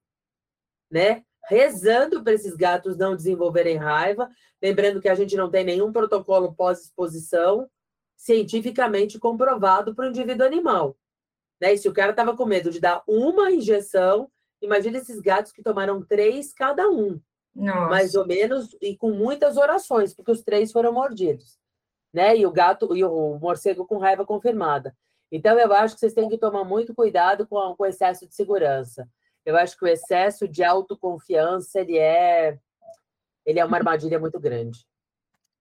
né? 0.89 1.23
Rezando 1.49 2.23
para 2.23 2.33
esses 2.33 2.55
gatos 2.55 2.97
não 2.97 3.15
desenvolverem 3.15 3.75
raiva. 3.75 4.29
Lembrando 4.61 5.01
que 5.01 5.09
a 5.09 5.15
gente 5.15 5.35
não 5.35 5.49
tem 5.49 5.65
nenhum 5.65 5.91
protocolo 5.91 6.53
pós-exposição 6.55 7.69
cientificamente 8.15 9.19
comprovado 9.19 9.93
para 9.93 10.05
o 10.05 10.09
indivíduo 10.09 10.47
animal. 10.47 10.95
Né? 11.59 11.73
E 11.73 11.77
se 11.77 11.89
o 11.89 11.93
cara 11.93 12.11
estava 12.11 12.37
com 12.37 12.45
medo 12.45 12.71
de 12.71 12.79
dar 12.79 13.03
uma 13.05 13.51
injeção, 13.51 14.31
imagina 14.61 14.99
esses 14.99 15.19
gatos 15.19 15.51
que 15.51 15.61
tomaram 15.61 16.01
três 16.01 16.53
cada 16.53 16.89
um. 16.89 17.19
Nossa. 17.53 17.89
Mais 17.89 18.15
ou 18.15 18.25
menos, 18.25 18.75
e 18.81 18.95
com 18.95 19.11
muitas 19.11 19.57
orações, 19.57 20.13
porque 20.13 20.31
os 20.31 20.41
três 20.41 20.71
foram 20.71 20.93
mordidos 20.93 21.61
né? 22.13 22.37
E 22.37 22.45
o 22.45 22.51
gato 22.51 22.95
e 22.95 23.03
o 23.03 23.37
morcego 23.39 23.85
com 23.85 23.97
raiva 23.97 24.25
confirmada. 24.25 24.95
Então, 25.31 25.57
eu 25.57 25.73
acho 25.73 25.95
que 25.95 25.99
vocês 25.99 26.13
têm 26.13 26.29
que 26.29 26.37
tomar 26.37 26.63
muito 26.63 26.93
cuidado 26.93 27.47
com, 27.47 27.75
com 27.75 27.83
o 27.83 27.87
excesso 27.87 28.27
de 28.27 28.35
segurança. 28.35 29.09
Eu 29.43 29.57
acho 29.57 29.77
que 29.77 29.83
o 29.83 29.87
excesso 29.87 30.47
de 30.47 30.63
autoconfiança, 30.63 31.79
ele 31.79 31.97
é, 31.97 32.57
ele 33.45 33.59
é 33.59 33.65
uma 33.65 33.77
armadilha 33.77 34.19
muito 34.19 34.39
grande. 34.39 34.85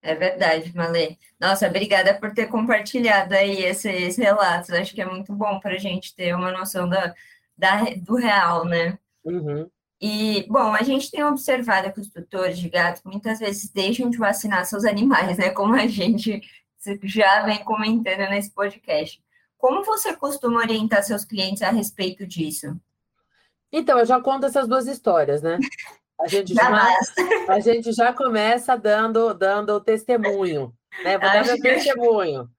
É 0.01 0.13
verdade, 0.13 0.75
Malê. 0.75 1.17
Nossa, 1.39 1.67
obrigada 1.67 2.13
por 2.13 2.33
ter 2.33 2.47
compartilhado 2.47 3.33
aí 3.33 3.63
esses 3.63 4.17
relatos. 4.17 4.69
Acho 4.69 4.93
que 4.93 5.01
é 5.01 5.05
muito 5.05 5.33
bom 5.33 5.59
para 5.59 5.75
a 5.75 5.79
gente 5.79 6.13
ter 6.13 6.35
uma 6.35 6.51
noção 6.51 6.87
da, 6.87 7.15
da, 7.57 7.85
do 7.97 8.15
real, 8.15 8.65
né? 8.65 8.99
Uhum. 9.23 9.69
E, 10.05 10.45
bom, 10.49 10.75
a 10.75 10.83
gente 10.83 11.09
tem 11.09 11.23
observado 11.23 11.93
que 11.93 12.01
os 12.01 12.09
tutores 12.09 12.59
de 12.59 12.67
gato 12.67 12.99
muitas 13.05 13.39
vezes 13.39 13.69
deixam 13.69 14.09
de 14.09 14.17
vacinar 14.17 14.65
seus 14.65 14.83
animais, 14.83 15.37
né? 15.37 15.49
Como 15.51 15.73
a 15.73 15.87
gente 15.87 16.41
já 17.03 17.45
vem 17.45 17.63
comentando 17.63 18.29
nesse 18.29 18.51
podcast. 18.51 19.23
Como 19.57 19.81
você 19.85 20.13
costuma 20.13 20.59
orientar 20.59 21.03
seus 21.03 21.23
clientes 21.23 21.61
a 21.61 21.69
respeito 21.69 22.27
disso? 22.27 22.77
Então, 23.71 23.97
eu 23.97 24.05
já 24.05 24.19
conto 24.19 24.45
essas 24.45 24.67
duas 24.67 24.87
histórias, 24.87 25.41
né? 25.41 25.57
A 26.19 26.27
gente 26.27 26.53
já, 26.53 26.89
a 27.47 27.59
gente 27.61 27.93
já 27.93 28.11
começa 28.11 28.75
dando, 28.75 29.33
dando 29.33 29.79
testemunho, 29.79 30.73
né? 31.01 31.17
Vou 31.17 31.31
dar 31.31 31.45
meu 31.45 31.61
testemunho. 31.61 32.51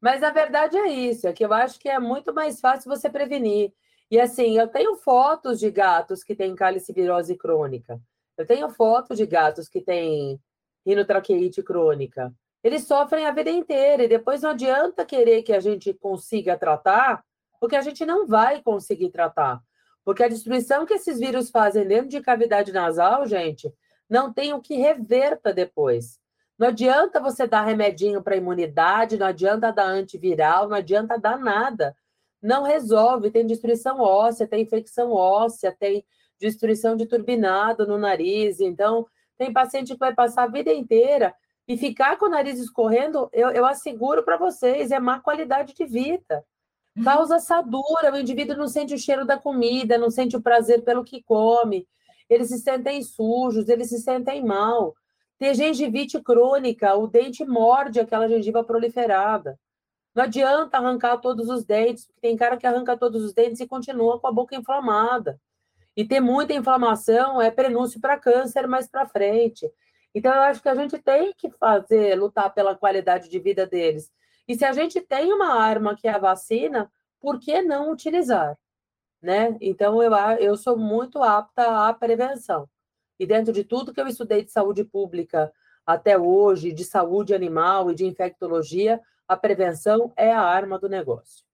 Mas 0.00 0.22
a 0.22 0.30
verdade 0.30 0.76
é 0.76 0.86
isso, 0.86 1.26
é 1.26 1.32
que 1.32 1.44
eu 1.44 1.52
acho 1.52 1.76
que 1.80 1.88
é 1.88 1.98
muito 1.98 2.32
mais 2.32 2.60
fácil 2.60 2.88
você 2.88 3.10
prevenir. 3.10 3.72
E 4.14 4.20
assim, 4.20 4.56
eu 4.56 4.68
tenho 4.68 4.94
fotos 4.94 5.58
de 5.58 5.68
gatos 5.72 6.22
que 6.22 6.36
têm 6.36 6.54
calicivirose 6.54 7.36
crônica. 7.36 8.00
Eu 8.38 8.46
tenho 8.46 8.70
fotos 8.70 9.18
de 9.18 9.26
gatos 9.26 9.68
que 9.68 9.80
têm 9.80 10.40
rinotraqueite 10.86 11.60
crônica. 11.64 12.32
Eles 12.62 12.86
sofrem 12.86 13.26
a 13.26 13.32
vida 13.32 13.50
inteira 13.50 14.04
e 14.04 14.08
depois 14.08 14.40
não 14.40 14.50
adianta 14.50 15.04
querer 15.04 15.42
que 15.42 15.52
a 15.52 15.58
gente 15.58 15.92
consiga 15.92 16.56
tratar, 16.56 17.24
porque 17.58 17.74
a 17.74 17.82
gente 17.82 18.06
não 18.06 18.24
vai 18.24 18.62
conseguir 18.62 19.10
tratar. 19.10 19.60
Porque 20.04 20.22
a 20.22 20.28
destruição 20.28 20.86
que 20.86 20.94
esses 20.94 21.18
vírus 21.18 21.50
fazem 21.50 21.84
dentro 21.84 22.08
de 22.08 22.20
cavidade 22.20 22.70
nasal, 22.70 23.26
gente, 23.26 23.68
não 24.08 24.32
tem 24.32 24.52
o 24.52 24.60
que 24.60 24.76
reverta 24.76 25.52
depois. 25.52 26.20
Não 26.56 26.68
adianta 26.68 27.18
você 27.18 27.48
dar 27.48 27.64
remedinho 27.64 28.22
para 28.22 28.36
imunidade, 28.36 29.18
não 29.18 29.26
adianta 29.26 29.72
dar 29.72 29.86
antiviral, 29.86 30.68
não 30.68 30.76
adianta 30.76 31.18
dar 31.18 31.36
nada 31.36 31.96
não 32.44 32.62
resolve. 32.62 33.30
Tem 33.30 33.46
destruição 33.46 33.98
óssea, 34.00 34.46
tem 34.46 34.62
infecção 34.62 35.12
óssea, 35.12 35.74
tem 35.76 36.04
destruição 36.38 36.94
de 36.94 37.06
turbinado 37.06 37.86
no 37.86 37.96
nariz. 37.96 38.60
Então, 38.60 39.06
tem 39.38 39.52
paciente 39.52 39.94
que 39.94 39.98
vai 39.98 40.14
passar 40.14 40.44
a 40.44 40.48
vida 40.48 40.72
inteira 40.72 41.34
e 41.66 41.76
ficar 41.76 42.18
com 42.18 42.26
o 42.26 42.30
nariz 42.30 42.58
escorrendo, 42.58 43.30
eu, 43.32 43.48
eu 43.50 43.64
asseguro 43.64 44.22
para 44.22 44.36
vocês, 44.36 44.90
é 44.90 45.00
má 45.00 45.18
qualidade 45.18 45.72
de 45.72 45.86
vida. 45.86 46.44
Uhum. 46.94 47.04
Causa 47.04 47.36
assadura, 47.36 48.12
o 48.12 48.18
indivíduo 48.18 48.56
não 48.56 48.68
sente 48.68 48.94
o 48.94 48.98
cheiro 48.98 49.24
da 49.24 49.38
comida, 49.38 49.96
não 49.96 50.10
sente 50.10 50.36
o 50.36 50.42
prazer 50.42 50.82
pelo 50.82 51.02
que 51.02 51.22
come, 51.22 51.88
eles 52.28 52.48
se 52.48 52.58
sentem 52.58 53.02
sujos, 53.02 53.68
eles 53.68 53.88
se 53.88 53.98
sentem 53.98 54.44
mal. 54.44 54.94
Tem 55.38 55.54
gengivite 55.54 56.22
crônica, 56.22 56.94
o 56.94 57.06
dente 57.06 57.44
morde 57.44 57.98
aquela 57.98 58.28
gengiva 58.28 58.62
proliferada. 58.62 59.58
Não 60.14 60.24
adianta 60.24 60.78
arrancar 60.78 61.18
todos 61.18 61.48
os 61.48 61.64
dentes, 61.64 62.06
porque 62.06 62.20
tem 62.20 62.36
cara 62.36 62.56
que 62.56 62.66
arranca 62.66 62.96
todos 62.96 63.24
os 63.24 63.32
dentes 63.32 63.60
e 63.60 63.66
continua 63.66 64.20
com 64.20 64.28
a 64.28 64.32
boca 64.32 64.54
inflamada. 64.54 65.40
E 65.96 66.04
ter 66.04 66.20
muita 66.20 66.52
inflamação 66.52 67.40
é 67.42 67.50
prenúncio 67.50 68.00
para 68.00 68.18
câncer 68.18 68.66
mais 68.68 68.88
para 68.88 69.06
frente. 69.06 69.70
Então, 70.14 70.32
eu 70.32 70.42
acho 70.42 70.62
que 70.62 70.68
a 70.68 70.74
gente 70.74 70.98
tem 70.98 71.32
que 71.36 71.50
fazer, 71.50 72.14
lutar 72.14 72.54
pela 72.54 72.76
qualidade 72.76 73.28
de 73.28 73.38
vida 73.40 73.66
deles. 73.66 74.12
E 74.46 74.54
se 74.54 74.64
a 74.64 74.72
gente 74.72 75.00
tem 75.00 75.32
uma 75.32 75.54
arma 75.54 75.96
que 75.96 76.06
é 76.06 76.12
a 76.12 76.18
vacina, 76.18 76.90
por 77.20 77.40
que 77.40 77.62
não 77.62 77.90
utilizar? 77.90 78.56
Né? 79.20 79.56
Então, 79.60 80.00
eu, 80.00 80.12
eu 80.38 80.56
sou 80.56 80.76
muito 80.76 81.22
apta 81.22 81.88
à 81.88 81.92
prevenção. 81.92 82.68
E 83.18 83.26
dentro 83.26 83.52
de 83.52 83.64
tudo 83.64 83.92
que 83.92 84.00
eu 84.00 84.06
estudei 84.06 84.44
de 84.44 84.52
saúde 84.52 84.84
pública 84.84 85.52
até 85.84 86.18
hoje, 86.18 86.72
de 86.72 86.84
saúde 86.84 87.34
animal 87.34 87.90
e 87.90 87.94
de 87.94 88.04
infectologia, 88.04 89.00
a 89.26 89.36
prevenção 89.36 90.12
é 90.16 90.32
a 90.32 90.40
arma 90.40 90.78
do 90.78 90.88
negócio. 90.88 91.44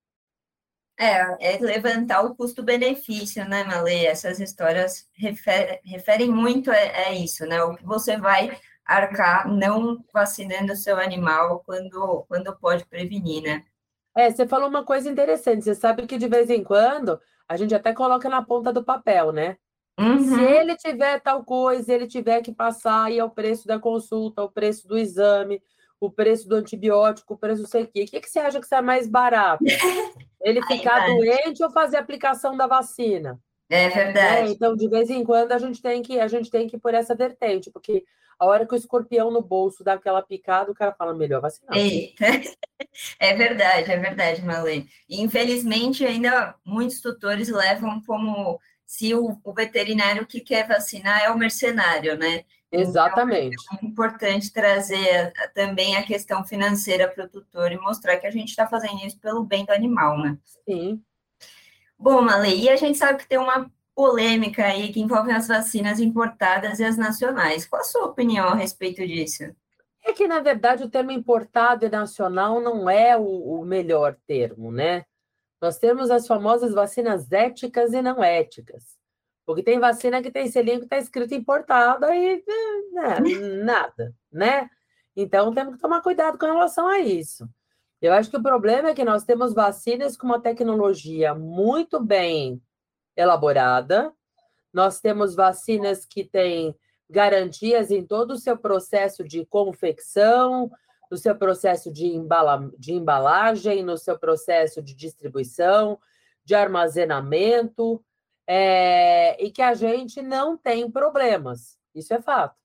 É, 0.98 1.54
é 1.54 1.58
levantar 1.58 2.20
o 2.22 2.34
custo-benefício, 2.34 3.48
né, 3.48 3.64
Malê? 3.64 4.04
Essas 4.04 4.38
histórias 4.38 5.08
refer, 5.14 5.80
referem 5.82 6.30
muito 6.30 6.70
a, 6.70 6.74
a, 6.74 7.12
isso, 7.14 7.46
né? 7.46 7.62
O 7.62 7.74
que 7.74 7.86
você 7.86 8.18
vai 8.18 8.58
arcar 8.84 9.48
não 9.48 10.04
vacinando 10.12 10.72
o 10.72 10.76
seu 10.76 10.98
animal 10.98 11.62
quando, 11.64 12.24
quando 12.28 12.54
pode 12.58 12.84
prevenir, 12.84 13.42
né? 13.42 13.64
É, 14.14 14.30
você 14.30 14.46
falou 14.46 14.68
uma 14.68 14.84
coisa 14.84 15.08
interessante. 15.08 15.64
Você 15.64 15.74
sabe 15.74 16.06
que 16.06 16.18
de 16.18 16.28
vez 16.28 16.50
em 16.50 16.62
quando 16.62 17.18
a 17.48 17.56
gente 17.56 17.74
até 17.74 17.94
coloca 17.94 18.28
na 18.28 18.44
ponta 18.44 18.72
do 18.72 18.84
papel, 18.84 19.32
né? 19.32 19.56
Uhum. 19.98 20.18
Se 20.18 20.40
ele 20.40 20.76
tiver 20.76 21.20
tal 21.20 21.44
coisa, 21.44 21.92
ele 21.92 22.06
tiver 22.06 22.42
que 22.42 22.52
passar 22.52 23.04
aí 23.04 23.20
o 23.22 23.30
preço 23.30 23.66
da 23.66 23.78
consulta, 23.78 24.42
o 24.42 24.50
preço 24.50 24.86
do 24.86 24.98
exame, 24.98 25.62
o 26.00 26.10
preço 26.10 26.48
do 26.48 26.56
antibiótico, 26.56 27.34
o 27.34 27.38
preço 27.38 27.62
do 27.62 27.68
sei 27.68 27.82
o 27.82 27.86
quê. 27.86 28.04
O 28.04 28.06
que, 28.06 28.20
que 28.20 28.30
você 28.30 28.38
acha 28.38 28.58
que 28.58 28.66
sai 28.66 28.80
mais 28.80 29.06
barato? 29.06 29.62
Ele 30.42 30.62
ficar 30.62 31.02
Ai, 31.02 31.14
doente 31.14 31.62
ou 31.62 31.70
fazer 31.70 31.98
a 31.98 32.00
aplicação 32.00 32.56
da 32.56 32.66
vacina? 32.66 33.38
É 33.68 33.88
verdade. 33.88 34.48
É, 34.48 34.50
então, 34.50 34.74
de 34.74 34.88
vez 34.88 35.10
em 35.10 35.22
quando, 35.22 35.52
a 35.52 35.58
gente 35.58 35.80
tem 35.80 36.02
que 36.02 36.18
a 36.18 36.26
gente 36.26 36.50
tem 36.50 36.66
que 36.66 36.76
ir 36.76 36.80
por 36.80 36.94
essa 36.94 37.14
vertente, 37.14 37.70
porque 37.70 38.04
a 38.38 38.46
hora 38.46 38.66
que 38.66 38.72
o 38.72 38.76
escorpião 38.76 39.30
no 39.30 39.42
bolso 39.42 39.84
dá 39.84 39.92
aquela 39.92 40.22
picada, 40.22 40.72
o 40.72 40.74
cara 40.74 40.94
fala 40.94 41.14
melhor 41.14 41.40
vacinar. 41.40 41.76
Eita. 41.76 42.24
É 43.20 43.34
verdade, 43.34 43.92
é 43.92 43.96
verdade, 43.98 44.42
Malê. 44.42 44.86
infelizmente, 45.08 46.04
ainda 46.04 46.56
muitos 46.64 47.00
tutores 47.00 47.48
levam 47.48 48.02
como 48.02 48.58
se 48.86 49.14
o, 49.14 49.38
o 49.44 49.52
veterinário 49.52 50.26
que 50.26 50.40
quer 50.40 50.66
vacinar 50.66 51.22
é 51.22 51.30
o 51.30 51.38
mercenário, 51.38 52.16
né? 52.16 52.44
Exatamente. 52.72 53.56
Então, 53.64 53.78
é 53.82 53.86
importante 53.86 54.52
trazer 54.52 55.32
também 55.54 55.96
a 55.96 56.02
questão 56.04 56.44
financeira 56.44 57.08
para 57.08 57.24
o 57.24 57.28
tutor 57.28 57.72
e 57.72 57.78
mostrar 57.78 58.16
que 58.18 58.26
a 58.26 58.30
gente 58.30 58.50
está 58.50 58.66
fazendo 58.66 59.04
isso 59.04 59.18
pelo 59.18 59.42
bem 59.42 59.64
do 59.64 59.72
animal, 59.72 60.18
né? 60.18 60.38
Sim. 60.64 61.02
Bom, 61.98 62.22
Malê, 62.22 62.56
e 62.56 62.68
a 62.68 62.76
gente 62.76 62.96
sabe 62.96 63.18
que 63.18 63.28
tem 63.28 63.38
uma 63.38 63.70
polêmica 63.94 64.64
aí 64.64 64.92
que 64.92 65.00
envolve 65.00 65.30
as 65.32 65.48
vacinas 65.48 66.00
importadas 66.00 66.78
e 66.78 66.84
as 66.84 66.96
nacionais. 66.96 67.66
Qual 67.66 67.82
a 67.82 67.84
sua 67.84 68.06
opinião 68.06 68.48
a 68.48 68.54
respeito 68.54 69.06
disso? 69.06 69.44
É 70.02 70.12
que, 70.12 70.26
na 70.26 70.40
verdade, 70.40 70.84
o 70.84 70.88
termo 70.88 71.10
importado 71.10 71.84
e 71.84 71.90
nacional 71.90 72.60
não 72.60 72.88
é 72.88 73.16
o, 73.16 73.60
o 73.60 73.64
melhor 73.64 74.16
termo, 74.26 74.72
né? 74.72 75.04
Nós 75.60 75.76
temos 75.76 76.10
as 76.10 76.26
famosas 76.26 76.72
vacinas 76.72 77.30
éticas 77.30 77.92
e 77.92 78.00
não 78.00 78.24
éticas. 78.24 78.99
Porque 79.50 79.64
tem 79.64 79.80
vacina 79.80 80.22
que 80.22 80.30
tem 80.30 80.46
selinho 80.46 80.78
que 80.78 80.84
está 80.84 80.96
escrito 80.96 81.34
importada 81.34 82.14
e 82.14 82.44
né, 82.92 83.18
nada, 83.64 84.14
né? 84.30 84.70
Então 85.16 85.52
temos 85.52 85.74
que 85.74 85.80
tomar 85.80 86.00
cuidado 86.02 86.38
com 86.38 86.46
relação 86.46 86.86
a 86.86 87.00
isso. 87.00 87.48
Eu 88.00 88.12
acho 88.12 88.30
que 88.30 88.36
o 88.36 88.42
problema 88.42 88.90
é 88.90 88.94
que 88.94 89.04
nós 89.04 89.24
temos 89.24 89.52
vacinas 89.52 90.16
com 90.16 90.24
uma 90.24 90.40
tecnologia 90.40 91.34
muito 91.34 91.98
bem 91.98 92.62
elaborada, 93.16 94.12
nós 94.72 95.00
temos 95.00 95.34
vacinas 95.34 96.06
que 96.06 96.22
têm 96.22 96.72
garantias 97.10 97.90
em 97.90 98.06
todo 98.06 98.34
o 98.34 98.38
seu 98.38 98.56
processo 98.56 99.24
de 99.24 99.44
confecção, 99.46 100.70
no 101.10 101.16
seu 101.16 101.34
processo 101.34 101.92
de, 101.92 102.06
embala 102.06 102.70
de 102.78 102.92
embalagem, 102.92 103.82
no 103.82 103.98
seu 103.98 104.16
processo 104.16 104.80
de 104.80 104.94
distribuição, 104.94 105.98
de 106.44 106.54
armazenamento 106.54 108.00
é, 108.52 109.40
e 109.40 109.48
que 109.48 109.62
a 109.62 109.74
gente 109.74 110.20
não 110.20 110.56
tem 110.56 110.90
problemas. 110.90 111.78
Isso 111.94 112.12
é 112.12 112.20
fato. 112.20 112.56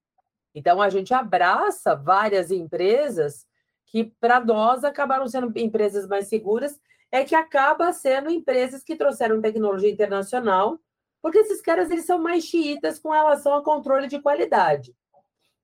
Então, 0.55 0.81
a 0.81 0.89
gente 0.89 1.13
abraça 1.13 1.93
várias 1.95 2.49
empresas 2.49 3.45
que, 3.86 4.05
para 4.19 4.39
nós, 4.39 4.83
acabaram 4.83 5.27
sendo 5.27 5.55
empresas 5.59 6.07
mais 6.07 6.27
seguras, 6.27 6.81
é 7.11 7.23
que 7.23 7.36
acaba 7.36 7.93
sendo 7.93 8.31
empresas 8.31 8.83
que 8.83 8.95
trouxeram 8.95 9.39
tecnologia 9.39 9.91
internacional, 9.91 10.79
porque 11.21 11.38
esses 11.38 11.61
caras 11.61 11.91
eles 11.91 12.05
são 12.05 12.17
mais 12.17 12.45
xiitas 12.45 12.97
com 12.97 13.11
relação 13.11 13.53
ao 13.53 13.61
controle 13.61 14.07
de 14.07 14.19
qualidade. 14.19 14.91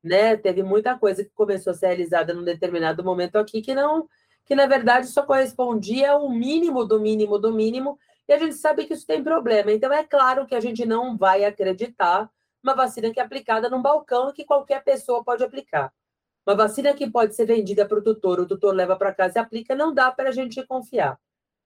Né? 0.03 0.38
Teve 0.38 0.61
muita 0.61 0.95
coisa 0.99 1.24
que 1.24 1.32
começou 1.32 1.72
a 1.72 1.74
ser 1.74 1.88
realizada 1.88 2.32
num 2.32 2.43
determinado 2.43 3.03
momento 3.03 3.38
aqui 3.38 3.59
que 3.59 3.74
não, 3.74 4.07
que 4.45 4.53
na 4.53 4.67
verdade 4.67 5.07
só 5.07 5.24
correspondia 5.24 6.11
ao 6.11 6.30
mínimo 6.30 6.86
do 6.86 6.99
mínimo 6.99 7.39
do 7.39 7.51
mínimo 7.51 7.97
e 8.32 8.34
a 8.34 8.38
gente 8.38 8.55
sabe 8.55 8.86
que 8.86 8.93
isso 8.93 9.05
tem 9.05 9.21
problema. 9.21 9.73
Então, 9.73 9.91
é 9.91 10.05
claro 10.05 10.47
que 10.47 10.55
a 10.55 10.59
gente 10.61 10.86
não 10.86 11.17
vai 11.17 11.43
acreditar 11.43 12.32
uma 12.63 12.73
vacina 12.73 13.11
que 13.11 13.19
é 13.19 13.23
aplicada 13.23 13.69
num 13.69 13.82
balcão 13.82 14.32
que 14.32 14.45
qualquer 14.45 14.82
pessoa 14.86 15.21
pode 15.21 15.43
aplicar. 15.43 15.93
Uma 16.47 16.55
vacina 16.55 16.93
que 16.93 17.09
pode 17.09 17.36
ser 17.36 17.45
vendida 17.45 17.86
para 17.86 17.99
o 17.99 18.01
tutor, 18.01 18.39
o 18.39 18.47
tutor 18.47 18.73
leva 18.73 18.95
para 18.95 19.13
casa 19.13 19.38
e 19.38 19.41
aplica, 19.41 19.75
não 19.75 19.93
dá 19.93 20.09
para 20.11 20.29
a 20.29 20.32
gente 20.32 20.65
confiar. 20.65 21.19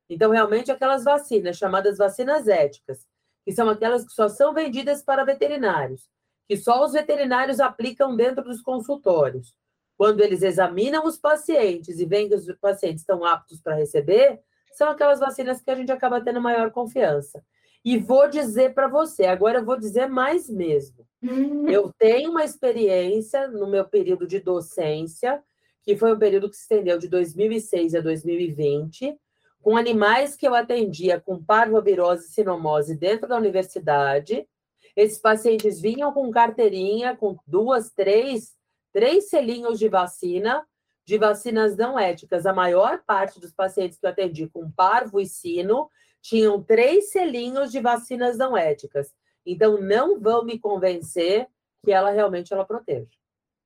Então, 0.09 0.32
realmente, 0.32 0.72
aquelas 0.72 1.03
vacinas 1.03 1.55
chamadas 1.55 1.99
vacinas 1.99 2.47
éticas, 2.47 3.05
que 3.45 3.51
são 3.51 3.70
aquelas 3.70 4.03
que 4.03 4.13
só 4.13 4.28
são 4.28 4.51
vendidas 4.51 5.03
para 5.03 5.24
veterinários, 5.24 6.09
que 6.47 6.57
só 6.57 6.84
os 6.84 6.93
veterinários 6.93 7.59
aplicam 7.59 8.16
dentro 8.16 8.43
dos 8.43 8.61
consultórios. 8.61 9.55
Quando 9.95 10.22
eles 10.22 10.41
examinam 10.41 11.05
os 11.05 11.18
pacientes 11.18 11.99
e 11.99 12.05
veem 12.07 12.28
que 12.28 12.36
os 12.36 12.51
pacientes 12.55 13.01
estão 13.01 13.24
aptos 13.24 13.61
para 13.61 13.76
receber, 13.76 14.41
são 14.76 14.89
aquelas 14.89 15.19
vacinas 15.19 15.61
que 15.61 15.71
a 15.71 15.76
gente 15.76 15.91
acaba 15.91 16.21
tendo 16.21 16.41
maior 16.41 16.71
confiança. 16.71 17.43
E 17.84 17.97
vou 17.97 18.28
dizer 18.28 18.73
para 18.73 18.88
você, 18.88 19.26
agora 19.26 19.59
eu 19.59 19.65
vou 19.65 19.78
dizer 19.78 20.07
mais 20.07 20.49
mesmo. 20.49 21.05
Hum. 21.21 21.69
Eu 21.69 21.91
tenho 21.97 22.32
uma 22.32 22.43
experiência 22.43 23.47
no 23.47 23.67
meu 23.67 23.86
período 23.86 24.28
de 24.28 24.39
docência, 24.39 25.41
que 25.84 25.95
foi 25.95 26.13
um 26.13 26.17
período 26.17 26.49
que 26.49 26.55
se 26.55 26.63
estendeu 26.63 26.97
de 26.97 27.07
2006 27.07 27.93
a 27.93 28.01
2020, 28.01 29.15
com 29.61 29.78
animais 29.78 30.36
que 30.36 30.47
eu 30.47 30.55
atendia 30.55 31.19
com 31.19 31.43
parvovirose 31.43 32.28
e 32.28 32.32
sinomose 32.32 32.95
dentro 32.95 33.28
da 33.28 33.38
universidade. 33.38 34.47
Esses 34.95 35.19
pacientes 35.19 35.80
vinham 35.80 36.11
com 36.11 36.32
carteirinha, 36.32 37.15
com 37.15 37.38
duas, 37.45 37.91
três, 37.91 38.55
três 38.91 39.30
selinhos 39.30 39.78
de 39.78 39.89
vacina, 39.89 40.65
de 41.06 41.18
vacinas 41.18 41.78
não 41.78 41.97
éticas, 41.99 42.45
a 42.45 42.53
maior 42.53 43.03
parte 43.06 43.39
dos 43.39 43.53
pacientes 43.53 43.99
que 43.99 44.06
eu 44.06 44.10
atendi 44.10 44.47
com 44.47 44.72
parvo 44.72 45.20
e 45.20 45.26
sino 45.28 45.89
tinham 46.22 46.62
três 46.64 47.12
selinhos 47.12 47.72
de 47.72 47.80
vacinas 47.80 48.38
não 48.38 48.58
éticas. 48.58 49.14
Então, 49.45 49.80
não 49.80 50.20
vão 50.20 50.43
me 50.43 50.58
convencer 50.58 51.47
que 51.84 51.91
ela 51.91 52.10
realmente 52.10 52.51
ela 52.51 52.66
protege. 52.66 53.12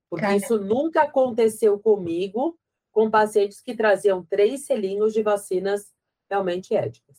Porque 0.10 0.26
Cara. 0.26 0.36
isso 0.36 0.60
nunca 0.60 1.04
aconteceu 1.04 1.80
comigo 1.80 2.60
com 2.92 3.10
pacientes 3.10 3.62
que 3.62 3.74
traziam 3.74 4.26
três 4.26 4.66
selinhos 4.66 5.14
de 5.14 5.24
vacinas 5.24 5.94
realmente 6.30 6.76
éticas. 6.76 7.18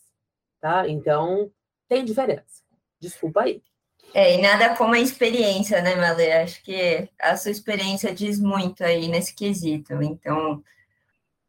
Tá? 0.61 0.87
Então, 0.87 1.51
tem 1.89 2.05
diferença. 2.05 2.63
Desculpa 2.99 3.43
aí. 3.43 3.63
É, 4.13 4.35
e 4.35 4.41
nada 4.41 4.77
como 4.77 4.95
a 4.95 4.99
experiência, 4.99 5.81
né, 5.81 5.95
Malê? 5.95 6.33
Acho 6.33 6.63
que 6.63 7.09
a 7.19 7.37
sua 7.37 7.51
experiência 7.51 8.13
diz 8.15 8.41
muito 8.41 8.83
aí 8.83 9.07
nesse 9.07 9.35
quesito. 9.35 10.03
Então, 10.03 10.63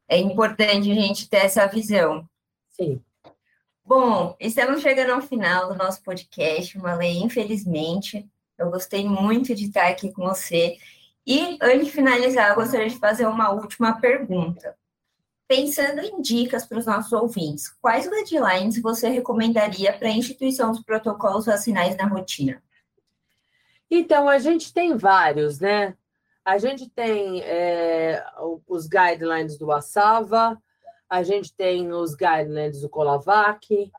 é 0.08 0.18
importante 0.18 0.92
a 0.92 0.96
gente 0.96 1.30
ter 1.30 1.38
essa 1.38 1.66
visão. 1.66 2.28
Sim. 2.70 3.02
Bom, 3.84 4.36
estamos 4.40 4.82
chegando 4.82 5.12
ao 5.12 5.22
final 5.22 5.70
do 5.70 5.76
nosso 5.76 6.04
podcast, 6.04 6.78
Malê, 6.78 7.14
infelizmente. 7.14 8.30
Eu 8.58 8.70
gostei 8.70 9.06
muito 9.06 9.56
de 9.56 9.66
estar 9.66 9.88
aqui 9.88 10.12
com 10.12 10.24
você. 10.24 10.78
E, 11.26 11.58
antes 11.62 11.88
de 11.88 11.92
finalizar, 11.92 12.50
eu 12.50 12.56
gostaria 12.56 12.90
de 12.90 12.98
fazer 12.98 13.26
uma 13.26 13.52
última 13.52 14.00
pergunta. 14.00 14.76
Pensando 15.52 16.00
em 16.00 16.22
dicas 16.22 16.66
para 16.66 16.80
os 16.80 16.86
nossos 16.86 17.12
ouvintes, 17.12 17.68
quais 17.82 18.08
guidelines 18.08 18.82
você 18.82 19.10
recomendaria 19.10 19.92
para 19.92 20.08
a 20.08 20.12
instituição 20.12 20.72
dos 20.72 20.82
protocolos 20.82 21.46
vacinais 21.46 21.98
na 21.98 22.06
rotina? 22.06 22.64
Então, 23.90 24.30
a 24.30 24.40
gente 24.40 24.74
tem 24.74 24.96
vários, 24.96 25.60
né? 25.60 25.98
A 26.46 26.58
gente 26.58 26.90
tem 26.90 27.42
é, 27.42 28.24
os 28.66 28.88
guidelines 28.88 29.58
do 29.58 29.70
ASAVA, 29.74 30.58
a 31.10 31.22
gente 31.22 31.54
tem 31.54 31.92
os 31.92 32.16
guidelines 32.16 32.80
do 32.80 32.88
Colavac, 32.88 33.92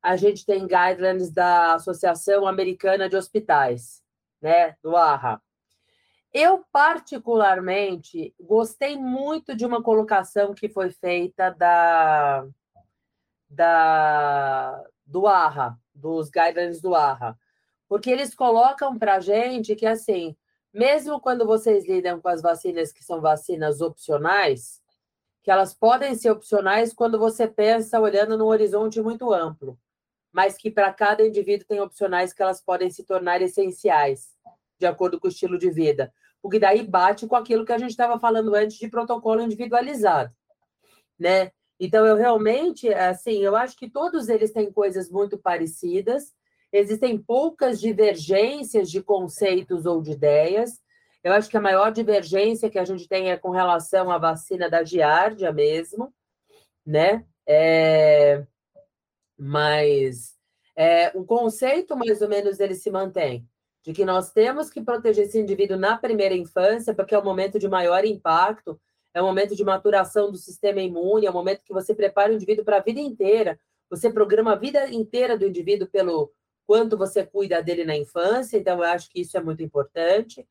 a 0.00 0.16
gente 0.16 0.46
tem 0.46 0.66
guidelines 0.66 1.30
da 1.30 1.74
Associação 1.74 2.46
Americana 2.46 3.10
de 3.10 3.16
Hospitais, 3.16 4.02
né? 4.40 4.74
Do 4.82 4.96
AHA. 4.96 5.38
Eu, 6.36 6.64
particularmente, 6.72 8.34
gostei 8.40 8.98
muito 8.98 9.54
de 9.54 9.64
uma 9.64 9.80
colocação 9.80 10.52
que 10.52 10.68
foi 10.68 10.90
feita 10.90 11.50
da, 11.50 12.44
da, 13.48 14.84
do 15.06 15.28
ARRA, 15.28 15.78
dos 15.94 16.30
guidelines 16.30 16.80
do 16.80 16.92
ARRA, 16.92 17.38
porque 17.88 18.10
eles 18.10 18.34
colocam 18.34 18.98
para 18.98 19.14
a 19.14 19.20
gente 19.20 19.76
que, 19.76 19.86
assim, 19.86 20.36
mesmo 20.72 21.20
quando 21.20 21.46
vocês 21.46 21.86
lidam 21.86 22.20
com 22.20 22.28
as 22.28 22.42
vacinas 22.42 22.92
que 22.92 23.04
são 23.04 23.20
vacinas 23.20 23.80
opcionais, 23.80 24.82
que 25.40 25.52
elas 25.52 25.72
podem 25.72 26.16
ser 26.16 26.32
opcionais 26.32 26.92
quando 26.92 27.16
você 27.16 27.46
pensa 27.46 28.00
olhando 28.00 28.36
num 28.36 28.46
horizonte 28.46 29.00
muito 29.00 29.32
amplo, 29.32 29.78
mas 30.32 30.56
que 30.56 30.68
para 30.68 30.92
cada 30.92 31.24
indivíduo 31.24 31.68
tem 31.68 31.78
opcionais 31.78 32.32
que 32.32 32.42
elas 32.42 32.60
podem 32.60 32.90
se 32.90 33.04
tornar 33.04 33.40
essenciais, 33.40 34.34
de 34.80 34.86
acordo 34.86 35.20
com 35.20 35.28
o 35.28 35.30
estilo 35.30 35.56
de 35.56 35.70
vida 35.70 36.12
porque 36.44 36.58
daí 36.58 36.86
bate 36.86 37.26
com 37.26 37.36
aquilo 37.36 37.64
que 37.64 37.72
a 37.72 37.78
gente 37.78 37.92
estava 37.92 38.20
falando 38.20 38.54
antes 38.54 38.76
de 38.76 38.86
protocolo 38.86 39.40
individualizado, 39.40 40.30
né? 41.18 41.50
Então, 41.80 42.04
eu 42.04 42.16
realmente, 42.16 42.92
assim, 42.92 43.38
eu 43.42 43.56
acho 43.56 43.74
que 43.78 43.88
todos 43.88 44.28
eles 44.28 44.52
têm 44.52 44.70
coisas 44.70 45.10
muito 45.10 45.38
parecidas, 45.38 46.34
existem 46.70 47.16
poucas 47.16 47.80
divergências 47.80 48.90
de 48.90 49.02
conceitos 49.02 49.86
ou 49.86 50.02
de 50.02 50.10
ideias. 50.10 50.82
Eu 51.22 51.32
acho 51.32 51.48
que 51.48 51.56
a 51.56 51.62
maior 51.62 51.90
divergência 51.90 52.68
que 52.68 52.78
a 52.78 52.84
gente 52.84 53.08
tem 53.08 53.30
é 53.30 53.38
com 53.38 53.48
relação 53.48 54.10
à 54.10 54.18
vacina 54.18 54.68
da 54.68 54.84
giardia 54.84 55.50
mesmo, 55.50 56.12
né? 56.84 57.24
É... 57.48 58.44
Mas 59.38 60.34
é, 60.76 61.10
o 61.14 61.24
conceito, 61.24 61.96
mais 61.96 62.20
ou 62.20 62.28
menos, 62.28 62.60
ele 62.60 62.74
se 62.74 62.90
mantém 62.90 63.48
de 63.84 63.92
que 63.92 64.04
nós 64.04 64.32
temos 64.32 64.70
que 64.70 64.80
proteger 64.80 65.26
esse 65.26 65.38
indivíduo 65.38 65.76
na 65.76 65.98
primeira 65.98 66.34
infância, 66.34 66.94
porque 66.94 67.14
é 67.14 67.18
o 67.18 67.24
momento 67.24 67.58
de 67.58 67.68
maior 67.68 68.02
impacto, 68.06 68.80
é 69.12 69.20
o 69.20 69.26
momento 69.26 69.54
de 69.54 69.62
maturação 69.62 70.32
do 70.32 70.38
sistema 70.38 70.80
imune, 70.80 71.26
é 71.26 71.30
o 71.30 71.34
momento 71.34 71.62
que 71.62 71.72
você 71.72 71.94
prepara 71.94 72.32
o 72.32 72.34
indivíduo 72.34 72.64
para 72.64 72.78
a 72.78 72.82
vida 72.82 72.98
inteira, 72.98 73.60
você 73.90 74.10
programa 74.10 74.52
a 74.52 74.56
vida 74.56 74.88
inteira 74.88 75.36
do 75.36 75.46
indivíduo 75.46 75.86
pelo 75.86 76.32
quanto 76.66 76.96
você 76.96 77.26
cuida 77.26 77.62
dele 77.62 77.84
na 77.84 77.94
infância, 77.94 78.56
então 78.56 78.78
eu 78.78 78.84
acho 78.84 79.10
que 79.10 79.20
isso 79.20 79.36
é 79.36 79.42
muito 79.42 79.62
importante. 79.62 80.48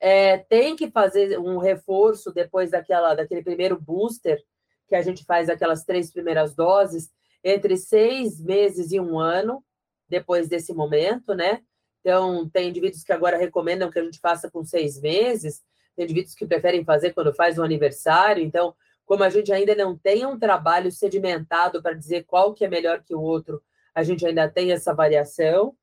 É, 0.00 0.38
tem 0.38 0.74
que 0.74 0.90
fazer 0.90 1.38
um 1.38 1.58
reforço 1.58 2.32
depois 2.32 2.72
daquela, 2.72 3.14
daquele 3.14 3.44
primeiro 3.44 3.80
booster, 3.80 4.42
que 4.88 4.96
a 4.96 5.02
gente 5.02 5.24
faz 5.24 5.48
aquelas 5.48 5.84
três 5.84 6.12
primeiras 6.12 6.52
doses, 6.56 7.12
entre 7.44 7.76
seis 7.76 8.40
meses 8.40 8.90
e 8.90 8.98
um 8.98 9.20
ano, 9.20 9.64
depois 10.08 10.48
desse 10.48 10.74
momento, 10.74 11.32
né? 11.32 11.62
Então, 12.02 12.48
tem 12.48 12.68
indivíduos 12.68 13.04
que 13.04 13.12
agora 13.12 13.38
recomendam 13.38 13.88
que 13.88 13.98
a 13.98 14.02
gente 14.02 14.18
faça 14.18 14.50
com 14.50 14.64
seis 14.64 15.00
meses, 15.00 15.62
tem 15.94 16.04
indivíduos 16.04 16.34
que 16.34 16.44
preferem 16.44 16.84
fazer 16.84 17.12
quando 17.12 17.32
faz 17.32 17.58
o 17.58 17.62
aniversário. 17.62 18.42
Então, 18.42 18.74
como 19.06 19.22
a 19.22 19.30
gente 19.30 19.52
ainda 19.52 19.74
não 19.74 19.96
tem 19.96 20.26
um 20.26 20.38
trabalho 20.38 20.90
sedimentado 20.90 21.80
para 21.80 21.94
dizer 21.94 22.24
qual 22.24 22.52
que 22.52 22.64
é 22.64 22.68
melhor 22.68 23.02
que 23.02 23.14
o 23.14 23.20
outro, 23.20 23.62
a 23.94 24.02
gente 24.02 24.26
ainda 24.26 24.48
tem 24.48 24.72
essa 24.72 24.92
variação, 24.92 25.76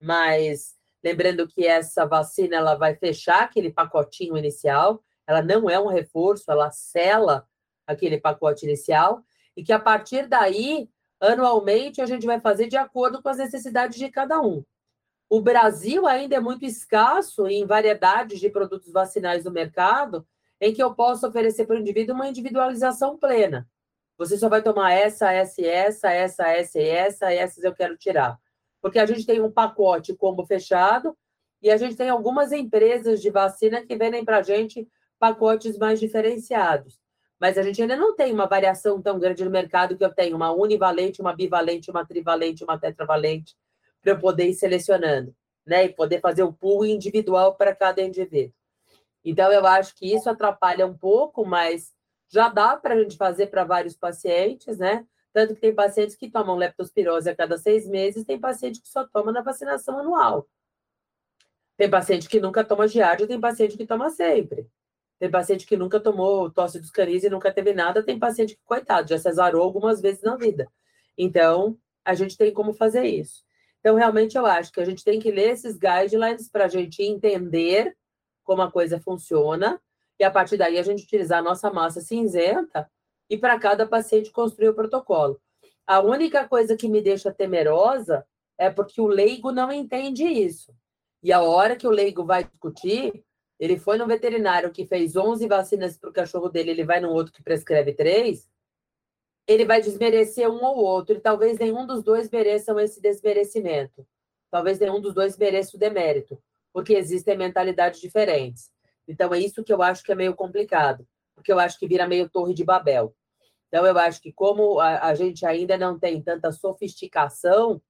mas 0.00 0.74
lembrando 1.04 1.46
que 1.46 1.66
essa 1.66 2.06
vacina 2.06 2.56
ela 2.56 2.74
vai 2.74 2.94
fechar 2.94 3.42
aquele 3.42 3.70
pacotinho 3.70 4.38
inicial, 4.38 5.02
ela 5.26 5.42
não 5.42 5.68
é 5.68 5.78
um 5.78 5.88
reforço, 5.88 6.50
ela 6.50 6.70
sela 6.70 7.46
aquele 7.86 8.18
pacote 8.18 8.64
inicial, 8.64 9.22
e 9.56 9.62
que 9.62 9.72
a 9.72 9.78
partir 9.78 10.26
daí, 10.26 10.88
anualmente, 11.20 12.00
a 12.00 12.06
gente 12.06 12.24
vai 12.24 12.40
fazer 12.40 12.68
de 12.68 12.76
acordo 12.76 13.20
com 13.20 13.28
as 13.28 13.38
necessidades 13.38 13.98
de 13.98 14.08
cada 14.10 14.40
um. 14.40 14.64
O 15.30 15.42
Brasil 15.42 16.06
ainda 16.06 16.36
é 16.36 16.40
muito 16.40 16.64
escasso 16.64 17.46
em 17.46 17.66
variedades 17.66 18.40
de 18.40 18.48
produtos 18.48 18.90
vacinais 18.90 19.44
no 19.44 19.50
mercado, 19.50 20.26
em 20.58 20.72
que 20.72 20.82
eu 20.82 20.94
posso 20.94 21.26
oferecer 21.26 21.66
para 21.66 21.76
o 21.76 21.78
indivíduo 21.78 22.14
uma 22.14 22.28
individualização 22.28 23.18
plena. 23.18 23.68
Você 24.16 24.38
só 24.38 24.48
vai 24.48 24.62
tomar 24.62 24.92
essa, 24.92 25.30
essa, 25.30 25.60
essa, 25.60 26.10
essa, 26.10 26.48
essa, 26.48 26.80
essa, 26.80 27.32
essas 27.32 27.62
eu 27.62 27.74
quero 27.74 27.96
tirar. 27.96 28.38
Porque 28.80 28.98
a 28.98 29.04
gente 29.04 29.26
tem 29.26 29.40
um 29.40 29.50
pacote 29.50 30.16
combo 30.16 30.46
fechado 30.46 31.14
e 31.62 31.70
a 31.70 31.76
gente 31.76 31.94
tem 31.94 32.08
algumas 32.08 32.50
empresas 32.50 33.20
de 33.20 33.30
vacina 33.30 33.84
que 33.84 33.96
vendem 33.96 34.24
para 34.24 34.38
a 34.38 34.42
gente 34.42 34.88
pacotes 35.18 35.76
mais 35.76 36.00
diferenciados. 36.00 36.98
Mas 37.38 37.58
a 37.58 37.62
gente 37.62 37.82
ainda 37.82 37.96
não 37.96 38.16
tem 38.16 38.32
uma 38.32 38.46
variação 38.46 39.00
tão 39.02 39.18
grande 39.18 39.44
no 39.44 39.50
mercado 39.50 39.96
que 39.96 40.04
eu 40.04 40.12
tenho 40.12 40.34
uma 40.34 40.52
univalente, 40.52 41.20
uma 41.20 41.36
bivalente, 41.36 41.90
uma 41.90 42.04
trivalente, 42.04 42.64
uma 42.64 42.78
tetravalente 42.78 43.54
para 44.00 44.12
eu 44.12 44.18
poder 44.18 44.46
ir 44.48 44.54
selecionando, 44.54 45.34
né? 45.66 45.86
E 45.86 45.88
poder 45.88 46.20
fazer 46.20 46.42
o 46.42 46.52
pool 46.52 46.84
individual 46.86 47.54
para 47.54 47.74
cada 47.74 48.02
indivíduo. 48.02 48.54
Então, 49.24 49.52
eu 49.52 49.66
acho 49.66 49.94
que 49.94 50.12
isso 50.14 50.30
atrapalha 50.30 50.86
um 50.86 50.96
pouco, 50.96 51.44
mas 51.44 51.92
já 52.28 52.48
dá 52.48 52.76
para 52.76 52.94
a 52.94 53.02
gente 53.02 53.16
fazer 53.16 53.48
para 53.48 53.64
vários 53.64 53.96
pacientes, 53.96 54.78
né? 54.78 55.06
Tanto 55.32 55.54
que 55.54 55.60
tem 55.60 55.74
pacientes 55.74 56.16
que 56.16 56.30
tomam 56.30 56.56
leptospirose 56.56 57.28
a 57.28 57.36
cada 57.36 57.58
seis 57.58 57.86
meses, 57.86 58.24
tem 58.24 58.38
paciente 58.38 58.80
que 58.80 58.88
só 58.88 59.06
toma 59.06 59.30
na 59.32 59.42
vacinação 59.42 59.98
anual. 59.98 60.48
Tem 61.76 61.88
paciente 61.88 62.28
que 62.28 62.40
nunca 62.40 62.64
toma 62.64 62.88
giardia, 62.88 63.26
tem 63.26 63.40
paciente 63.40 63.76
que 63.76 63.86
toma 63.86 64.10
sempre. 64.10 64.68
Tem 65.18 65.30
paciente 65.30 65.66
que 65.66 65.76
nunca 65.76 66.00
tomou 66.00 66.50
tosse 66.50 66.80
dos 66.80 66.90
canis 66.90 67.24
e 67.24 67.30
nunca 67.30 67.52
teve 67.52 67.72
nada, 67.72 68.02
tem 68.02 68.18
paciente 68.18 68.54
que, 68.56 68.62
coitado, 68.64 69.08
já 69.08 69.18
cesarou 69.18 69.62
algumas 69.62 70.00
vezes 70.00 70.22
na 70.22 70.36
vida. 70.36 70.70
Então, 71.16 71.78
a 72.04 72.14
gente 72.14 72.36
tem 72.36 72.52
como 72.52 72.72
fazer 72.72 73.04
isso. 73.04 73.44
Então, 73.80 73.96
realmente, 73.96 74.36
eu 74.36 74.44
acho 74.44 74.72
que 74.72 74.80
a 74.80 74.84
gente 74.84 75.04
tem 75.04 75.20
que 75.20 75.30
ler 75.30 75.50
esses 75.50 75.76
guidelines 75.76 76.48
para 76.50 76.64
a 76.64 76.68
gente 76.68 77.02
entender 77.02 77.96
como 78.44 78.62
a 78.62 78.70
coisa 78.70 78.98
funciona 78.98 79.80
e, 80.18 80.24
a 80.24 80.30
partir 80.30 80.56
daí, 80.56 80.78
a 80.78 80.82
gente 80.82 81.04
utilizar 81.04 81.38
a 81.38 81.42
nossa 81.42 81.70
massa 81.70 82.00
cinzenta 82.00 82.90
e 83.30 83.36
para 83.36 83.58
cada 83.58 83.86
paciente 83.86 84.30
construir 84.30 84.70
o 84.70 84.74
protocolo. 84.74 85.40
A 85.86 86.00
única 86.00 86.46
coisa 86.48 86.76
que 86.76 86.88
me 86.88 87.00
deixa 87.00 87.32
temerosa 87.32 88.26
é 88.58 88.68
porque 88.68 89.00
o 89.00 89.06
leigo 89.06 89.52
não 89.52 89.70
entende 89.70 90.24
isso. 90.24 90.74
E 91.22 91.32
a 91.32 91.40
hora 91.40 91.76
que 91.76 91.86
o 91.86 91.90
leigo 91.90 92.24
vai 92.24 92.44
discutir, 92.44 93.24
ele 93.58 93.78
foi 93.78 93.98
no 93.98 94.06
veterinário 94.06 94.70
que 94.70 94.86
fez 94.86 95.16
11 95.16 95.46
vacinas 95.46 95.96
para 95.96 96.10
o 96.10 96.12
cachorro 96.12 96.48
dele, 96.48 96.70
ele 96.70 96.84
vai 96.84 97.00
no 97.00 97.10
outro 97.10 97.32
que 97.32 97.42
prescreve 97.42 97.92
três, 97.92 98.48
ele 99.48 99.64
vai 99.64 99.80
desmerecer 99.80 100.46
um 100.48 100.62
ou 100.62 100.76
outro, 100.76 101.16
e 101.16 101.20
talvez 101.20 101.58
nenhum 101.58 101.86
dos 101.86 102.02
dois 102.02 102.30
mereçam 102.30 102.78
esse 102.78 103.00
desmerecimento. 103.00 104.06
Talvez 104.50 104.78
nenhum 104.78 105.00
dos 105.00 105.14
dois 105.14 105.38
mereça 105.38 105.74
o 105.74 105.80
demérito, 105.80 106.38
porque 106.70 106.92
existem 106.92 107.36
mentalidades 107.36 107.98
diferentes. 107.98 108.70
Então, 109.08 109.32
é 109.32 109.38
isso 109.38 109.64
que 109.64 109.72
eu 109.72 109.82
acho 109.82 110.04
que 110.04 110.12
é 110.12 110.14
meio 110.14 110.34
complicado, 110.34 111.08
porque 111.34 111.50
eu 111.50 111.58
acho 111.58 111.78
que 111.78 111.88
vira 111.88 112.06
meio 112.06 112.28
torre 112.28 112.52
de 112.52 112.62
Babel. 112.62 113.14
Então, 113.68 113.86
eu 113.86 113.98
acho 113.98 114.20
que, 114.20 114.30
como 114.30 114.80
a, 114.80 115.06
a 115.06 115.14
gente 115.14 115.46
ainda 115.46 115.78
não 115.78 115.98
tem 115.98 116.22
tanta 116.22 116.52
sofisticação 116.52 117.80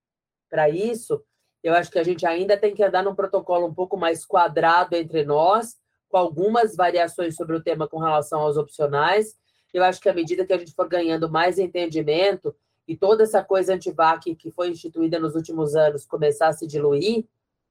para 0.48 0.68
isso, 0.68 1.20
eu 1.62 1.74
acho 1.74 1.90
que 1.90 1.98
a 1.98 2.04
gente 2.04 2.24
ainda 2.24 2.56
tem 2.56 2.72
que 2.72 2.84
andar 2.84 3.02
num 3.02 3.16
protocolo 3.16 3.66
um 3.66 3.74
pouco 3.74 3.96
mais 3.96 4.24
quadrado 4.24 4.94
entre 4.94 5.24
nós, 5.24 5.76
com 6.08 6.16
algumas 6.16 6.76
variações 6.76 7.34
sobre 7.34 7.56
o 7.56 7.62
tema 7.62 7.88
com 7.88 7.98
relação 7.98 8.40
aos 8.40 8.56
opcionais, 8.56 9.36
eu 9.72 9.82
acho 9.84 10.00
que 10.00 10.08
à 10.08 10.14
medida 10.14 10.46
que 10.46 10.52
a 10.52 10.58
gente 10.58 10.72
for 10.72 10.88
ganhando 10.88 11.30
mais 11.30 11.58
entendimento 11.58 12.54
e 12.86 12.96
toda 12.96 13.22
essa 13.22 13.42
coisa 13.42 13.74
antivac 13.74 14.34
que 14.34 14.50
foi 14.50 14.70
instituída 14.70 15.18
nos 15.18 15.34
últimos 15.34 15.74
anos 15.74 16.06
começar 16.06 16.48
a 16.48 16.52
se 16.52 16.66
diluir, 16.66 17.24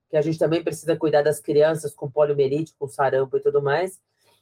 que 0.09 0.17
a 0.17 0.21
gente 0.21 0.37
também 0.37 0.63
precisa 0.63 0.95
cuidar 0.95 1.21
das 1.21 1.39
crianças 1.39 1.93
com 1.93 2.09
poliomielite, 2.09 2.73
com 2.77 2.87
sarampo 2.87 3.37
e 3.37 3.41
tudo 3.41 3.61
mais, 3.61 3.99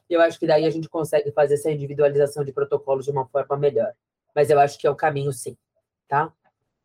eu 0.09 0.21
acho 0.21 0.39
que 0.39 0.45
daí 0.45 0.65
a 0.65 0.69
gente 0.69 0.87
consegue 0.87 1.31
fazer 1.31 1.55
essa 1.55 1.71
individualização 1.71 2.43
de 2.43 2.51
protocolos 2.51 3.05
de 3.05 3.11
uma 3.11 3.25
forma 3.25 3.57
melhor. 3.57 3.93
Mas 4.35 4.49
eu 4.49 4.59
acho 4.59 4.77
que 4.77 4.85
é 4.85 4.89
o 4.89 4.95
caminho, 4.95 5.31
sim, 5.31 5.57
tá? 6.07 6.31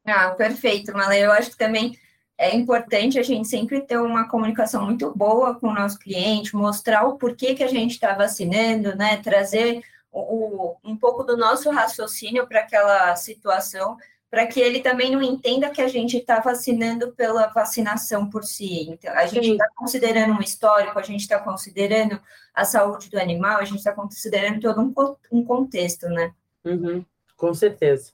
Ah, 0.05 0.31
perfeito, 0.31 0.93
Malê. 0.93 1.25
Eu 1.25 1.33
acho 1.33 1.51
que 1.51 1.59
também 1.59 1.99
é 2.39 2.57
importante 2.57 3.19
a 3.19 3.23
gente 3.23 3.47
sempre 3.49 3.83
ter 3.83 3.99
uma 3.99 4.29
comunicação 4.29 4.87
muito 4.87 5.13
boa 5.15 5.55
com 5.55 5.69
o 5.69 5.75
nosso 5.75 5.99
cliente, 5.99 6.57
mostrar 6.57 7.07
o 7.07 7.19
porquê 7.19 7.55
que 7.55 7.63
a 7.63 7.69
gente 7.69 7.93
está 7.93 8.15
vacinando, 8.15 8.97
né? 8.97 9.19
Trazer 9.19 9.83
o, 10.13 10.77
um 10.85 10.97
pouco 10.97 11.23
do 11.23 11.37
nosso 11.37 11.71
raciocínio 11.71 12.47
para 12.47 12.61
aquela 12.61 13.15
situação, 13.17 13.97
para 14.31 14.47
que 14.47 14.61
ele 14.61 14.81
também 14.81 15.11
não 15.11 15.21
entenda 15.21 15.71
que 15.71 15.83
a 15.83 15.89
gente 15.89 16.17
está 16.17 16.39
vacinando 16.39 17.13
pela 17.13 17.49
vacinação 17.49 18.31
por 18.31 18.45
si. 18.45 18.89
Então, 18.91 19.13
a 19.13 19.27
gente 19.27 19.51
está 19.51 19.69
considerando 19.75 20.35
um 20.35 20.41
histórico, 20.41 20.99
a 20.99 21.03
gente 21.03 21.23
está 21.23 21.39
considerando 21.41 22.21
a 22.55 22.65
saúde 22.65 23.11
do 23.11 23.19
animal, 23.19 23.59
a 23.59 23.65
gente 23.65 23.79
está 23.79 23.93
considerando 23.93 24.61
todo 24.61 24.81
um, 24.81 24.93
um 25.33 25.45
contexto, 25.45 26.07
né? 26.09 26.33
Uhum, 26.65 27.05
com 27.37 27.53
certeza. 27.53 28.13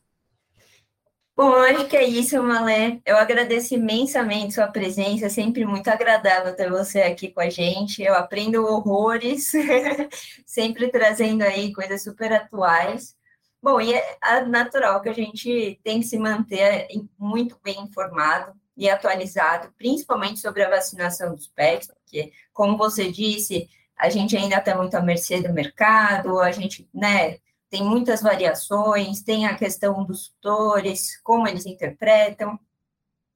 Bom, 1.37 1.53
acho 1.53 1.87
que 1.87 1.97
é 1.97 2.05
isso, 2.05 2.43
Malé. 2.43 2.99
Eu 3.05 3.19
agradeço 3.19 3.75
imensamente 3.75 4.55
sua 4.55 4.69
presença, 4.69 5.27
é 5.27 5.29
sempre 5.29 5.67
muito 5.67 5.87
agradável 5.89 6.57
ter 6.57 6.71
você 6.71 7.03
aqui 7.03 7.31
com 7.31 7.41
a 7.41 7.51
gente. 7.51 8.03
Eu 8.03 8.15
aprendo 8.15 8.65
horrores, 8.65 9.53
sempre 10.47 10.89
trazendo 10.91 11.43
aí 11.43 11.75
coisas 11.75 12.03
super 12.03 12.33
atuais. 12.33 13.15
Bom, 13.63 13.79
e 13.81 13.93
é 13.93 14.45
natural 14.47 15.03
que 15.03 15.11
a 15.11 15.13
gente 15.13 15.79
tem 15.85 16.01
que 16.01 16.07
se 16.07 16.19
manter 16.19 16.89
muito 17.19 17.59
bem 17.63 17.81
informado 17.83 18.55
e 18.77 18.89
atualizado, 18.89 19.73
principalmente 19.77 20.41
sobre 20.41 20.63
a 20.63 20.71
vacinação 20.71 21.35
dos 21.35 21.49
pets, 21.49 21.89
porque, 21.89 22.33
como 22.53 22.79
você 22.79 23.11
disse, 23.11 23.69
a 23.97 24.09
gente 24.09 24.37
ainda 24.37 24.57
está 24.57 24.75
muito 24.75 24.95
à 24.95 25.03
mercê 25.03 25.43
do 25.43 25.53
mercado, 25.53 26.41
a 26.41 26.51
gente, 26.51 26.89
né, 26.95 27.39
tem 27.71 27.83
muitas 27.85 28.23
variações, 28.23 29.23
tem 29.23 29.47
a 29.47 29.57
questão 29.57 30.05
dos 30.05 30.29
tutores, 30.29 31.21
como 31.23 31.49
eles 31.49 31.67
interpretam, 31.67 32.59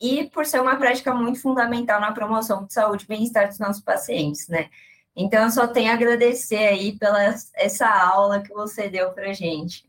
e 0.00 0.30
por 0.30 0.46
ser 0.46 0.60
uma 0.60 0.76
prática 0.76 1.14
muito 1.14 1.40
fundamental 1.40 2.00
na 2.00 2.12
promoção 2.12 2.64
de 2.64 2.72
saúde 2.72 3.04
e 3.04 3.08
bem-estar 3.08 3.48
dos 3.48 3.58
nossos 3.58 3.82
pacientes, 3.82 4.48
né? 4.48 4.70
Então, 5.14 5.44
eu 5.44 5.50
só 5.50 5.66
tenho 5.66 5.90
a 5.90 5.94
agradecer 5.94 6.68
aí 6.68 6.98
pela 6.98 7.18
essa 7.54 7.86
aula 7.86 8.40
que 8.40 8.52
você 8.54 8.88
deu 8.88 9.12
para 9.12 9.32
gente. 9.32 9.84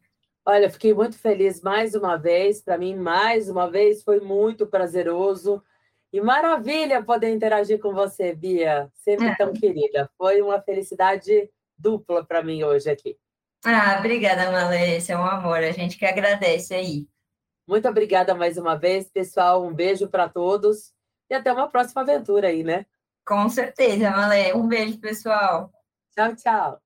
Olha, 0.46 0.70
fiquei 0.70 0.94
muito 0.94 1.18
feliz 1.18 1.62
mais 1.62 1.94
uma 1.96 2.18
vez. 2.18 2.62
Para 2.62 2.78
mim, 2.78 2.96
mais 2.96 3.48
uma 3.50 3.70
vez, 3.70 4.04
foi 4.04 4.20
muito 4.20 4.66
prazeroso. 4.66 5.64
E 6.12 6.20
maravilha 6.20 7.04
poder 7.04 7.30
interagir 7.30 7.80
com 7.80 7.94
você, 7.94 8.34
Bia. 8.34 8.92
Sempre 8.96 9.28
é. 9.28 9.36
tão 9.36 9.54
querida. 9.54 10.10
Foi 10.18 10.42
uma 10.42 10.60
felicidade 10.62 11.50
dupla 11.78 12.26
para 12.26 12.44
mim 12.44 12.64
hoje 12.64 12.90
aqui. 12.90 13.18
Ah, 13.64 13.98
obrigada, 14.00 14.52
Malêcia. 14.52 15.14
É 15.14 15.18
um 15.18 15.26
amor. 15.26 15.58
A 15.58 15.72
gente 15.72 15.98
que 15.98 16.06
agradece 16.06 16.74
aí. 16.74 17.08
Muito 17.68 17.88
obrigada 17.88 18.34
mais 18.34 18.58
uma 18.58 18.76
vez, 18.76 19.10
pessoal. 19.10 19.64
Um 19.64 19.74
beijo 19.74 20.08
para 20.08 20.28
todos 20.28 20.94
e 21.30 21.34
até 21.34 21.54
uma 21.54 21.70
próxima 21.70 22.02
aventura 22.02 22.48
aí, 22.48 22.64
né? 22.64 22.86
Com 23.26 23.48
certeza, 23.50 24.10
Malê. 24.10 24.54
Um 24.54 24.68
beijo, 24.68 25.00
pessoal. 25.00 25.72
Tchau, 26.14 26.36
tchau. 26.36 26.82